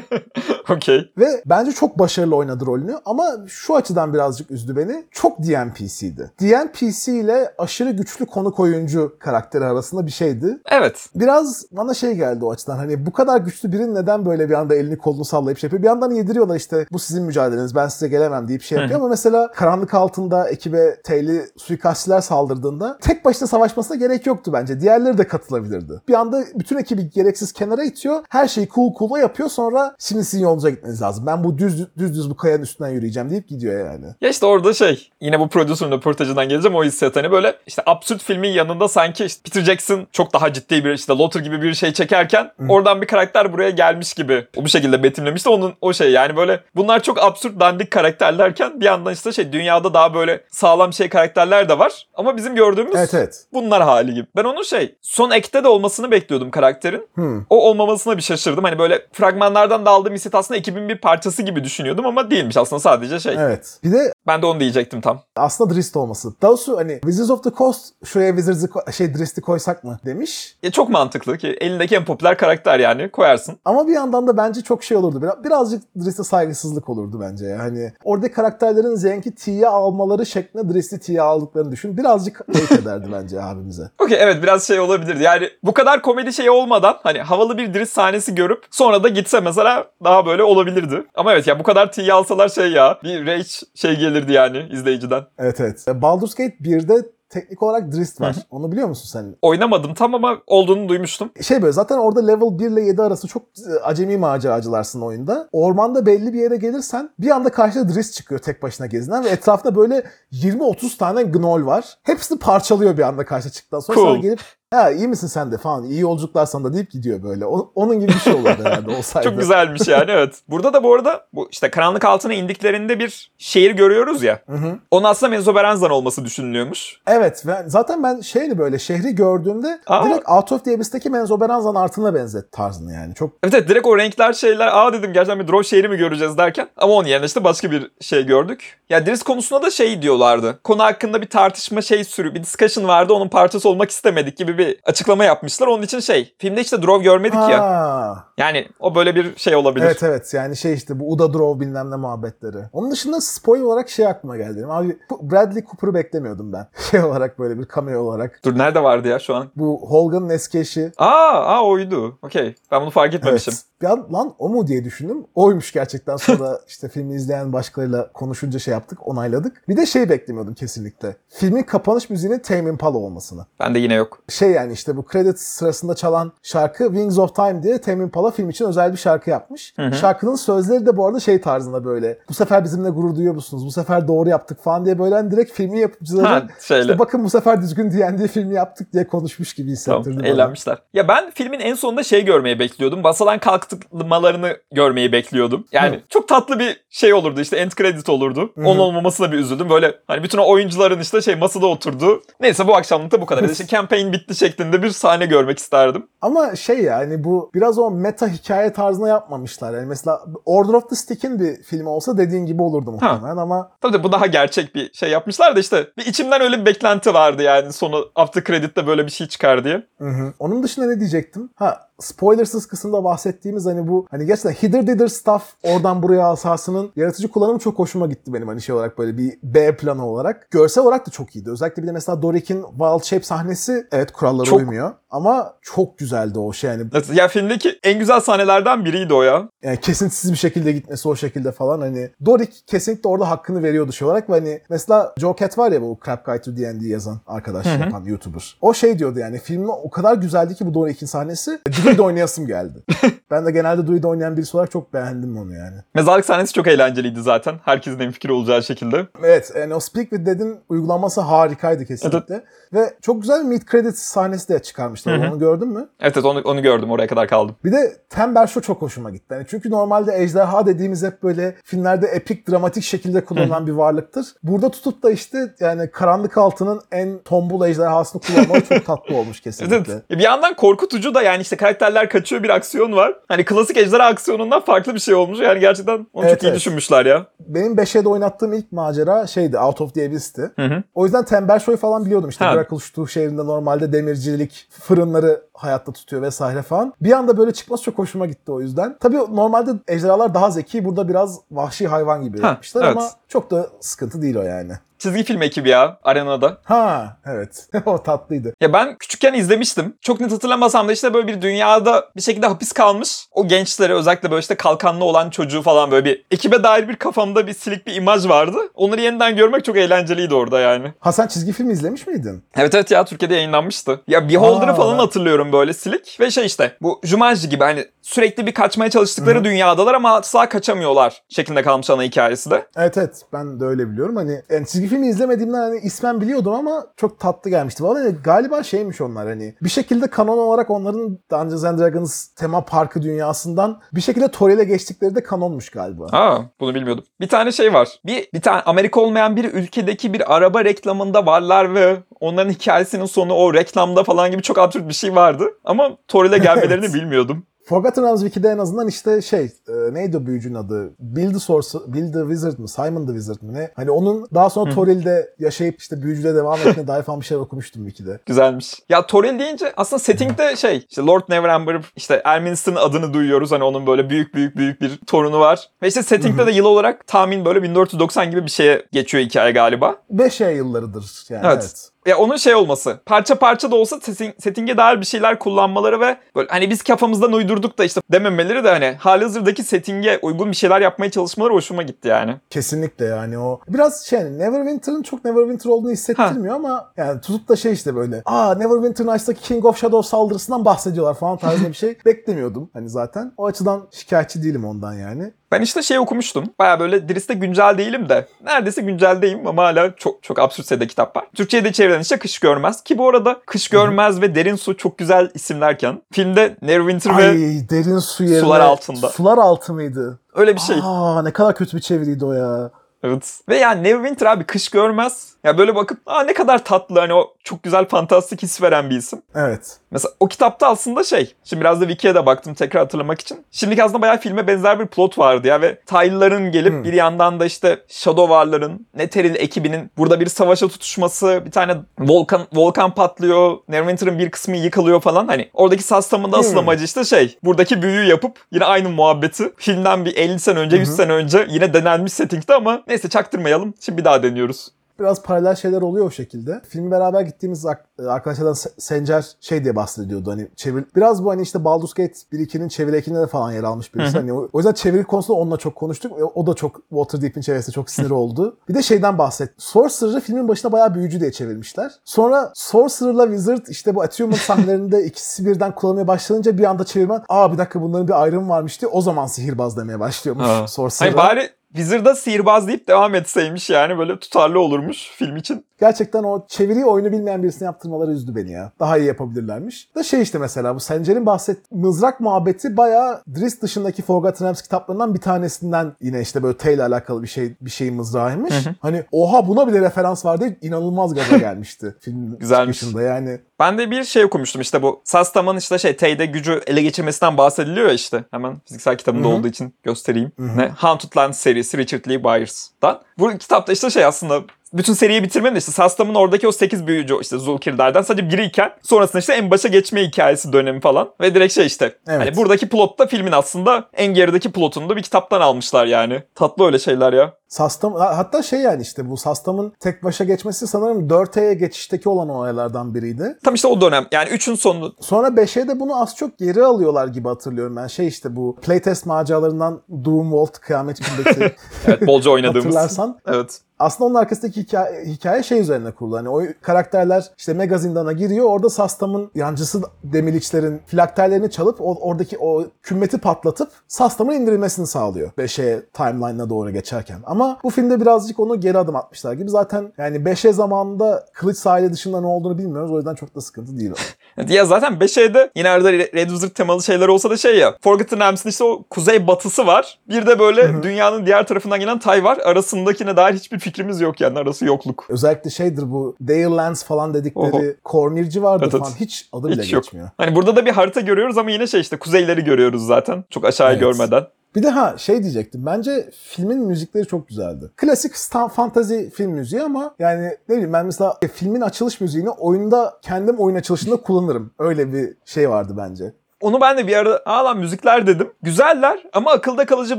okey. 0.70 1.12
Ve 1.18 1.42
bence 1.46 1.72
çok 1.72 1.98
başarılı 1.98 2.36
oynadı 2.36 2.66
rolünü 2.66 2.94
ama 3.04 3.36
şu 3.46 3.76
açıdan 3.76 4.14
birazcık 4.14 4.50
üzdü 4.50 4.76
beni. 4.76 5.04
Çok 5.10 5.38
DNPC'ydi. 5.38 6.30
DNPC 6.40 7.12
ile 7.12 7.54
aşırı 7.58 7.90
güçlü 7.90 8.26
konuk 8.26 8.60
oyuncu 8.60 9.16
karakteri 9.18 9.64
arasında 9.64 10.06
bir 10.06 10.10
şeydi. 10.10 10.58
Evet. 10.70 11.06
Biraz 11.14 11.64
bana 11.72 11.94
şey 11.94 12.14
geldi 12.14 12.44
o 12.44 12.52
açıdan 12.52 12.76
hani 12.76 13.06
bu 13.06 13.12
kadar 13.12 13.40
güçlü 13.40 13.72
birinin 13.72 13.94
neden 13.94 14.26
böyle 14.26 14.48
bir 14.48 14.54
anda 14.54 14.74
elini 14.74 14.98
kolunu 14.98 15.24
sallayıp 15.24 15.58
şey 15.58 15.68
yapıyor. 15.68 15.82
Bir 15.82 15.86
yandan 15.88 16.10
yediriyorlar 16.10 16.56
işte 16.56 16.86
bu 16.92 16.98
sizin 16.98 17.24
mücadeleniz 17.24 17.74
ben 17.74 17.88
size 17.88 18.08
gelemem 18.08 18.48
deyip 18.48 18.62
şey 18.62 18.78
yapıyor 18.78 19.00
ama 19.00 19.08
mesela 19.08 19.52
karanlık 19.52 19.94
altında 19.94 20.48
ekibe 20.48 21.02
Teyli 21.02 21.46
suikastçiler 21.56 22.20
saldırdığında 22.20 22.98
tek 23.00 23.24
başına 23.24 23.48
savaşmasına 23.48 23.96
gerek 23.96 24.26
yoktu 24.26 24.52
bence. 24.54 24.80
Diğerleri 24.80 25.18
de 25.18 25.26
katılabilirdi. 25.26 26.02
Bir 26.08 26.14
anda 26.14 26.44
bütün 26.54 26.76
ekibi 26.76 27.07
gereksiz 27.14 27.52
kenara 27.52 27.84
itiyor. 27.84 28.24
Her 28.28 28.48
şeyi 28.48 28.68
cool 28.68 28.94
cool'a 28.94 29.18
yapıyor 29.18 29.48
sonra 29.48 29.94
şimdi 29.98 30.24
sizin 30.24 30.42
yolunuza 30.42 30.70
gitmeniz 30.70 31.02
lazım. 31.02 31.26
Ben 31.26 31.44
bu 31.44 31.58
düz 31.58 31.96
düz 31.96 32.14
düz 32.14 32.30
bu 32.30 32.36
kayanın 32.36 32.62
üstünden 32.62 32.90
yürüyeceğim 32.90 33.30
deyip 33.30 33.48
gidiyor 33.48 33.86
yani. 33.86 34.06
Ya 34.20 34.28
işte 34.28 34.46
orada 34.46 34.74
şey 34.74 35.10
yine 35.20 35.40
bu 35.40 35.48
prodüserın 35.48 35.90
röportajından 35.90 36.48
geleceğim 36.48 36.76
o 36.76 36.84
hissiyat 36.84 37.16
hani 37.16 37.30
böyle 37.30 37.54
işte 37.66 37.82
absürt 37.86 38.22
filmin 38.22 38.50
yanında 38.50 38.88
sanki 38.88 39.24
işte 39.24 39.40
Peter 39.44 39.64
Jackson 39.64 40.06
çok 40.12 40.32
daha 40.32 40.52
ciddi 40.52 40.84
bir 40.84 40.92
işte 40.92 41.12
Lothar 41.12 41.40
gibi 41.40 41.62
bir 41.62 41.74
şey 41.74 41.92
çekerken 41.92 42.50
oradan 42.68 43.02
bir 43.02 43.06
karakter 43.06 43.52
buraya 43.52 43.70
gelmiş 43.70 44.14
gibi 44.14 44.46
o 44.56 44.64
bir 44.64 44.70
şekilde 44.70 45.02
betimlemişti 45.02 45.48
onun 45.48 45.74
o 45.80 45.92
şey 45.92 46.10
yani 46.10 46.36
böyle 46.36 46.60
bunlar 46.76 47.02
çok 47.02 47.22
absürt 47.22 47.60
dandik 47.60 47.90
karakterlerken 47.90 48.80
bir 48.80 48.84
yandan 48.86 49.12
işte 49.12 49.32
şey 49.32 49.52
dünyada 49.52 49.94
daha 49.94 50.14
böyle 50.14 50.44
sağlam 50.50 50.92
şey 50.92 51.08
karakterler 51.08 51.68
de 51.68 51.78
var 51.78 52.06
ama 52.14 52.36
bizim 52.36 52.54
gördüğümüz 52.54 52.94
Evet 52.96 53.14
evet. 53.14 53.44
bunlar 53.52 53.82
hali 53.82 54.14
gibi. 54.14 54.26
Ben 54.36 54.44
onun 54.44 54.62
şey 54.62 54.94
son 55.02 55.30
ekte 55.30 55.64
de 55.64 55.68
olmasını 55.68 56.10
bekliyordum 56.10 56.50
karakterin. 56.90 57.08
Hmm. 57.14 57.44
O 57.50 57.68
olmamasına 57.68 58.16
bir 58.16 58.22
şaşırdım. 58.22 58.64
Hani 58.64 58.78
böyle 58.78 59.06
fragmanlardan 59.12 59.86
da 59.86 59.90
aldığım 59.90 60.14
hisset 60.14 60.34
aslında 60.34 60.58
ekibin 60.58 60.88
bir 60.88 60.98
parçası 60.98 61.42
gibi 61.42 61.64
düşünüyordum 61.64 62.06
ama 62.06 62.30
değilmiş 62.30 62.56
aslında 62.56 62.80
sadece 62.80 63.20
şey. 63.20 63.34
Evet. 63.38 63.78
Bir 63.84 63.92
de 63.92 64.12
Ben 64.26 64.42
de 64.42 64.46
onu 64.46 64.60
diyecektim 64.60 65.00
tam. 65.00 65.20
aslında 65.36 65.74
Drist 65.74 65.96
olması. 65.96 66.32
Daha 66.42 66.50
doğrusu 66.50 66.76
hani 66.76 66.92
Wizards 67.00 67.30
of 67.30 67.44
the 67.44 67.50
Coast 67.50 67.94
şuraya 68.04 68.36
Wizards'ı 68.36 68.92
şey 68.92 69.14
Drist'i 69.14 69.40
koysak 69.40 69.84
mı 69.84 69.98
demiş. 70.04 70.56
Ya 70.62 70.70
çok 70.70 70.88
mantıklı 70.88 71.38
ki 71.38 71.48
elindeki 71.60 71.96
en 71.96 72.04
popüler 72.04 72.36
karakter 72.38 72.78
yani 72.78 73.10
koyarsın. 73.10 73.56
Ama 73.64 73.86
bir 73.86 73.92
yandan 73.92 74.26
da 74.26 74.36
bence 74.36 74.60
çok 74.60 74.84
şey 74.84 74.96
olurdu. 74.96 75.22
Biraz, 75.22 75.44
birazcık 75.44 75.82
Drist'e 75.96 76.24
saygısızlık 76.24 76.88
olurdu 76.88 77.18
bence. 77.20 77.46
ya. 77.46 77.58
Hani 77.58 77.92
oradaki 78.04 78.34
karakterlerin 78.34 78.94
Zenk'i 78.94 79.34
T'ye 79.34 79.68
almaları 79.68 80.26
şeklinde 80.26 80.74
Drist'i 80.74 80.98
T'ye 81.00 81.22
aldıklarını 81.22 81.72
düşün. 81.72 81.96
Birazcık 81.96 82.40
ayıp 82.54 82.72
ederdi 82.82 83.06
bence 83.12 83.42
abimize. 83.42 83.90
Okey 83.98 84.18
evet 84.20 84.42
biraz 84.42 84.66
şey 84.66 84.80
olabilirdi. 84.80 85.22
Yani 85.22 85.48
bu 85.62 85.74
kadar 85.74 86.02
komedi 86.02 86.32
şeyi 86.32 86.50
olmadan 86.78 86.98
hani 87.02 87.18
havalı 87.18 87.58
bir 87.58 87.74
drift 87.74 87.92
sahnesi 87.92 88.34
görüp 88.34 88.64
sonra 88.70 89.02
da 89.02 89.08
gitse 89.08 89.40
mesela 89.40 89.86
daha 90.04 90.26
böyle 90.26 90.42
olabilirdi. 90.42 91.04
Ama 91.14 91.32
evet 91.32 91.46
ya 91.46 91.58
bu 91.58 91.62
kadar 91.62 91.92
T'yi 91.92 92.12
alsalar 92.12 92.48
şey 92.48 92.72
ya 92.72 92.98
bir 93.02 93.26
rage 93.26 93.48
şey 93.74 93.96
gelirdi 93.96 94.32
yani 94.32 94.68
izleyiciden. 94.72 95.24
Evet 95.38 95.60
evet. 95.60 95.84
Baldur's 95.88 96.34
Gate 96.34 96.56
1'de 96.62 96.94
teknik 97.30 97.62
olarak 97.62 97.92
Drist 97.92 98.20
var. 98.20 98.34
Hı 98.34 98.40
hı. 98.40 98.44
Onu 98.50 98.72
biliyor 98.72 98.88
musun 98.88 99.08
sen? 99.12 99.36
Oynamadım 99.42 99.94
tam 99.94 100.14
ama 100.14 100.38
olduğunu 100.46 100.88
duymuştum. 100.88 101.30
Şey 101.42 101.62
böyle 101.62 101.72
zaten 101.72 101.98
orada 101.98 102.26
level 102.26 102.58
1 102.58 102.70
ile 102.70 102.80
7 102.80 103.02
arası 103.02 103.28
çok 103.28 103.42
e, 103.42 103.80
acemi 103.84 104.16
maceracılarsın 104.16 105.00
oyunda. 105.00 105.48
Ormanda 105.52 106.06
belli 106.06 106.32
bir 106.32 106.40
yere 106.40 106.56
gelirsen 106.56 107.10
bir 107.18 107.30
anda 107.30 107.48
karşına 107.48 107.88
Drist 107.88 108.14
çıkıyor 108.14 108.40
tek 108.40 108.62
başına 108.62 108.86
gezinen 108.86 109.24
ve 109.24 109.28
etrafında 109.28 109.74
böyle 109.76 110.04
20-30 110.32 110.98
tane 110.98 111.22
gnoll 111.22 111.66
var. 111.66 111.98
Hepsini 112.02 112.38
parçalıyor 112.38 112.96
bir 112.96 113.02
anda 113.02 113.24
karşı 113.24 113.50
çıktıktan 113.50 113.80
sonra 113.80 113.96
Cool. 113.98 114.06
sana 114.06 114.18
gelip 114.18 114.40
ha 114.70 114.90
iyi 114.90 115.08
misin 115.08 115.26
sen 115.26 115.52
de 115.52 115.58
falan 115.58 115.84
iyi 115.84 116.00
yolculuklar 116.00 116.46
sana 116.46 116.64
da 116.64 116.74
deyip 116.74 116.90
gidiyor 116.90 117.22
böyle. 117.22 117.46
O- 117.46 117.72
onun 117.74 118.00
gibi 118.00 118.12
bir 118.12 118.18
şey 118.18 118.34
olurdu 118.34 118.64
herhalde 118.64 118.90
olsaydı. 118.90 119.24
Çok 119.28 119.38
güzelmiş 119.38 119.88
yani 119.88 120.10
evet. 120.10 120.34
Burada 120.48 120.72
da 120.72 120.82
bu 120.82 120.94
arada 120.94 121.26
bu 121.32 121.48
işte 121.50 121.70
karanlık 121.70 122.04
altına 122.04 122.34
indiklerinde 122.34 122.98
bir 122.98 123.30
şehir 123.38 123.70
görüyoruz 123.70 124.22
ya. 124.22 124.40
Hı 124.50 124.56
hı. 124.56 124.78
Onun 124.90 125.04
aslında 125.04 125.30
Mezoberenzan 125.30 125.90
olması 125.90 126.24
düşünülüyormuş. 126.24 127.00
Evet 127.06 127.46
ve 127.46 127.56
zaten 127.66 128.02
ben 128.02 128.20
şeydi 128.20 128.58
böyle 128.58 128.78
şehri 128.78 129.14
gördüğümde 129.14 129.80
Aa. 129.86 130.04
direkt 130.04 130.28
Out 130.28 130.52
of 130.52 130.64
the 130.64 130.74
Abyss'teki 130.74 131.10
Menzoberranzan 131.10 131.74
artına 131.74 132.14
benzet 132.14 132.52
tarzını 132.52 132.92
yani. 132.92 133.14
Çok 133.14 133.30
Evet 133.42 133.54
evet 133.54 133.68
direkt 133.68 133.86
o 133.86 133.98
renkler 133.98 134.32
şeyler 134.32 134.66
aa 134.66 134.92
dedim 134.92 135.12
gerçekten 135.12 135.40
bir 135.40 135.48
Drow 135.48 135.68
şehri 135.68 135.88
mi 135.88 135.96
göreceğiz 135.96 136.38
derken 136.38 136.68
ama 136.76 136.92
onun 136.92 137.08
yerine 137.08 137.26
işte 137.26 137.44
başka 137.44 137.70
bir 137.70 137.90
şey 138.00 138.26
gördük. 138.26 138.78
Ya 138.90 139.06
Dries 139.06 139.22
konusunda 139.22 139.62
da 139.62 139.70
şey 139.70 140.02
diyorlardı. 140.02 140.58
Konu 140.64 140.82
hakkında 140.82 141.22
bir 141.22 141.26
tartışma 141.26 141.82
şey 141.82 142.04
sürü 142.04 142.34
bir 142.34 142.42
discussion 142.42 142.88
vardı 142.88 143.12
onun 143.12 143.28
parçası 143.28 143.68
olmak 143.68 143.90
istemedik 143.90 144.36
gibi 144.36 144.57
bir 144.58 144.80
açıklama 144.84 145.24
yapmışlar. 145.24 145.66
Onun 145.66 145.82
için 145.82 146.00
şey 146.00 146.34
filmde 146.38 146.60
işte 146.60 146.82
Drow 146.82 147.04
görmedik 147.04 147.34
ya. 147.34 147.58
Ha. 147.58 148.24
Yani 148.38 148.68
o 148.80 148.94
böyle 148.94 149.14
bir 149.14 149.36
şey 149.36 149.56
olabilir. 149.56 149.86
Evet 149.86 150.02
evet 150.02 150.34
yani 150.34 150.56
şey 150.56 150.74
işte 150.74 151.00
bu 151.00 151.12
Uda 151.12 151.34
Drove 151.34 151.60
bilmem 151.60 151.90
ne 151.90 151.96
muhabbetleri. 151.96 152.58
Onun 152.72 152.90
dışında 152.90 153.20
spoiler 153.20 153.64
olarak 153.64 153.88
şey 153.90 154.06
aklıma 154.06 154.36
geldi. 154.36 154.66
Abi 154.68 154.98
Bradley 155.22 155.64
Cooper'ı 155.64 155.94
beklemiyordum 155.94 156.52
ben. 156.52 156.68
Şey 156.90 157.00
olarak 157.00 157.38
böyle 157.38 157.58
bir 157.58 157.66
cameo 157.74 158.00
olarak. 158.00 158.40
Dur 158.44 158.58
nerede 158.58 158.82
vardı 158.82 159.08
ya 159.08 159.18
şu 159.18 159.34
an? 159.34 159.48
Bu 159.56 159.80
Holgan'ın 159.88 160.28
eski 160.28 160.58
eşi. 160.58 160.92
Aa, 160.98 161.42
aa 161.44 161.64
oydu. 161.64 162.18
Okey. 162.22 162.54
Ben 162.70 162.82
bunu 162.82 162.90
fark 162.90 163.14
etmemişim. 163.14 163.54
Evet. 163.54 163.64
Bir 163.82 163.86
an 163.86 164.06
lan 164.12 164.34
o 164.38 164.48
mu 164.48 164.66
diye 164.66 164.84
düşündüm. 164.84 165.26
Oymuş 165.34 165.72
gerçekten. 165.72 166.16
Sonra 166.16 166.60
işte 166.68 166.88
filmi 166.88 167.14
izleyen 167.14 167.52
başkalarıyla 167.52 168.12
konuşunca 168.12 168.58
şey 168.58 168.72
yaptık, 168.72 169.08
onayladık. 169.08 169.68
Bir 169.68 169.76
de 169.76 169.86
şey 169.86 170.08
beklemiyordum 170.08 170.54
kesinlikle. 170.54 171.16
Filmin 171.28 171.62
kapanış 171.62 172.10
müziğinin 172.10 172.38
Tame 172.38 172.70
Impala 172.70 172.98
olmasını. 172.98 173.46
Ben 173.60 173.74
de 173.74 173.78
yine 173.78 173.94
yok. 173.94 174.18
Şey 174.28 174.47
yani 174.48 174.72
işte 174.72 174.96
bu 174.96 175.04
credits 175.12 175.42
sırasında 175.42 175.94
çalan 175.94 176.32
şarkı 176.42 176.84
Wings 176.84 177.18
of 177.18 177.34
Time 177.34 177.62
diye 177.62 177.80
Tame 177.80 178.04
Impala 178.04 178.30
film 178.30 178.50
için 178.50 178.64
özel 178.64 178.92
bir 178.92 178.98
şarkı 178.98 179.30
yapmış. 179.30 179.74
Hı 179.76 179.86
hı. 179.86 179.94
Şarkının 179.94 180.34
sözleri 180.34 180.86
de 180.86 180.96
bu 180.96 181.06
arada 181.06 181.20
şey 181.20 181.40
tarzında 181.40 181.84
böyle. 181.84 182.18
Bu 182.28 182.34
sefer 182.34 182.64
bizimle 182.64 182.90
gurur 182.90 183.16
duyuyor 183.16 183.34
musunuz? 183.34 183.66
Bu 183.66 183.70
sefer 183.70 184.08
doğru 184.08 184.28
yaptık 184.28 184.62
falan 184.62 184.84
diye 184.84 184.98
böyle 184.98 185.14
hani 185.14 185.30
direkt 185.30 185.52
filmi 185.52 185.88
Ha 186.22 186.46
şeyle. 186.60 186.82
işte 186.82 186.98
bakın 186.98 187.24
bu 187.24 187.30
sefer 187.30 187.62
düzgün 187.62 187.90
diyen 187.90 188.18
diye 188.18 188.28
filmi 188.28 188.54
yaptık 188.54 188.92
diye 188.92 189.06
konuşmuş 189.06 189.54
gibi 189.54 189.70
hissettirdi 189.70 190.16
Tamam, 190.16 190.24
eğlenmişler. 190.24 190.78
Ya 190.94 191.08
ben 191.08 191.30
filmin 191.30 191.60
en 191.60 191.74
sonunda 191.74 192.02
şey 192.02 192.24
görmeyi 192.24 192.58
bekliyordum. 192.58 193.04
Basalan 193.04 193.38
kalktırmalarını 193.38 194.56
görmeyi 194.72 195.12
bekliyordum. 195.12 195.64
Yani 195.72 195.96
Hı. 195.96 196.00
çok 196.08 196.28
tatlı 196.28 196.58
bir 196.58 196.80
şey 196.90 197.14
olurdu. 197.14 197.40
İşte 197.40 197.56
end 197.56 197.72
credit 197.72 198.08
olurdu. 198.08 198.52
Hı 198.54 198.60
hı. 198.60 198.68
Onun 198.68 198.78
olmamasına 198.78 199.32
bir 199.32 199.38
üzüldüm. 199.38 199.70
Böyle 199.70 199.94
hani 200.06 200.22
bütün 200.22 200.38
o 200.38 200.48
oyuncuların 200.48 201.00
işte 201.00 201.22
şey 201.22 201.34
masada 201.34 201.66
oturdu. 201.66 202.22
Neyse 202.40 202.66
bu 202.66 202.76
akşamlık 202.76 203.12
da 203.12 203.20
bu 203.20 203.26
kadar. 203.26 203.48
işte 203.48 203.66
campaign 203.66 204.12
bitti 204.12 204.34
şeklinde 204.38 204.82
bir 204.82 204.90
sahne 204.90 205.26
görmek 205.26 205.58
isterdim. 205.58 206.06
Ama 206.20 206.56
şey 206.56 206.82
yani 206.82 207.24
bu 207.24 207.50
biraz 207.54 207.78
o 207.78 207.90
meta 207.90 208.28
hikaye 208.28 208.72
tarzına 208.72 209.08
yapmamışlar. 209.08 209.74
Yani 209.74 209.86
mesela 209.86 210.20
Order 210.44 210.74
of 210.74 210.88
the 210.90 210.96
Stick'in 210.96 211.40
bir 211.40 211.62
filmi 211.62 211.88
olsa 211.88 212.18
dediğin 212.18 212.46
gibi 212.46 212.62
olurdu 212.62 212.92
muhtemelen 212.92 213.36
ama 213.36 213.70
Tabii 213.80 213.92
de 213.92 214.04
bu 214.04 214.12
daha 214.12 214.26
gerçek 214.26 214.74
bir 214.74 214.92
şey 214.92 215.10
yapmışlar 215.10 215.56
da 215.56 215.60
işte 215.60 215.86
bir 215.98 216.06
içimden 216.06 216.40
öyle 216.40 216.60
bir 216.60 216.66
beklenti 216.66 217.14
vardı 217.14 217.42
yani 217.42 217.72
sonu 217.72 218.10
after 218.14 218.44
credit'te 218.44 218.86
böyle 218.86 219.06
bir 219.06 219.10
şey 219.10 219.28
çıkar 219.28 219.64
diye. 219.64 219.86
Hı 219.98 220.08
hı. 220.08 220.34
Onun 220.38 220.62
dışında 220.62 220.86
ne 220.86 221.00
diyecektim? 221.00 221.50
Ha 221.54 221.87
spoilersız 222.00 222.66
kısımda 222.66 223.04
bahsettiğimiz 223.04 223.66
hani 223.66 223.88
bu 223.88 224.06
hani 224.10 224.26
gerçekten 224.26 224.50
hither 224.52 224.86
dither 224.86 225.08
stuff 225.08 225.42
oradan 225.62 226.02
buraya 226.02 226.28
asasının 226.28 226.90
yaratıcı 226.96 227.28
kullanımı 227.30 227.58
çok 227.58 227.78
hoşuma 227.78 228.06
gitti 228.06 228.32
benim 228.34 228.48
hani 228.48 228.62
şey 228.62 228.74
olarak 228.74 228.98
böyle 228.98 229.18
bir 229.18 229.38
B 229.42 229.76
planı 229.76 230.06
olarak. 230.06 230.50
Görsel 230.50 230.84
olarak 230.84 231.06
da 231.06 231.10
çok 231.10 231.36
iyiydi. 231.36 231.50
Özellikle 231.50 231.82
bir 231.82 231.88
de 231.88 231.92
mesela 231.92 232.22
Dorik'in 232.22 232.62
Wild 232.62 233.02
Shape 233.02 233.24
sahnesi 233.24 233.86
evet 233.92 234.12
kurallara 234.12 234.44
Çok- 234.46 234.58
uymuyor 234.58 234.92
ama 235.10 235.54
çok 235.62 235.98
güzeldi 235.98 236.38
o 236.38 236.52
şey 236.52 236.70
yani. 236.70 236.82
Evet, 236.92 237.10
Ya 237.14 237.28
filmdeki 237.28 237.78
en 237.82 237.98
güzel 237.98 238.20
sahnelerden 238.20 238.84
biriydi 238.84 239.14
o 239.14 239.22
ya. 239.22 239.48
yani 239.62 239.80
kesintisiz 239.80 240.32
bir 240.32 240.36
şekilde 240.36 240.72
gitmesi 240.72 241.08
o 241.08 241.16
şekilde 241.16 241.52
falan 241.52 241.80
hani 241.80 242.10
Dorik 242.24 242.62
kesinlikle 242.66 243.08
orada 243.08 243.30
hakkını 243.30 243.62
veriyordu 243.62 243.92
şey 243.92 244.08
olarak 244.08 244.30
ve 244.30 244.32
hani 244.32 244.60
mesela 244.70 245.14
Joe 245.18 245.36
Cat 245.38 245.58
var 245.58 245.72
ya 245.72 245.82
bu 245.82 245.98
Crap 246.04 246.24
Guide 246.26 246.40
to 246.42 246.56
D&D 246.56 246.88
yazan 246.88 247.20
arkadaş 247.26 247.66
Hı 247.66 247.70
hı. 247.70 247.80
yapan 247.80 248.04
YouTuber. 248.04 248.58
O 248.60 248.74
şey 248.74 248.98
diyordu 248.98 249.18
yani 249.18 249.38
filmin 249.38 249.68
o 249.68 249.90
kadar 249.90 250.14
güzeldi 250.14 250.54
ki 250.54 250.66
bu 250.66 250.74
Dorik'in 250.74 251.06
sahnesi 251.06 251.58
Druid 251.66 251.98
oynayasım 251.98 252.46
geldi. 252.46 252.78
ben 253.30 253.46
de 253.46 253.50
genelde 253.50 253.86
Druid 253.86 254.04
oynayan 254.04 254.36
birisi 254.36 254.56
olarak 254.56 254.70
çok 254.70 254.94
beğendim 254.94 255.38
onu 255.38 255.54
yani. 255.54 255.76
Mezarlık 255.94 256.24
sahnesi 256.24 256.52
çok 256.52 256.66
eğlenceliydi 256.66 257.22
zaten. 257.22 257.54
Herkesin 257.64 257.98
en 257.98 258.12
fikir 258.12 258.28
olacağı 258.28 258.62
şekilde. 258.62 259.06
Evet 259.22 259.52
yani 259.58 259.74
o 259.74 259.80
Speak 259.80 260.10
with 260.10 260.26
Dead'in 260.26 260.60
uygulaması 260.68 261.20
harikaydı 261.20 261.84
kesinlikle. 261.86 262.44
Ve 262.74 262.94
çok 263.02 263.20
güzel 263.22 263.40
bir 263.42 263.48
mid 263.48 263.62
credits 263.70 263.98
sahnesi 264.02 264.48
de 264.48 264.58
çıkarmışlar. 264.98 265.28
Hı 265.28 265.30
hı. 265.30 265.34
Onu 265.34 265.38
gördün 265.38 265.68
mü? 265.68 265.88
Evet 266.00 266.16
evet 266.16 266.24
onu, 266.24 266.40
onu 266.40 266.62
gördüm 266.62 266.90
oraya 266.90 267.06
kadar 267.06 267.28
kaldım. 267.28 267.56
Bir 267.64 267.72
de 267.72 267.96
tembel 268.10 268.46
şu 268.46 268.62
çok 268.62 268.82
hoşuma 268.82 269.10
gitti. 269.10 269.24
Yani 269.30 269.46
çünkü 269.50 269.70
normalde 269.70 270.12
ejderha 270.16 270.66
dediğimiz 270.66 271.02
hep 271.02 271.22
böyle 271.22 271.56
filmlerde 271.64 272.06
epik 272.06 272.48
dramatik 272.48 272.82
şekilde 272.82 273.24
kullanılan 273.24 273.66
bir 273.66 273.72
varlıktır. 273.72 274.26
Burada 274.42 274.70
tutup 274.70 275.02
da 275.02 275.10
işte 275.10 275.54
yani 275.60 275.90
karanlık 275.90 276.38
altının 276.38 276.80
en 276.92 277.18
tombul 277.18 277.66
ejderhasını 277.66 278.22
kullanmaları 278.22 278.64
çok 278.68 278.86
tatlı 278.86 279.16
olmuş 279.16 279.40
kesinlikle. 279.40 279.92
evet. 279.92 280.10
Bir 280.10 280.18
yandan 280.24 280.56
korkutucu 280.56 281.14
da 281.14 281.22
yani 281.22 281.42
işte 281.42 281.56
karakterler 281.56 282.08
kaçıyor 282.10 282.42
bir 282.42 282.48
aksiyon 282.48 282.92
var. 282.92 283.14
Hani 283.28 283.44
klasik 283.44 283.76
ejderha 283.76 284.06
aksiyonundan 284.06 284.60
farklı 284.64 284.94
bir 284.94 285.00
şey 285.00 285.14
olmuş. 285.14 285.38
Yani 285.40 285.60
gerçekten 285.60 286.06
onu 286.12 286.24
Evet, 286.24 286.34
çok 286.34 286.42
iyi 286.42 286.46
evet. 286.46 286.56
düşünmüşler 286.56 287.06
ya. 287.06 287.26
Benim 287.40 287.74
5'e 287.74 288.08
oynattığım 288.08 288.52
ilk 288.52 288.72
macera 288.72 289.26
şeydi 289.26 289.58
Out 289.58 289.80
of 289.80 289.94
the 289.94 290.06
Abyss'ti. 290.06 290.50
Hı 290.56 290.62
hı. 290.62 290.82
O 290.94 291.04
yüzden 291.04 291.24
tembel 291.24 291.58
şoyu 291.58 291.76
falan 291.76 292.04
biliyordum. 292.04 292.28
İşte 292.28 292.44
Ha. 292.44 292.54
Dracula 292.54 293.06
şehrinde 293.08 293.46
normalde 293.46 293.92
demircilik, 293.92 294.68
fırınları 294.88 295.42
hayatta 295.54 295.92
tutuyor 295.92 296.22
vesaire 296.22 296.62
falan. 296.62 296.92
Bir 297.00 297.12
anda 297.12 297.38
böyle 297.38 297.52
çıkması 297.52 297.82
çok 297.84 297.98
hoşuma 297.98 298.26
gitti 298.26 298.52
o 298.52 298.60
yüzden. 298.60 298.96
Tabii 299.00 299.16
normalde 299.16 299.70
ejderhalar 299.88 300.34
daha 300.34 300.50
zeki. 300.50 300.84
Burada 300.84 301.08
biraz 301.08 301.40
vahşi 301.50 301.88
hayvan 301.88 302.22
gibi 302.22 302.40
Ha, 302.40 302.46
yapmışlar 302.46 302.84
evet. 302.84 302.96
ama 302.96 303.10
çok 303.28 303.50
da 303.50 303.66
sıkıntı 303.80 304.22
değil 304.22 304.36
o 304.36 304.42
yani. 304.42 304.72
Çizgi 304.98 305.24
film 305.24 305.42
ekibi 305.42 305.68
ya 305.68 305.98
arenada. 306.04 306.58
Ha 306.64 307.16
evet. 307.26 307.66
o 307.86 308.02
tatlıydı. 308.02 308.54
Ya 308.60 308.72
ben 308.72 308.96
küçükken 308.98 309.34
izlemiştim. 309.34 309.94
Çok 310.00 310.20
net 310.20 310.32
hatırlamasam 310.32 310.88
da 310.88 310.92
işte 310.92 311.14
böyle 311.14 311.26
bir 311.28 311.42
dünyada 311.42 312.08
bir 312.16 312.22
şekilde 312.22 312.46
hapis 312.46 312.72
kalmış. 312.72 313.26
O 313.32 313.48
gençleri 313.48 313.94
özellikle 313.94 314.30
böyle 314.30 314.40
işte 314.40 314.54
kalkanlı 314.54 315.04
olan 315.04 315.30
çocuğu 315.30 315.62
falan 315.62 315.90
böyle 315.90 316.04
bir 316.04 316.24
ekibe 316.30 316.62
dair 316.62 316.88
bir 316.88 316.96
kafamda 316.96 317.46
bir 317.46 317.54
silik 317.54 317.86
bir 317.86 317.94
imaj 317.94 318.28
vardı. 318.28 318.56
Onları 318.74 319.00
yeniden 319.00 319.36
görmek 319.36 319.64
çok 319.64 319.76
eğlenceliydi 319.76 320.34
orada 320.34 320.60
yani. 320.60 320.92
Ha 321.00 321.12
sen 321.12 321.26
çizgi 321.26 321.52
film 321.52 321.70
izlemiş 321.70 322.06
miydin? 322.06 322.44
Evet 322.56 322.74
evet 322.74 322.90
ya 322.90 323.04
Türkiye'de 323.04 323.34
yayınlanmıştı. 323.34 324.00
Ya 324.08 324.28
Beholder'ı 324.28 324.72
Aa, 324.72 324.74
falan 324.74 324.94
ben- 324.94 325.02
hatırlıyorum 325.02 325.52
böyle 325.52 325.72
silik. 325.72 326.20
Ve 326.20 326.30
şey 326.30 326.46
işte 326.46 326.76
bu 326.82 327.00
Jumanji 327.04 327.48
gibi 327.48 327.64
hani 327.64 327.84
sürekli 328.08 328.46
bir 328.46 328.54
kaçmaya 328.54 328.90
çalıştıkları 328.90 329.34
Hı 329.34 329.40
hı. 329.40 329.44
dünyadalar 329.44 329.94
ama 329.94 330.16
asla 330.16 330.48
kaçamıyorlar 330.48 331.22
şeklinde 331.28 331.62
kalmış 331.62 331.90
ana 331.90 332.02
hikayesi 332.02 332.50
de. 332.50 332.66
Evet 332.76 332.98
evet 332.98 333.22
ben 333.32 333.60
de 333.60 333.64
öyle 333.64 333.90
biliyorum. 333.90 334.16
Hani 334.16 334.42
yani 334.50 334.66
çizgi 334.66 334.88
filmi 334.88 335.08
izlemediğimden 335.08 335.58
hani 335.58 335.78
ismen 335.78 336.20
biliyordum 336.20 336.52
ama 336.52 336.86
çok 336.96 337.20
tatlı 337.20 337.50
gelmişti. 337.50 337.84
Valla 337.84 337.98
hani 337.98 338.16
galiba 338.24 338.62
şeymiş 338.62 339.00
onlar 339.00 339.28
hani 339.28 339.54
bir 339.62 339.68
şekilde 339.68 340.06
kanon 340.06 340.38
olarak 340.38 340.70
onların 340.70 341.18
Dungeons 341.30 341.64
and 341.64 341.78
Dragons 341.78 342.26
tema 342.26 342.64
parkı 342.64 343.02
dünyasından 343.02 343.80
bir 343.92 344.00
şekilde 344.00 344.28
Toriel'e 344.30 344.64
geçtikleri 344.64 345.14
de 345.14 345.22
kanonmuş 345.22 345.70
galiba. 345.70 346.06
Aa 346.12 346.40
bunu 346.60 346.74
bilmiyordum. 346.74 347.04
Bir 347.20 347.28
tane 347.28 347.52
şey 347.52 347.74
var. 347.74 347.88
Bir, 348.06 348.28
bir 348.34 348.40
tane 348.40 348.60
Amerika 348.60 349.00
olmayan 349.00 349.36
bir 349.36 349.44
ülkedeki 349.44 350.12
bir 350.12 350.36
araba 350.36 350.64
reklamında 350.64 351.26
varlar 351.26 351.74
ve 351.74 351.96
onların 352.20 352.50
hikayesinin 352.50 353.06
sonu 353.06 353.34
o 353.34 353.54
reklamda 353.54 354.04
falan 354.04 354.30
gibi 354.30 354.42
çok 354.42 354.58
absürt 354.58 354.88
bir 354.88 354.94
şey 354.94 355.14
vardı. 355.14 355.44
Ama 355.64 355.90
Torre'le 356.08 356.38
gelmelerini 356.42 356.84
Evet. 356.84 356.94
bilmiyordum. 356.94 357.46
Forgotten 357.68 358.04
Realms 358.04 358.20
Wiki'de 358.20 358.48
en 358.48 358.58
azından 358.58 358.88
işte 358.88 359.22
şey 359.22 359.44
e, 359.44 359.94
neydi 359.94 360.16
o 360.16 360.26
büyücünün 360.26 360.54
adı? 360.54 360.90
Bill 360.98 361.32
the, 361.32 361.38
Source, 361.38 361.68
Bill 361.86 362.12
the 362.12 362.20
Wizard 362.20 362.58
mı? 362.58 362.68
Simon 362.68 363.06
the 363.06 363.12
Wizard 363.12 363.42
mı 363.42 363.54
ne? 363.54 363.70
Hani 363.74 363.90
onun 363.90 364.28
daha 364.34 364.50
sonra 364.50 364.74
Toril'de 364.74 365.34
yaşayıp 365.38 365.80
işte 365.80 366.02
büyücüde 366.02 366.34
devam 366.34 366.58
ettiğine 366.58 366.86
dair 366.86 367.02
falan 367.02 367.20
bir 367.20 367.26
şeyler 367.26 367.42
okumuştum 367.42 367.86
Wiki'de. 367.86 368.18
Güzelmiş. 368.26 368.74
Ya 368.88 369.06
Toril 369.06 369.38
deyince 369.38 369.72
aslında 369.76 370.00
settingde 370.00 370.56
şey 370.56 370.86
işte 370.90 371.02
Lord 371.02 371.22
Neverember 371.28 371.82
işte 371.96 372.22
Elminster'ın 372.24 372.76
adını 372.76 373.14
duyuyoruz. 373.14 373.52
Hani 373.52 373.64
onun 373.64 373.86
böyle 373.86 374.10
büyük 374.10 374.34
büyük 374.34 374.56
büyük 374.56 374.80
bir 374.80 374.96
torunu 375.06 375.40
var. 375.40 375.68
Ve 375.82 375.88
işte 375.88 376.02
settingde 376.02 376.46
de 376.46 376.50
yıl 376.50 376.64
olarak 376.64 377.06
tahmin 377.06 377.44
böyle 377.44 377.62
1490 377.62 378.30
gibi 378.30 378.44
bir 378.44 378.50
şeye 378.50 378.86
geçiyor 378.92 379.24
hikaye 379.24 379.52
galiba. 379.52 379.96
5 380.10 380.40
ay 380.40 380.56
yıllarıdır 380.56 381.24
yani. 381.28 381.46
Evet. 381.46 381.58
Evet. 381.62 381.90
Ya 382.06 382.18
onun 382.18 382.36
şey 382.36 382.54
olması. 382.54 383.00
Parça 383.06 383.34
parça 383.34 383.70
da 383.70 383.76
olsa 383.76 384.00
setting, 384.00 384.34
setting'e 384.38 384.76
dair 384.76 385.00
bir 385.00 385.06
şeyler 385.06 385.38
kullanmaları 385.38 386.00
ve 386.00 386.16
böyle 386.36 386.48
hani 386.48 386.70
biz 386.70 386.82
kafamızdan 386.82 387.32
uydurduk 387.32 387.78
da 387.78 387.84
işte 387.84 388.00
dememeleri 388.12 388.64
de 388.64 388.70
hani 388.70 388.96
halihazırdaki 388.98 389.62
setting'e 389.62 390.18
uygun 390.22 390.50
bir 390.50 390.56
şeyler 390.56 390.80
yapmaya 390.80 391.10
çalışmaları 391.10 391.52
hoşuma 391.52 391.82
gitti 391.82 392.08
yani. 392.08 392.36
Kesinlikle 392.50 393.04
yani 393.04 393.38
o. 393.38 393.60
Biraz 393.68 394.06
şey 394.06 394.18
yani 394.18 394.38
Neverwinter'ın 394.38 395.02
çok 395.02 395.24
Neverwinter 395.24 395.70
olduğunu 395.70 395.92
hissettirmiyor 395.92 396.54
ama 396.54 396.92
yani 396.96 397.20
tutup 397.20 397.48
da 397.48 397.56
şey 397.56 397.72
işte 397.72 397.94
böyle 397.94 398.22
aa 398.24 398.54
Neverwinter 398.54 399.06
Nights'taki 399.06 399.42
King 399.42 399.64
of 399.64 399.80
Shadows 399.80 400.08
saldırısından 400.08 400.64
bahsediyorlar 400.64 401.14
falan 401.14 401.36
tarzında 401.38 401.68
bir 401.68 401.74
şey 401.74 401.96
beklemiyordum 402.06 402.70
hani 402.72 402.88
zaten. 402.88 403.32
O 403.36 403.46
açıdan 403.46 403.88
şikayetçi 403.90 404.42
değilim 404.42 404.64
ondan 404.64 404.94
yani. 404.94 405.32
Ben 405.52 405.62
işte 405.62 405.82
şey 405.82 405.98
okumuştum. 405.98 406.44
Baya 406.58 406.80
böyle 406.80 407.08
Dris'te 407.08 407.34
güncel 407.34 407.78
değilim 407.78 408.08
de. 408.08 408.26
Neredeyse 408.44 408.82
günceldeyim 408.82 409.46
ama 409.46 409.64
hala 409.64 409.96
çok 409.96 410.22
çok 410.22 410.38
absürt 410.38 410.66
sayıda 410.66 410.86
kitap 410.86 411.16
var. 411.16 411.26
Türkçe'ye 411.34 411.64
de 411.64 411.72
çevrilen 411.88 412.02
işte 412.02 412.18
Kış 412.18 412.38
Görmez. 412.38 412.82
Ki 412.82 412.98
bu 412.98 413.08
arada 413.08 413.40
Kış 413.46 413.68
Görmez 413.68 414.20
ve 414.20 414.34
Derin 414.34 414.56
Su 414.56 414.76
çok 414.76 414.98
güzel 414.98 415.30
isimlerken. 415.34 416.02
Filmde 416.12 416.56
Neverwinter 416.62 417.18
ve 417.18 417.68
derin 417.70 417.98
su 417.98 418.24
yerine. 418.24 418.40
Sular 418.40 418.60
altında. 418.60 419.08
Sular 419.08 419.38
altı 419.38 419.74
mıydı? 419.74 420.18
öyle 420.34 420.54
bir 420.54 420.60
şey. 420.60 420.76
Aa 420.82 421.22
ne 421.22 421.32
kadar 421.32 421.54
kötü 421.54 421.76
bir 421.76 421.82
çeviriydi 421.82 422.24
o 422.24 422.32
ya. 422.32 422.70
Evet. 423.02 423.40
Ve 423.48 423.56
yani 423.56 423.82
Neverwinter 423.82 424.26
abi 424.26 424.44
kış 424.44 424.68
görmez. 424.68 425.28
Ya 425.44 425.58
böyle 425.58 425.74
bakıp 425.74 425.98
aa 426.06 426.22
ne 426.22 426.32
kadar 426.34 426.64
tatlı 426.64 427.00
hani 427.00 427.14
o 427.14 427.34
çok 427.44 427.62
güzel 427.62 427.88
fantastik 427.88 428.42
his 428.42 428.62
veren 428.62 428.90
bir 428.90 428.96
isim. 428.96 429.22
Evet. 429.34 429.76
Mesela 429.90 430.12
o 430.20 430.28
kitapta 430.28 430.68
aslında 430.68 431.04
şey. 431.04 431.34
Şimdi 431.44 431.60
biraz 431.60 431.80
da 431.80 431.84
Wiki'ye 431.84 432.14
de 432.14 432.26
baktım 432.26 432.54
tekrar 432.54 432.82
hatırlamak 432.82 433.20
için. 433.20 433.44
Şimdiki 433.50 433.84
aslında 433.84 434.02
bayağı 434.02 434.20
filme 434.20 434.46
benzer 434.46 434.80
bir 434.80 434.86
plot 434.86 435.18
vardı 435.18 435.48
ya 435.48 435.60
ve 435.60 435.80
Taylıların 435.86 436.52
gelip 436.52 436.72
Hmm. 436.72 436.84
bir 436.84 436.92
yandan 436.92 437.40
da 437.40 437.46
işte 437.46 437.78
Shadowwar'ların, 437.88 438.86
Netheril 438.94 439.34
ekibinin 439.34 439.90
burada 439.98 440.20
bir 440.20 440.26
savaşa 440.26 440.68
tutuşması, 440.68 441.42
bir 441.46 441.50
tane 441.50 441.76
volkan 441.98 442.40
volkan 442.52 442.94
patlıyor, 442.94 443.56
Neverwinter'ın 443.68 444.18
bir 444.18 444.30
kısmı 444.30 444.56
yıkılıyor 444.56 445.00
falan. 445.00 445.26
Hani 445.28 445.50
oradaki 445.54 445.82
Sastam'ın 445.82 446.32
da 446.32 446.36
asıl 446.38 446.52
Hmm. 446.52 446.58
amacı 446.58 446.84
işte 446.84 447.04
şey. 447.04 447.38
Buradaki 447.44 447.82
büyüyü 447.82 448.08
yapıp 448.08 448.36
yine 448.52 448.64
aynı 448.64 448.88
muhabbeti 448.88 449.52
filmden 449.56 450.04
bir 450.04 450.16
50 450.16 450.38
sene 450.40 450.58
önce, 450.58 450.76
100 450.76 450.96
sene 450.96 451.12
önce 451.12 451.46
yine 451.50 451.74
denenmiş 451.74 452.12
settingde 452.12 452.54
ama 452.54 452.82
neyse 452.88 453.08
çaktırmayalım. 453.08 453.74
Şimdi 453.80 453.98
bir 453.98 454.04
daha 454.04 454.22
deniyoruz. 454.22 454.68
Biraz 455.00 455.22
paralel 455.22 455.54
şeyler 455.54 455.82
oluyor 455.82 456.06
o 456.06 456.10
şekilde. 456.10 456.60
Filmi 456.68 456.90
beraber 456.90 457.20
gittiğimiz 457.20 457.66
ak- 457.66 457.86
arkadaşlardan 458.08 458.52
Se- 458.52 458.80
Sencer 458.80 459.26
şey 459.40 459.64
diye 459.64 459.76
bahsediyordu 459.76 460.30
hani 460.30 460.48
çevir 460.56 460.84
biraz 460.96 461.24
bu 461.24 461.30
hani 461.30 461.42
işte 461.42 461.64
Baldur's 461.64 461.92
Gate 461.94 462.12
1-2'nin 462.32 462.68
çeviri 462.68 462.96
ekinde 462.96 463.20
de 463.20 463.26
falan 463.26 463.52
yer 463.52 463.62
almış 463.62 463.94
birisi. 463.94 464.18
Hani 464.18 464.32
o, 464.32 464.48
o 464.52 464.58
yüzden 464.58 464.72
çeviri 464.72 465.04
konusunda 465.04 465.38
onunla 465.40 465.56
çok 465.56 465.74
konuştuk. 465.76 466.18
ve 466.18 466.24
O 466.24 466.46
da 466.46 466.54
çok 466.54 466.80
Waterdeep'in 466.88 467.40
çevresinde 467.40 467.74
çok 467.74 467.90
siniri 467.90 468.14
oldu. 468.14 468.56
Bir 468.68 468.74
de 468.74 468.82
şeyden 468.82 469.18
bahset. 469.18 469.50
Sorcerer'ı 469.58 470.20
filmin 470.20 470.48
başına 470.48 470.72
bayağı 470.72 470.94
büyücü 470.94 471.20
diye 471.20 471.32
çevirmişler. 471.32 471.92
Sonra 472.04 472.52
Sorcerer'la 472.54 473.24
Wizard 473.26 473.66
işte 473.68 473.94
bu 473.94 474.02
Attunement 474.02 474.40
sahnelerinde 474.42 475.04
ikisi 475.06 475.46
birden 475.46 475.74
kullanmaya 475.74 476.08
başlayınca 476.08 476.58
bir 476.58 476.64
anda 476.64 476.84
çevirmen 476.84 477.22
aa 477.28 477.52
bir 477.52 477.58
dakika 477.58 477.82
bunların 477.82 478.08
bir 478.08 478.22
ayrımı 478.22 478.48
varmış 478.48 478.80
diye 478.80 478.88
o 478.90 479.00
zaman 479.00 479.26
sihirbaz 479.26 479.76
demeye 479.76 480.00
başlıyormuş. 480.00 480.46
Sorcerer'a. 480.70 481.10
Hani 481.10 481.16
bari 481.16 481.50
Wizard'a 481.72 482.14
sihirbaz 482.14 482.68
deyip 482.68 482.88
devam 482.88 483.14
etseymiş 483.14 483.70
yani 483.70 483.98
böyle 483.98 484.18
tutarlı 484.18 484.60
olurmuş 484.60 485.10
film 485.16 485.36
için. 485.36 485.64
Gerçekten 485.80 486.22
o 486.24 486.46
çeviri 486.48 486.84
oyunu 486.84 487.12
bilmeyen 487.12 487.42
birisine 487.42 487.66
yaptırmaları 487.66 488.10
üzdü 488.10 488.36
beni 488.36 488.52
ya. 488.52 488.72
Daha 488.80 488.98
iyi 488.98 489.06
yapabilirlermiş. 489.06 489.88
Da 489.94 490.02
şey 490.02 490.22
işte 490.22 490.38
mesela 490.38 490.74
bu 490.74 490.80
Sencer'in 490.80 491.26
bahset 491.26 491.72
mızrak 491.72 492.20
muhabbeti 492.20 492.76
bayağı 492.76 493.22
Drizzt 493.34 493.62
dışındaki 493.62 494.02
Forgotten 494.02 494.44
Realms 494.44 494.62
kitaplarından 494.62 495.14
bir 495.14 495.20
tanesinden 495.20 495.92
yine 496.00 496.20
işte 496.20 496.42
böyle 496.42 496.56
Tay 496.56 496.74
ile 496.74 496.82
alakalı 496.82 497.22
bir 497.22 497.28
şey 497.28 497.54
bir 497.60 497.70
şeyin 497.70 497.94
mızrağıymış. 497.94 498.54
Hani 498.80 499.04
oha 499.12 499.48
buna 499.48 499.68
bile 499.68 499.80
referans 499.80 500.24
var 500.24 500.40
diye 500.40 500.56
inanılmaz 500.62 501.14
gaza 501.14 501.36
gelmişti 501.38 501.94
filmin 502.00 502.38
Güzelmiş. 502.38 502.78
çıkışında 502.80 503.02
yani. 503.02 503.38
Ben 503.60 503.78
de 503.78 503.90
bir 503.90 504.04
şey 504.04 504.24
okumuştum 504.24 504.60
işte 504.62 504.82
bu 504.82 505.00
Sastam'ın 505.04 505.56
işte 505.56 505.78
şey 505.78 505.96
Tey'de 505.96 506.26
gücü 506.26 506.60
ele 506.66 506.82
geçirmesinden 506.82 507.38
bahsediliyor 507.38 507.86
ya 507.88 507.92
işte. 507.94 508.24
Hemen 508.30 508.56
fiziksel 508.64 508.98
kitabında 508.98 509.28
Hı 509.28 509.32
hı. 509.32 509.34
olduğu 509.36 509.48
için 509.48 509.74
göstereyim. 509.82 510.32
Ne? 510.38 510.68
Haunted 510.68 511.16
Land 511.16 511.32
serisi 511.64 511.78
Richard 511.78 512.08
Lee 512.08 512.24
Byers'dan. 512.24 513.00
Bu 513.18 513.38
kitapta 513.38 513.72
işte 513.72 513.90
şey 513.90 514.04
aslında 514.04 514.42
bütün 514.72 514.92
seriyi 514.92 515.22
bitirmenin 515.22 515.56
işte 515.56 515.72
Sastam'ın 515.72 516.14
oradaki 516.14 516.48
o 516.48 516.52
8 516.52 516.86
büyücü 516.86 517.18
işte 517.20 517.38
Zulkirler'den 517.38 518.02
sadece 518.02 518.30
biriyken 518.30 518.70
sonrasında 518.82 519.18
işte 519.20 519.32
en 519.32 519.50
başa 519.50 519.68
geçme 519.68 520.02
hikayesi 520.06 520.52
dönemi 520.52 520.80
falan. 520.80 521.10
Ve 521.20 521.34
direkt 521.34 521.54
şey 521.54 521.66
işte 521.66 521.94
Evet. 522.08 522.20
hani 522.20 522.36
buradaki 522.36 522.68
plot 522.68 522.98
da 522.98 523.06
filmin 523.06 523.32
aslında 523.32 523.88
en 523.94 524.14
gerideki 524.14 524.52
plotunu 524.52 524.88
da 524.88 524.96
bir 524.96 525.02
kitaptan 525.02 525.40
almışlar 525.40 525.86
yani. 525.86 526.22
Tatlı 526.34 526.66
öyle 526.66 526.78
şeyler 526.78 527.12
ya. 527.12 527.32
Sastam 527.48 527.94
ha- 527.94 528.18
hatta 528.18 528.42
şey 528.42 528.60
yani 528.60 528.82
işte 528.82 529.10
bu 529.10 529.16
Sastam'ın 529.16 529.72
tek 529.80 530.04
başa 530.04 530.24
geçmesi 530.24 530.66
sanırım 530.66 531.08
4E'ye 531.08 531.54
geçişteki 531.54 532.08
olan 532.08 532.28
olaylardan 532.28 532.94
biriydi. 532.94 533.38
Tam 533.44 533.54
işte 533.54 533.68
o 533.68 533.80
dönem 533.80 534.06
yani 534.12 534.28
3'ün 534.28 534.54
sonu 534.54 534.92
Sonra 535.00 535.28
5'e 535.28 535.68
de 535.68 535.80
bunu 535.80 536.02
az 536.02 536.16
çok 536.16 536.38
geri 536.38 536.64
alıyorlar 536.64 537.08
gibi 537.08 537.28
hatırlıyorum 537.28 537.76
ben. 537.76 537.86
Şey 537.86 538.06
işte 538.08 538.36
bu 538.36 538.56
playtest 538.62 539.06
maceralarından 539.06 539.80
Doom 540.04 540.32
Vault 540.32 540.58
kıyamet 540.58 540.98
gündeki 541.06 541.54
evet 541.86 542.06
bolca 542.06 542.30
oynadığımız. 542.30 542.64
hatırlarsan. 542.64 543.18
Evet. 543.26 543.60
Aslında 543.78 544.08
onun 544.08 544.14
arkasındaki 544.14 544.60
hikaye, 544.62 545.04
hikaye 545.04 545.42
şey 545.42 545.60
üzerine 545.60 545.90
kurulu. 545.90 546.16
Hani 546.16 546.28
o 546.28 546.42
karakterler 546.62 547.30
işte 547.38 547.54
mega 547.54 547.78
zindana 547.78 548.12
giriyor. 548.12 548.46
Orada 548.46 548.70
Sastam'ın 548.70 549.30
yancısı 549.34 549.82
Demiliçlerin 550.04 550.80
filakterlerini 550.86 551.50
çalıp 551.50 551.80
o, 551.80 551.94
oradaki 551.94 552.38
o 552.38 552.64
kümmeti 552.82 553.18
patlatıp 553.18 553.70
Sastam'ın 553.88 554.32
indirilmesini 554.32 554.86
sağlıyor. 554.86 555.30
5'e 555.38 555.86
timeline'ına 555.92 556.50
doğru 556.50 556.70
geçerken. 556.70 557.18
Ama 557.26 557.37
bu 557.64 557.70
filmde 557.70 558.00
birazcık 558.00 558.40
onu 558.40 558.60
geri 558.60 558.78
adım 558.78 558.96
atmışlar 558.96 559.32
gibi. 559.32 559.50
Zaten 559.50 559.92
yani 559.98 560.16
5'e 560.16 560.52
zamanında 560.52 561.26
kılıç 561.32 561.56
sahili 561.56 561.92
dışında 561.92 562.20
ne 562.20 562.26
olduğunu 562.26 562.58
bilmiyoruz. 562.58 562.90
O 562.92 562.96
yüzden 562.96 563.14
çok 563.14 563.34
da 563.34 563.40
sıkıntı 563.40 563.78
değil 563.78 563.90
o. 563.90 563.94
Ya 564.48 564.64
zaten 564.64 564.92
5E'de 564.92 565.50
yine 565.56 565.68
arada 565.68 565.92
Red 565.92 566.28
Wizard 566.28 566.50
temalı 566.50 566.82
şeyler 566.82 567.08
olsa 567.08 567.30
da 567.30 567.36
şey 567.36 567.58
ya. 567.58 567.76
Forgotten 567.80 568.18
Realms'in 568.20 568.48
işte 568.48 568.64
o 568.64 568.82
kuzey 568.90 569.26
batısı 569.26 569.66
var. 569.66 569.98
Bir 570.08 570.26
de 570.26 570.38
böyle 570.38 570.82
dünyanın 570.82 571.26
diğer 571.26 571.46
tarafından 571.46 571.80
gelen 571.80 571.98
Tay 571.98 572.24
var. 572.24 572.38
Arasındakine 572.44 573.16
dair 573.16 573.34
hiçbir 573.34 573.58
fikrimiz 573.58 574.00
yok 574.00 574.20
yani. 574.20 574.38
Arası 574.38 574.64
yokluk. 574.64 575.06
Özellikle 575.08 575.50
şeydir 575.50 575.90
bu 575.92 576.16
Dale 576.20 576.44
Lands 576.44 576.84
falan 576.84 577.14
dedikleri 577.14 577.52
Oho. 577.52 577.62
Kornirci 577.84 578.42
vardır 578.42 578.68
Evet, 578.72 578.80
falan. 578.80 578.90
Hiç 579.00 579.28
adı 579.32 579.48
bile 579.48 579.62
Hiç 579.62 579.72
yok. 579.72 579.82
geçmiyor. 579.82 580.10
Hani 580.18 580.34
burada 580.34 580.56
da 580.56 580.66
bir 580.66 580.70
harita 580.72 581.00
görüyoruz 581.00 581.38
ama 581.38 581.50
yine 581.50 581.66
şey 581.66 581.80
işte 581.80 581.98
kuzeyleri 581.98 582.44
görüyoruz 582.44 582.86
zaten. 582.86 583.24
Çok 583.30 583.44
aşağıya 583.44 583.72
Evet. 583.72 583.80
görmeden. 583.82 584.26
Bir 584.56 584.62
de 584.62 584.70
ha 584.70 584.94
şey 584.98 585.22
diyecektim. 585.22 585.66
Bence 585.66 586.10
filmin 586.22 586.58
müzikleri 586.58 587.06
çok 587.06 587.28
güzeldi. 587.28 587.70
Klasik 587.76 588.14
fantazi 588.50 589.10
film 589.10 589.30
müziği 589.30 589.62
ama 589.62 589.94
yani 589.98 590.36
ne 590.48 590.54
bileyim 590.54 590.72
ben 590.72 590.86
mesela 590.86 591.18
filmin 591.34 591.60
açılış 591.60 592.00
müziğini 592.00 592.30
oyunda 592.30 592.98
kendim 593.02 593.36
oyun 593.36 593.56
açılışında 593.56 593.96
kullanırım. 593.96 594.54
Öyle 594.58 594.92
bir 594.92 595.14
şey 595.24 595.50
vardı 595.50 595.74
bence. 595.78 596.12
Onu 596.40 596.60
ben 596.60 596.78
de 596.78 596.86
bir 596.88 596.96
ara 596.96 597.20
aa 597.26 597.44
lan 597.44 597.58
müzikler 597.58 598.06
dedim. 598.06 598.32
Güzeller 598.42 599.02
ama 599.12 599.30
akılda 599.32 599.66
kalıcı 599.66 599.98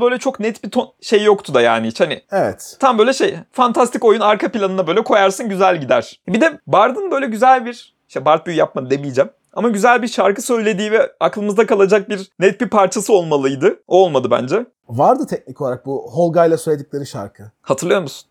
böyle 0.00 0.18
çok 0.18 0.40
net 0.40 0.64
bir 0.64 0.70
ton 0.70 0.92
şey 1.00 1.24
yoktu 1.24 1.54
da 1.54 1.60
yani 1.60 1.86
hiç 1.86 2.00
hani 2.00 2.22
Evet. 2.32 2.76
tam 2.80 2.98
böyle 2.98 3.12
şey 3.12 3.36
fantastik 3.52 4.04
oyun 4.04 4.20
arka 4.20 4.52
planına 4.52 4.86
böyle 4.86 5.04
koyarsın 5.04 5.48
güzel 5.48 5.80
gider. 5.80 6.20
Bir 6.28 6.40
de 6.40 6.58
Bard'ın 6.66 7.10
böyle 7.10 7.26
güzel 7.26 7.66
bir 7.66 7.94
işte 8.08 8.24
Bard 8.24 8.46
büyü 8.46 8.56
yapmadı 8.56 8.90
demeyeceğim. 8.90 9.30
Ama 9.52 9.68
güzel 9.68 10.02
bir 10.02 10.08
şarkı 10.08 10.42
söylediği 10.42 10.92
ve 10.92 11.12
aklımızda 11.20 11.66
kalacak 11.66 12.08
bir 12.08 12.30
net 12.38 12.60
bir 12.60 12.68
parçası 12.68 13.12
olmalıydı. 13.12 13.82
O 13.88 14.04
olmadı 14.04 14.28
bence. 14.30 14.66
Vardı 14.88 15.26
teknik 15.26 15.60
olarak 15.60 15.86
bu 15.86 16.10
Holga 16.12 16.46
ile 16.46 16.56
söyledikleri 16.56 17.06
şarkı. 17.06 17.42
Hatırlıyor 17.62 18.00
musun? 18.02 18.26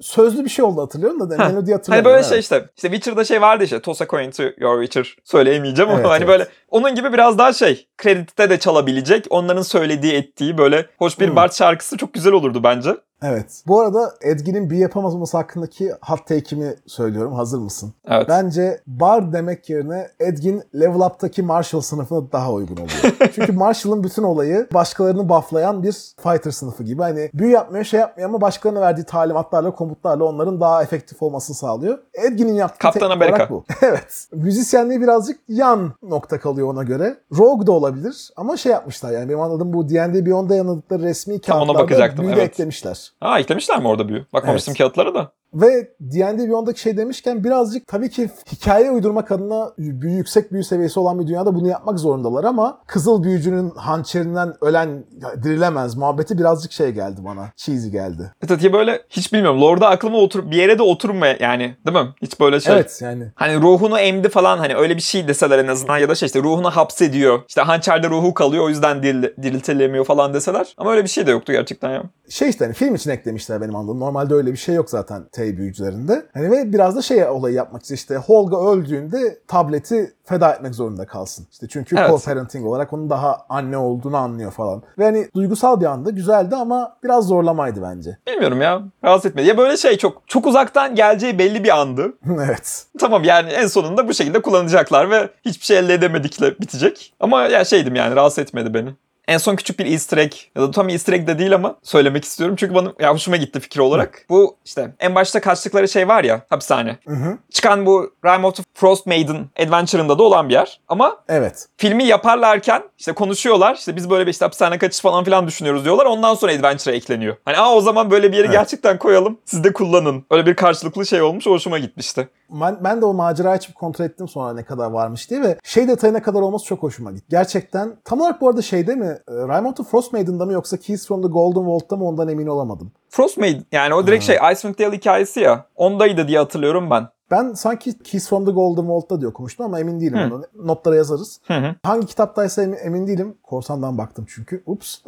Sözlü 0.00 0.44
bir 0.44 0.48
şey 0.50 0.64
oldu 0.64 0.80
hatırlıyorum 0.82 1.20
da 1.20 1.24
Ha. 1.24 1.48
melodi 1.48 1.54
Hani 1.54 1.72
hatırlamıyorum. 1.72 2.04
böyle 2.04 2.18
evet. 2.18 2.28
şey 2.28 2.38
işte. 2.38 2.64
İşte 2.76 2.88
Witcher'da 2.90 3.24
şey 3.24 3.40
vardı 3.42 3.64
işte. 3.64 3.80
Toss 3.82 4.02
a 4.02 4.06
coin 4.06 4.30
to 4.30 4.42
your 4.58 4.82
Witcher. 4.82 5.16
Söyleyemeyeceğim 5.24 5.90
ama 5.90 6.00
Evet, 6.00 6.10
hani 6.10 6.18
evet. 6.18 6.28
böyle 6.28 6.46
onun 6.70 6.94
gibi 6.94 7.12
biraz 7.12 7.38
daha 7.38 7.52
şey. 7.52 7.86
Kredite 7.96 8.50
de 8.50 8.58
çalabilecek. 8.58 9.26
Onların 9.30 9.62
söylediği 9.62 10.12
ettiği 10.12 10.58
böyle 10.58 10.86
hoş 10.98 11.20
bir 11.20 11.28
Hmm. 11.28 11.36
Bard 11.36 11.52
şarkısı 11.52 11.96
çok 11.96 12.14
güzel 12.14 12.32
olurdu 12.32 12.62
bence. 12.64 12.96
Evet. 13.22 13.62
Bu 13.66 13.80
arada 13.80 14.14
Edgin'in 14.22 14.70
bir 14.70 14.76
yapamaz 14.76 15.14
olması 15.14 15.36
hakkındaki 15.36 15.92
hot 16.02 16.26
take'imi 16.26 16.74
söylüyorum. 16.86 17.32
Hazır 17.32 17.58
mısın? 17.58 17.94
Evet. 18.08 18.28
Bence 18.28 18.80
bar 18.86 19.32
demek 19.32 19.70
yerine 19.70 20.08
Edgin 20.20 20.62
Level 20.74 21.06
Up'taki 21.06 21.42
Marshall 21.42 21.80
sınıfına 21.80 22.32
daha 22.32 22.52
uygun 22.52 22.76
oluyor. 22.76 23.16
Çünkü 23.34 23.52
Marshall'ın 23.52 24.04
bütün 24.04 24.22
olayı 24.22 24.66
başkalarını 24.74 25.28
bufflayan 25.28 25.82
bir 25.82 25.92
fighter 26.22 26.50
sınıfı 26.50 26.84
gibi. 26.84 27.02
Hani 27.02 27.30
büyü 27.34 27.50
yapmıyor, 27.50 27.84
şey 27.84 28.00
yapmıyor 28.00 28.28
ama 28.28 28.40
başkalarına 28.40 28.80
verdiği 28.80 29.04
talimatlarla, 29.04 29.70
komutlarla 29.70 30.24
onların 30.24 30.60
daha 30.60 30.82
efektif 30.82 31.22
olmasını 31.22 31.56
sağlıyor. 31.56 31.98
Edgin'in 32.14 32.54
yaptığı 32.54 32.78
Kaptan 32.78 33.10
Amerika. 33.10 33.50
bu. 33.50 33.64
evet. 33.82 34.26
Müzisyenliği 34.32 35.00
birazcık 35.00 35.40
yan 35.48 35.92
nokta 36.02 36.40
kalıyor 36.40 36.68
ona 36.68 36.82
göre. 36.82 37.16
Rogue 37.38 37.66
da 37.66 37.72
olabilir 37.72 38.30
ama 38.36 38.56
şey 38.56 38.72
yapmışlar 38.72 39.12
yani 39.12 39.28
benim 39.28 39.40
anladığım 39.40 39.72
bu 39.72 39.88
D&D 39.88 40.26
Beyond'da 40.26 40.56
yanıldıkları 40.56 41.02
resmi 41.02 41.40
kağıtlarda 41.40 42.22
büyü 42.22 42.32
evet. 42.32 42.42
eklemişler. 42.42 43.07
Ha 43.20 43.40
eklemişler 43.40 43.78
mi 43.78 43.88
orada 43.88 44.08
büyü? 44.08 44.26
Bakmamıştım 44.32 44.72
Evet. 44.72 44.78
kağıtlara 44.78 45.14
da. 45.14 45.32
Ve 45.54 45.88
D&D 46.00 46.48
Beyond'daki 46.48 46.80
şey 46.80 46.96
demişken 46.96 47.44
birazcık 47.44 47.86
tabii 47.86 48.10
ki 48.10 48.30
hikaye 48.52 48.90
uydurmak 48.90 49.32
adına 49.32 49.72
yüksek 50.02 50.52
büyü 50.52 50.64
seviyesi 50.64 51.00
olan 51.00 51.20
bir 51.20 51.26
dünyada 51.26 51.54
bunu 51.54 51.68
yapmak 51.68 51.98
zorundalar 51.98 52.44
ama 52.44 52.78
kızıl 52.86 53.22
büyücünün 53.22 53.70
hançerinden 53.70 54.54
ölen 54.60 55.04
dirilemez 55.42 55.96
muhabbeti 55.96 56.38
birazcık 56.38 56.72
şey 56.72 56.90
geldi 56.90 57.20
bana. 57.24 57.52
Cheesy 57.56 57.88
geldi. 57.88 58.32
Evet 58.48 58.62
ya 58.62 58.72
böyle 58.72 59.02
hiç 59.08 59.32
bilmiyorum. 59.32 59.62
Lord'a 59.62 59.88
aklıma 59.88 60.18
otur 60.18 60.50
bir 60.50 60.56
yere 60.56 60.78
de 60.78 60.82
oturmaya 60.82 61.36
yani 61.40 61.76
değil 61.86 62.06
mi? 62.06 62.14
Hiç 62.22 62.40
böyle 62.40 62.60
şey. 62.60 62.74
Evet 62.74 62.98
yani. 63.02 63.32
Hani 63.34 63.62
ruhunu 63.62 63.98
emdi 63.98 64.28
falan 64.28 64.58
hani 64.58 64.74
öyle 64.74 64.96
bir 64.96 65.02
şey 65.02 65.28
deseler 65.28 65.58
en 65.58 65.66
azından 65.66 65.98
ya 65.98 66.08
da 66.08 66.14
şey 66.14 66.26
işte 66.26 66.42
ruhunu 66.42 66.70
hapsediyor. 66.70 67.40
İşte 67.48 67.60
hançerde 67.60 68.08
ruhu 68.08 68.34
kalıyor 68.34 68.64
o 68.64 68.68
yüzden 68.68 69.02
diril, 69.02 69.22
diriltilemiyor 69.42 70.04
falan 70.04 70.34
deseler. 70.34 70.74
Ama 70.78 70.90
öyle 70.90 71.04
bir 71.04 71.08
şey 71.08 71.26
de 71.26 71.30
yoktu 71.30 71.52
gerçekten 71.52 71.90
ya. 71.90 72.02
Şey 72.28 72.48
işte 72.48 72.64
hani 72.64 72.74
film 72.74 72.94
için 72.94 73.10
eklemişler 73.10 73.60
benim 73.60 73.76
anladığım. 73.76 74.00
Normalde 74.00 74.34
öyle 74.34 74.52
bir 74.52 74.56
şey 74.56 74.74
yok 74.74 74.90
zaten 74.90 75.24
T 75.38 75.56
büyücülerinde. 75.56 76.26
Hani 76.34 76.50
ve 76.50 76.72
biraz 76.72 76.96
da 76.96 77.02
şey 77.02 77.24
olayı 77.24 77.54
yapmak 77.54 77.82
için 77.82 77.94
işte 77.94 78.16
Holga 78.16 78.70
öldüğünde 78.70 79.38
tableti 79.48 80.12
feda 80.24 80.52
etmek 80.52 80.74
zorunda 80.74 81.06
kalsın. 81.06 81.46
İşte 81.52 81.66
çünkü 81.70 81.96
Evet. 81.98 82.10
co-parenting 82.10 82.64
olarak 82.64 82.92
onun 82.92 83.10
daha 83.10 83.46
anne 83.48 83.76
olduğunu 83.76 84.16
anlıyor 84.16 84.52
falan. 84.52 84.82
Ve 84.98 85.04
hani 85.04 85.28
duygusal 85.34 85.80
bir 85.80 85.86
anda 85.86 86.10
güzeldi 86.10 86.56
ama 86.56 86.96
biraz 87.04 87.26
zorlamaydı 87.26 87.82
bence. 87.82 88.18
Bilmiyorum 88.26 88.60
ya. 88.60 88.82
Rahatsız 89.04 89.30
etmedi. 89.30 89.48
Ya 89.48 89.58
böyle 89.58 89.76
şey 89.76 89.96
çok 89.96 90.22
çok 90.26 90.46
uzaktan 90.46 90.94
geleceği 90.94 91.38
belli 91.38 91.64
bir 91.64 91.78
andı. 91.80 92.12
evet. 92.44 92.86
Tamam 92.98 93.24
yani 93.24 93.50
en 93.50 93.66
sonunda 93.66 94.08
bu 94.08 94.14
şekilde 94.14 94.42
kullanacaklar 94.42 95.10
ve 95.10 95.30
hiçbir 95.44 95.64
şey 95.64 95.78
elde 95.78 95.94
edemedikle 95.94 96.58
bitecek. 96.58 97.14
Ama 97.20 97.42
ya 97.42 97.64
şeydim 97.64 97.94
yani 97.94 98.16
rahatsız 98.16 98.38
etmedi 98.38 98.74
beni. 98.74 98.94
En 99.28 99.38
son 99.38 99.56
küçük 99.56 99.78
bir 99.78 99.86
easter 99.86 100.18
egg 100.18 100.32
ya 100.56 100.62
da 100.62 100.70
tam 100.70 100.88
easter 100.88 101.12
egg 101.12 101.26
de 101.26 101.38
değil 101.38 101.54
ama 101.54 101.76
söylemek 101.82 102.24
istiyorum. 102.24 102.56
Çünkü 102.58 102.74
bana 102.74 102.92
ya 103.00 103.14
hoşuma 103.14 103.36
gitti 103.36 103.60
fikir 103.60 103.80
olarak. 103.80 104.26
Bu 104.28 104.56
işte 104.64 104.94
en 105.00 105.14
başta 105.14 105.40
kaçtıkları 105.40 105.88
şey 105.88 106.08
var 106.08 106.24
ya 106.24 106.42
hapishane. 106.50 106.98
Hı 107.08 107.14
hı. 107.14 107.38
Çıkan 107.50 107.86
bu 107.86 108.12
Rime 108.24 108.46
of 108.46 108.56
the 108.56 108.62
Frost 108.74 109.06
Maiden 109.06 109.46
Adventure'ında 109.58 110.18
da 110.18 110.22
olan 110.22 110.48
bir 110.48 110.54
yer. 110.54 110.80
Ama 110.88 111.16
Evet. 111.28 111.66
filmi 111.76 112.04
yaparlarken 112.04 112.82
işte 112.98 113.12
konuşuyorlar. 113.12 113.74
İşte 113.74 113.96
biz 113.96 114.10
böyle 114.10 114.26
bir 114.26 114.30
işte 114.30 114.44
hapishane 114.44 114.78
kaçış 114.78 115.00
falan 115.00 115.24
filan 115.24 115.46
düşünüyoruz 115.46 115.84
diyorlar. 115.84 116.06
Ondan 116.06 116.34
sonra 116.34 116.52
Adventure'a 116.52 116.94
ekleniyor. 116.96 117.36
Hani 117.44 117.56
aa 117.58 117.74
o 117.74 117.80
zaman 117.80 118.10
böyle 118.10 118.32
bir 118.32 118.36
yeri 118.36 118.46
Evet. 118.46 118.56
gerçekten 118.56 118.98
koyalım. 118.98 119.38
Siz 119.44 119.64
de 119.64 119.72
kullanın. 119.72 120.24
Öyle 120.30 120.46
bir 120.46 120.54
karşılıklı 120.54 121.06
şey 121.06 121.22
olmuş. 121.22 121.46
Hoşuma 121.46 121.78
gitmişti. 121.78 122.28
Ben, 122.50 122.84
ben 122.84 123.00
de 123.00 123.04
o 123.04 123.14
macera 123.14 123.50
açıp 123.50 123.74
kontrol 123.74 124.04
ettim 124.04 124.28
sonra 124.28 124.54
ne 124.54 124.64
kadar 124.64 124.90
varmış 124.90 125.30
diye 125.30 125.42
ve 125.42 125.58
şey 125.62 125.88
detayına 125.88 126.22
kadar 126.22 126.40
olması 126.40 126.64
çok 126.64 126.82
hoşuma 126.82 127.12
gitti. 127.12 127.26
Gerçekten 127.28 127.96
tam 128.04 128.20
olarak 128.20 128.40
bu 128.40 128.48
arada 128.48 128.62
şeyde 128.62 128.94
mi? 128.94 129.18
E, 129.28 129.74
the 129.76 129.82
Frost 129.82 130.12
Maiden'da 130.12 130.46
mı 130.46 130.52
yoksa 130.52 130.76
Keys 130.76 131.08
from 131.08 131.22
the 131.22 131.28
Golden 131.28 131.66
Vault'ta 131.66 131.96
mı 131.96 132.04
ondan 132.04 132.28
emin 132.28 132.46
olamadım. 132.46 132.92
Frostmaiden 133.10 133.64
yani 133.72 133.94
o 133.94 134.06
direkt 134.06 134.24
şey 134.24 134.36
Icewind 134.52 134.78
Dale 134.78 134.96
hikayesi 134.96 135.40
ya. 135.40 135.66
Ondaydı 135.76 136.28
diye 136.28 136.38
hatırlıyorum 136.38 136.90
ben. 136.90 137.08
Ben 137.30 137.52
sanki 137.52 137.98
Keys 137.98 138.28
from 138.28 138.46
the 138.46 138.50
Golden 138.50 138.88
Vault'ta 138.88 139.20
diye 139.20 139.28
okumuştum 139.28 139.66
ama 139.66 139.80
emin 139.80 140.00
değilim. 140.00 140.18
Hı. 140.18 140.34
Onu 140.34 140.44
notlara 140.64 140.96
yazarız. 140.96 141.40
Hı 141.46 141.54
hı. 141.54 141.74
Hangi 141.82 142.06
kitaptaysa 142.06 142.62
emin, 142.62 142.76
emin 142.84 143.06
değilim. 143.06 143.34
Korsandan 143.42 143.98
baktım 143.98 144.26
çünkü. 144.28 144.62
Ups. 144.66 144.98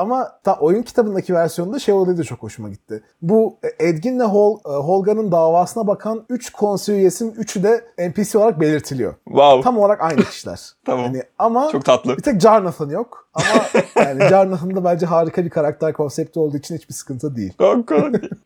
Ama 0.00 0.32
ta 0.44 0.56
oyun 0.60 0.82
kitabındaki 0.82 1.34
versiyonda 1.34 1.78
şey 1.78 1.94
olayı 1.94 2.18
da 2.18 2.24
çok 2.24 2.42
hoşuma 2.42 2.68
gitti. 2.68 3.02
Bu 3.22 3.58
Edgin'le 3.78 4.20
Hol, 4.24 4.58
e, 4.66 4.68
Holga'nın 4.68 5.32
davasına 5.32 5.86
bakan 5.86 6.24
3 6.28 6.50
konsey 6.52 6.96
üyesinin 6.96 7.32
3'ü 7.32 7.62
de 7.62 7.84
NPC 8.08 8.38
olarak 8.38 8.60
belirtiliyor. 8.60 9.14
Wow. 9.24 9.62
Tam 9.62 9.78
olarak 9.78 10.00
aynı 10.00 10.22
kişiler. 10.22 10.60
Tamam. 10.84 11.06
Hani 11.06 11.22
ama 11.38 11.68
Çok 11.72 11.84
tatlı. 11.84 12.16
bir 12.16 12.22
tek 12.22 12.40
Jarnathan 12.40 12.88
yok. 12.88 13.28
Ama 13.34 13.46
yani 13.96 14.28
Jarnathan 14.28 14.76
da 14.76 14.84
bence 14.84 15.06
harika 15.06 15.44
bir 15.44 15.50
karakter 15.50 15.92
konsepti 15.92 16.40
olduğu 16.40 16.56
için 16.56 16.76
hiçbir 16.76 16.94
sıkıntı 16.94 17.36
değil. 17.36 17.52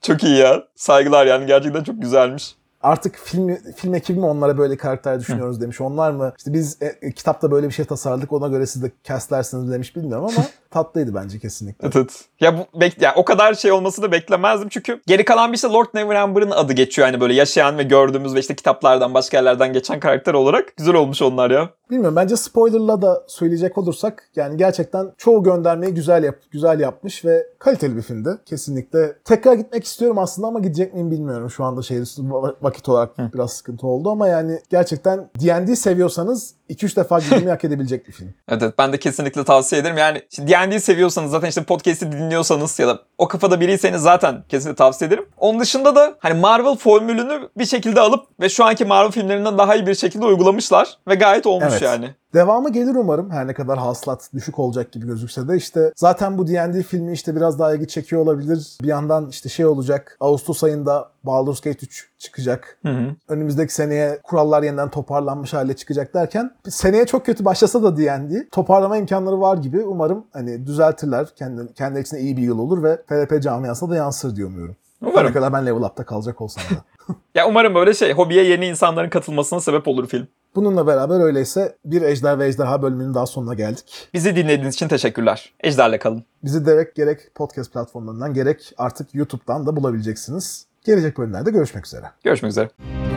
Çok 0.03 0.25
iyi 0.25 0.39
ya. 0.39 0.63
Saygılar 0.75 1.27
yani 1.27 1.47
gerçekten 1.47 1.83
çok 1.85 2.03
güzelmiş. 2.03 2.57
Artık 2.85 3.17
film 3.17 3.57
film 3.77 3.95
ekibi 3.95 4.19
mi 4.19 4.27
onlara 4.27 4.59
böyle 4.59 4.77
karakter 4.77 5.21
düşünüyoruz 5.21 5.61
demiş. 5.61 5.81
Onlar 5.81 6.11
mı? 6.11 6.33
İşte 6.39 6.53
biz 6.53 6.83
e, 6.83 6.87
e, 7.03 7.13
kitapta 7.13 7.51
böyle 7.51 7.69
bir 7.69 7.73
şey 7.73 7.85
tasarladık 7.85 8.33
ona 8.33 8.49
göre 8.49 8.67
siz 8.67 8.83
de 8.83 8.91
castlersiniz 9.05 9.73
demiş 9.73 9.97
bilmiyorum 9.97 10.25
ama 10.25 10.47
tatlıydı 10.71 11.15
bence 11.15 11.39
kesinlikle. 11.39 11.87
Evet, 11.87 11.97
evet. 11.97 12.25
Ya 12.41 12.59
bu 12.59 12.81
bek 12.81 13.03
ya 13.03 13.15
o 13.17 13.25
kadar 13.25 13.55
şey 13.55 13.73
olmasını 13.73 14.13
beklemezdim 14.13 14.69
çünkü 14.69 15.01
geri 15.07 15.25
kalan 15.25 15.53
bir 15.53 15.57
işte 15.57 15.69
Lord 15.69 15.87
Neverember'ın 15.95 16.51
adı 16.51 16.73
geçiyor 16.73 17.09
hani 17.09 17.21
böyle 17.21 17.35
yaşayan 17.35 17.79
ve 17.79 17.83
gördüğümüz 17.83 18.35
ve 18.35 18.41
işte 18.41 18.55
kitaplardan 18.55 19.15
başka 19.15 19.37
yerlerden 19.37 19.73
geçen 19.73 20.01
karakter 20.01 20.35
olarak 20.35 20.77
güzel 20.77 20.95
olmuş 20.95 21.23
onlar 21.23 21.51
ya. 21.51 21.71
Bilmiyorum 21.91 22.17
bence 22.17 22.37
spoilerla 22.37 23.03
da 23.03 23.23
söyleyecek 23.27 23.79
olursak 23.79 24.29
yani 24.37 24.57
gerçekten 24.57 25.13
çoğu 25.19 25.43
göndermeyi 25.43 25.95
güzel 25.95 26.25
yap 26.25 26.37
güzel 26.51 26.81
yapmış 26.81 27.25
ve 27.25 27.47
kaliteli 27.59 27.97
bir 27.97 28.03
filmdi 28.03 28.31
kesinlikle. 28.47 29.13
Tekrar 29.25 29.53
gitmek 29.55 29.85
istiyorum 29.85 30.19
aslında 30.19 30.49
ama 30.49 30.59
gidecek 30.61 30.95
miyim 30.95 31.11
bilmiyorum. 31.11 31.51
Şu 31.51 31.65
anda 31.65 31.83
şehir 31.83 32.01
üstü 32.01 32.23
va- 32.23 32.55
vakit 32.63 32.89
olarak 32.89 33.35
biraz 33.35 33.53
sıkıntı 33.53 33.87
oldu 33.87 34.11
ama 34.11 34.29
yani 34.29 34.59
gerçekten 34.71 35.31
D&D 35.41 35.77
seviyorsanız 35.77 36.55
2-3 36.71 36.97
defa 36.97 37.19
gitmeyi 37.19 37.49
hak 37.49 37.65
edebilecek 37.65 38.09
bir 38.09 38.13
film. 38.13 38.35
Evet, 38.49 38.63
evet 38.63 38.75
ben 38.79 38.93
de 38.93 38.99
kesinlikle 38.99 39.45
tavsiye 39.45 39.81
ederim. 39.81 39.99
Yani 39.99 40.23
D&D 40.39 40.81
seviyorsanız 40.81 41.31
zaten 41.31 41.49
işte 41.49 41.63
podcast'i 41.63 42.13
dinliyorsanız 42.13 42.79
ya 42.79 42.89
da 42.89 42.99
o 43.19 43.29
kafada 43.29 43.61
biriyseniz 43.61 44.03
zaten 44.03 44.45
kesinlikle 44.49 44.77
tavsiye 44.77 45.09
ederim. 45.09 45.27
Onun 45.39 45.61
dışında 45.61 45.97
da 45.97 46.15
hani 46.19 46.41
Marvel 46.41 46.77
formülünü 46.77 47.49
bir 47.59 47.65
şekilde 47.67 48.01
alıp 48.01 48.27
ve 48.41 48.49
şu 48.49 48.65
anki 48.65 48.85
Marvel 48.85 49.11
filmlerinden 49.11 49.59
daha 49.59 49.75
iyi 49.75 49.87
bir 49.87 49.95
şekilde 49.95 50.25
uygulamışlar 50.27 50.99
ve 51.09 51.15
gayet 51.15 51.47
olmuş 51.47 51.69
Evet. 51.71 51.74
Yani. 51.83 52.15
Devamı 52.35 52.73
gelir 52.73 52.95
umarım. 52.95 53.31
Her 53.31 53.47
ne 53.47 53.55
kadar 53.55 53.79
hasılat 53.79 54.31
düşük 54.35 54.59
olacak 54.59 54.93
gibi 54.93 55.07
gözükse 55.07 55.49
de 55.49 55.57
işte 55.57 55.93
zaten 55.97 56.39
bu 56.39 56.47
D&D 56.47 56.83
filmi 56.83 57.13
işte 57.13 57.37
biraz 57.37 57.59
daha 57.59 57.75
ilgi 57.75 57.89
çekiyor 57.89 58.23
olabilir. 58.23 58.79
Bir 58.83 58.89
yandan 58.89 59.29
işte 59.29 59.49
şey 59.49 59.67
olacak. 59.67 60.17
Ağustos 60.21 60.65
ayında 60.65 61.11
Baldur's 61.25 61.61
Gate 61.61 61.79
3 61.83 62.11
çıkacak. 62.19 62.79
Hı 62.83 62.89
hı. 62.89 63.17
Önümüzdeki 63.29 63.75
seneye 63.75 64.19
kurallar 64.23 64.63
yeniden 64.63 64.91
toparlanmış 64.91 65.53
hale 65.53 65.77
çıkacak 65.77 66.15
derken 66.15 66.51
seneye 66.69 67.07
çok 67.07 67.27
kötü 67.27 67.45
başlasa 67.45 67.83
da 67.83 67.97
D&D 67.97 68.49
toparlama 68.49 68.97
imkanları 68.97 69.41
var 69.41 69.57
gibi. 69.57 69.83
Umarım 69.83 70.25
hani 70.33 70.67
düzeltirler. 70.67 71.27
Kendi, 71.37 71.75
kendi 71.75 72.01
içinde 72.01 72.21
iyi 72.21 72.37
bir 72.37 72.43
yıl 72.43 72.59
olur 72.59 72.83
ve 72.83 73.03
FRP 73.09 73.43
camiasına 73.43 73.91
da 73.91 73.97
yansır 73.97 74.37
diye 74.37 74.47
umuyorum. 74.47 74.77
Umarım. 75.11 75.29
ne 75.29 75.33
kadar 75.33 75.53
ben 75.53 75.67
level 75.67 75.83
up'ta 75.83 76.05
kalacak 76.05 76.41
olsam 76.41 76.65
da. 76.65 76.85
Ya 77.35 77.49
umarım 77.49 77.75
böyle 77.75 77.95
şey 77.95 78.13
hobiye 78.13 78.45
yeni 78.45 78.67
insanların 78.67 79.09
katılmasına 79.11 79.61
sebep 79.61 79.89
olur 79.89 80.09
film. 80.09 80.29
Bununla 80.55 80.87
beraber 80.87 81.21
öyleyse 81.21 81.77
bir 81.85 82.03
Ejder 82.03 82.39
ve 82.39 82.47
Ejderha 82.47 82.83
bölümünün 82.83 83.15
daha 83.15 83.27
sonuna 83.27 83.55
geldik. 83.55 84.09
Bizi 84.15 84.37
dinlediğiniz 84.37 84.75
için 84.75 84.89
teşekkürler. 84.89 85.55
Ejder'le 85.61 85.99
kalın. 85.99 86.25
Bizi 86.45 86.65
gerek 86.65 86.95
gerek 86.95 87.35
podcast 87.35 87.73
platformlarından 87.73 88.35
gerek 88.35 88.73
artık 88.79 89.15
YouTube'dan 89.15 89.67
da 89.67 89.77
bulabileceksiniz. 89.77 90.67
Gelecek 90.85 91.19
bölümlerde 91.19 91.51
görüşmek 91.51 91.87
üzere. 91.87 92.07
Görüşmek 92.25 92.51
üzere. 92.51 93.14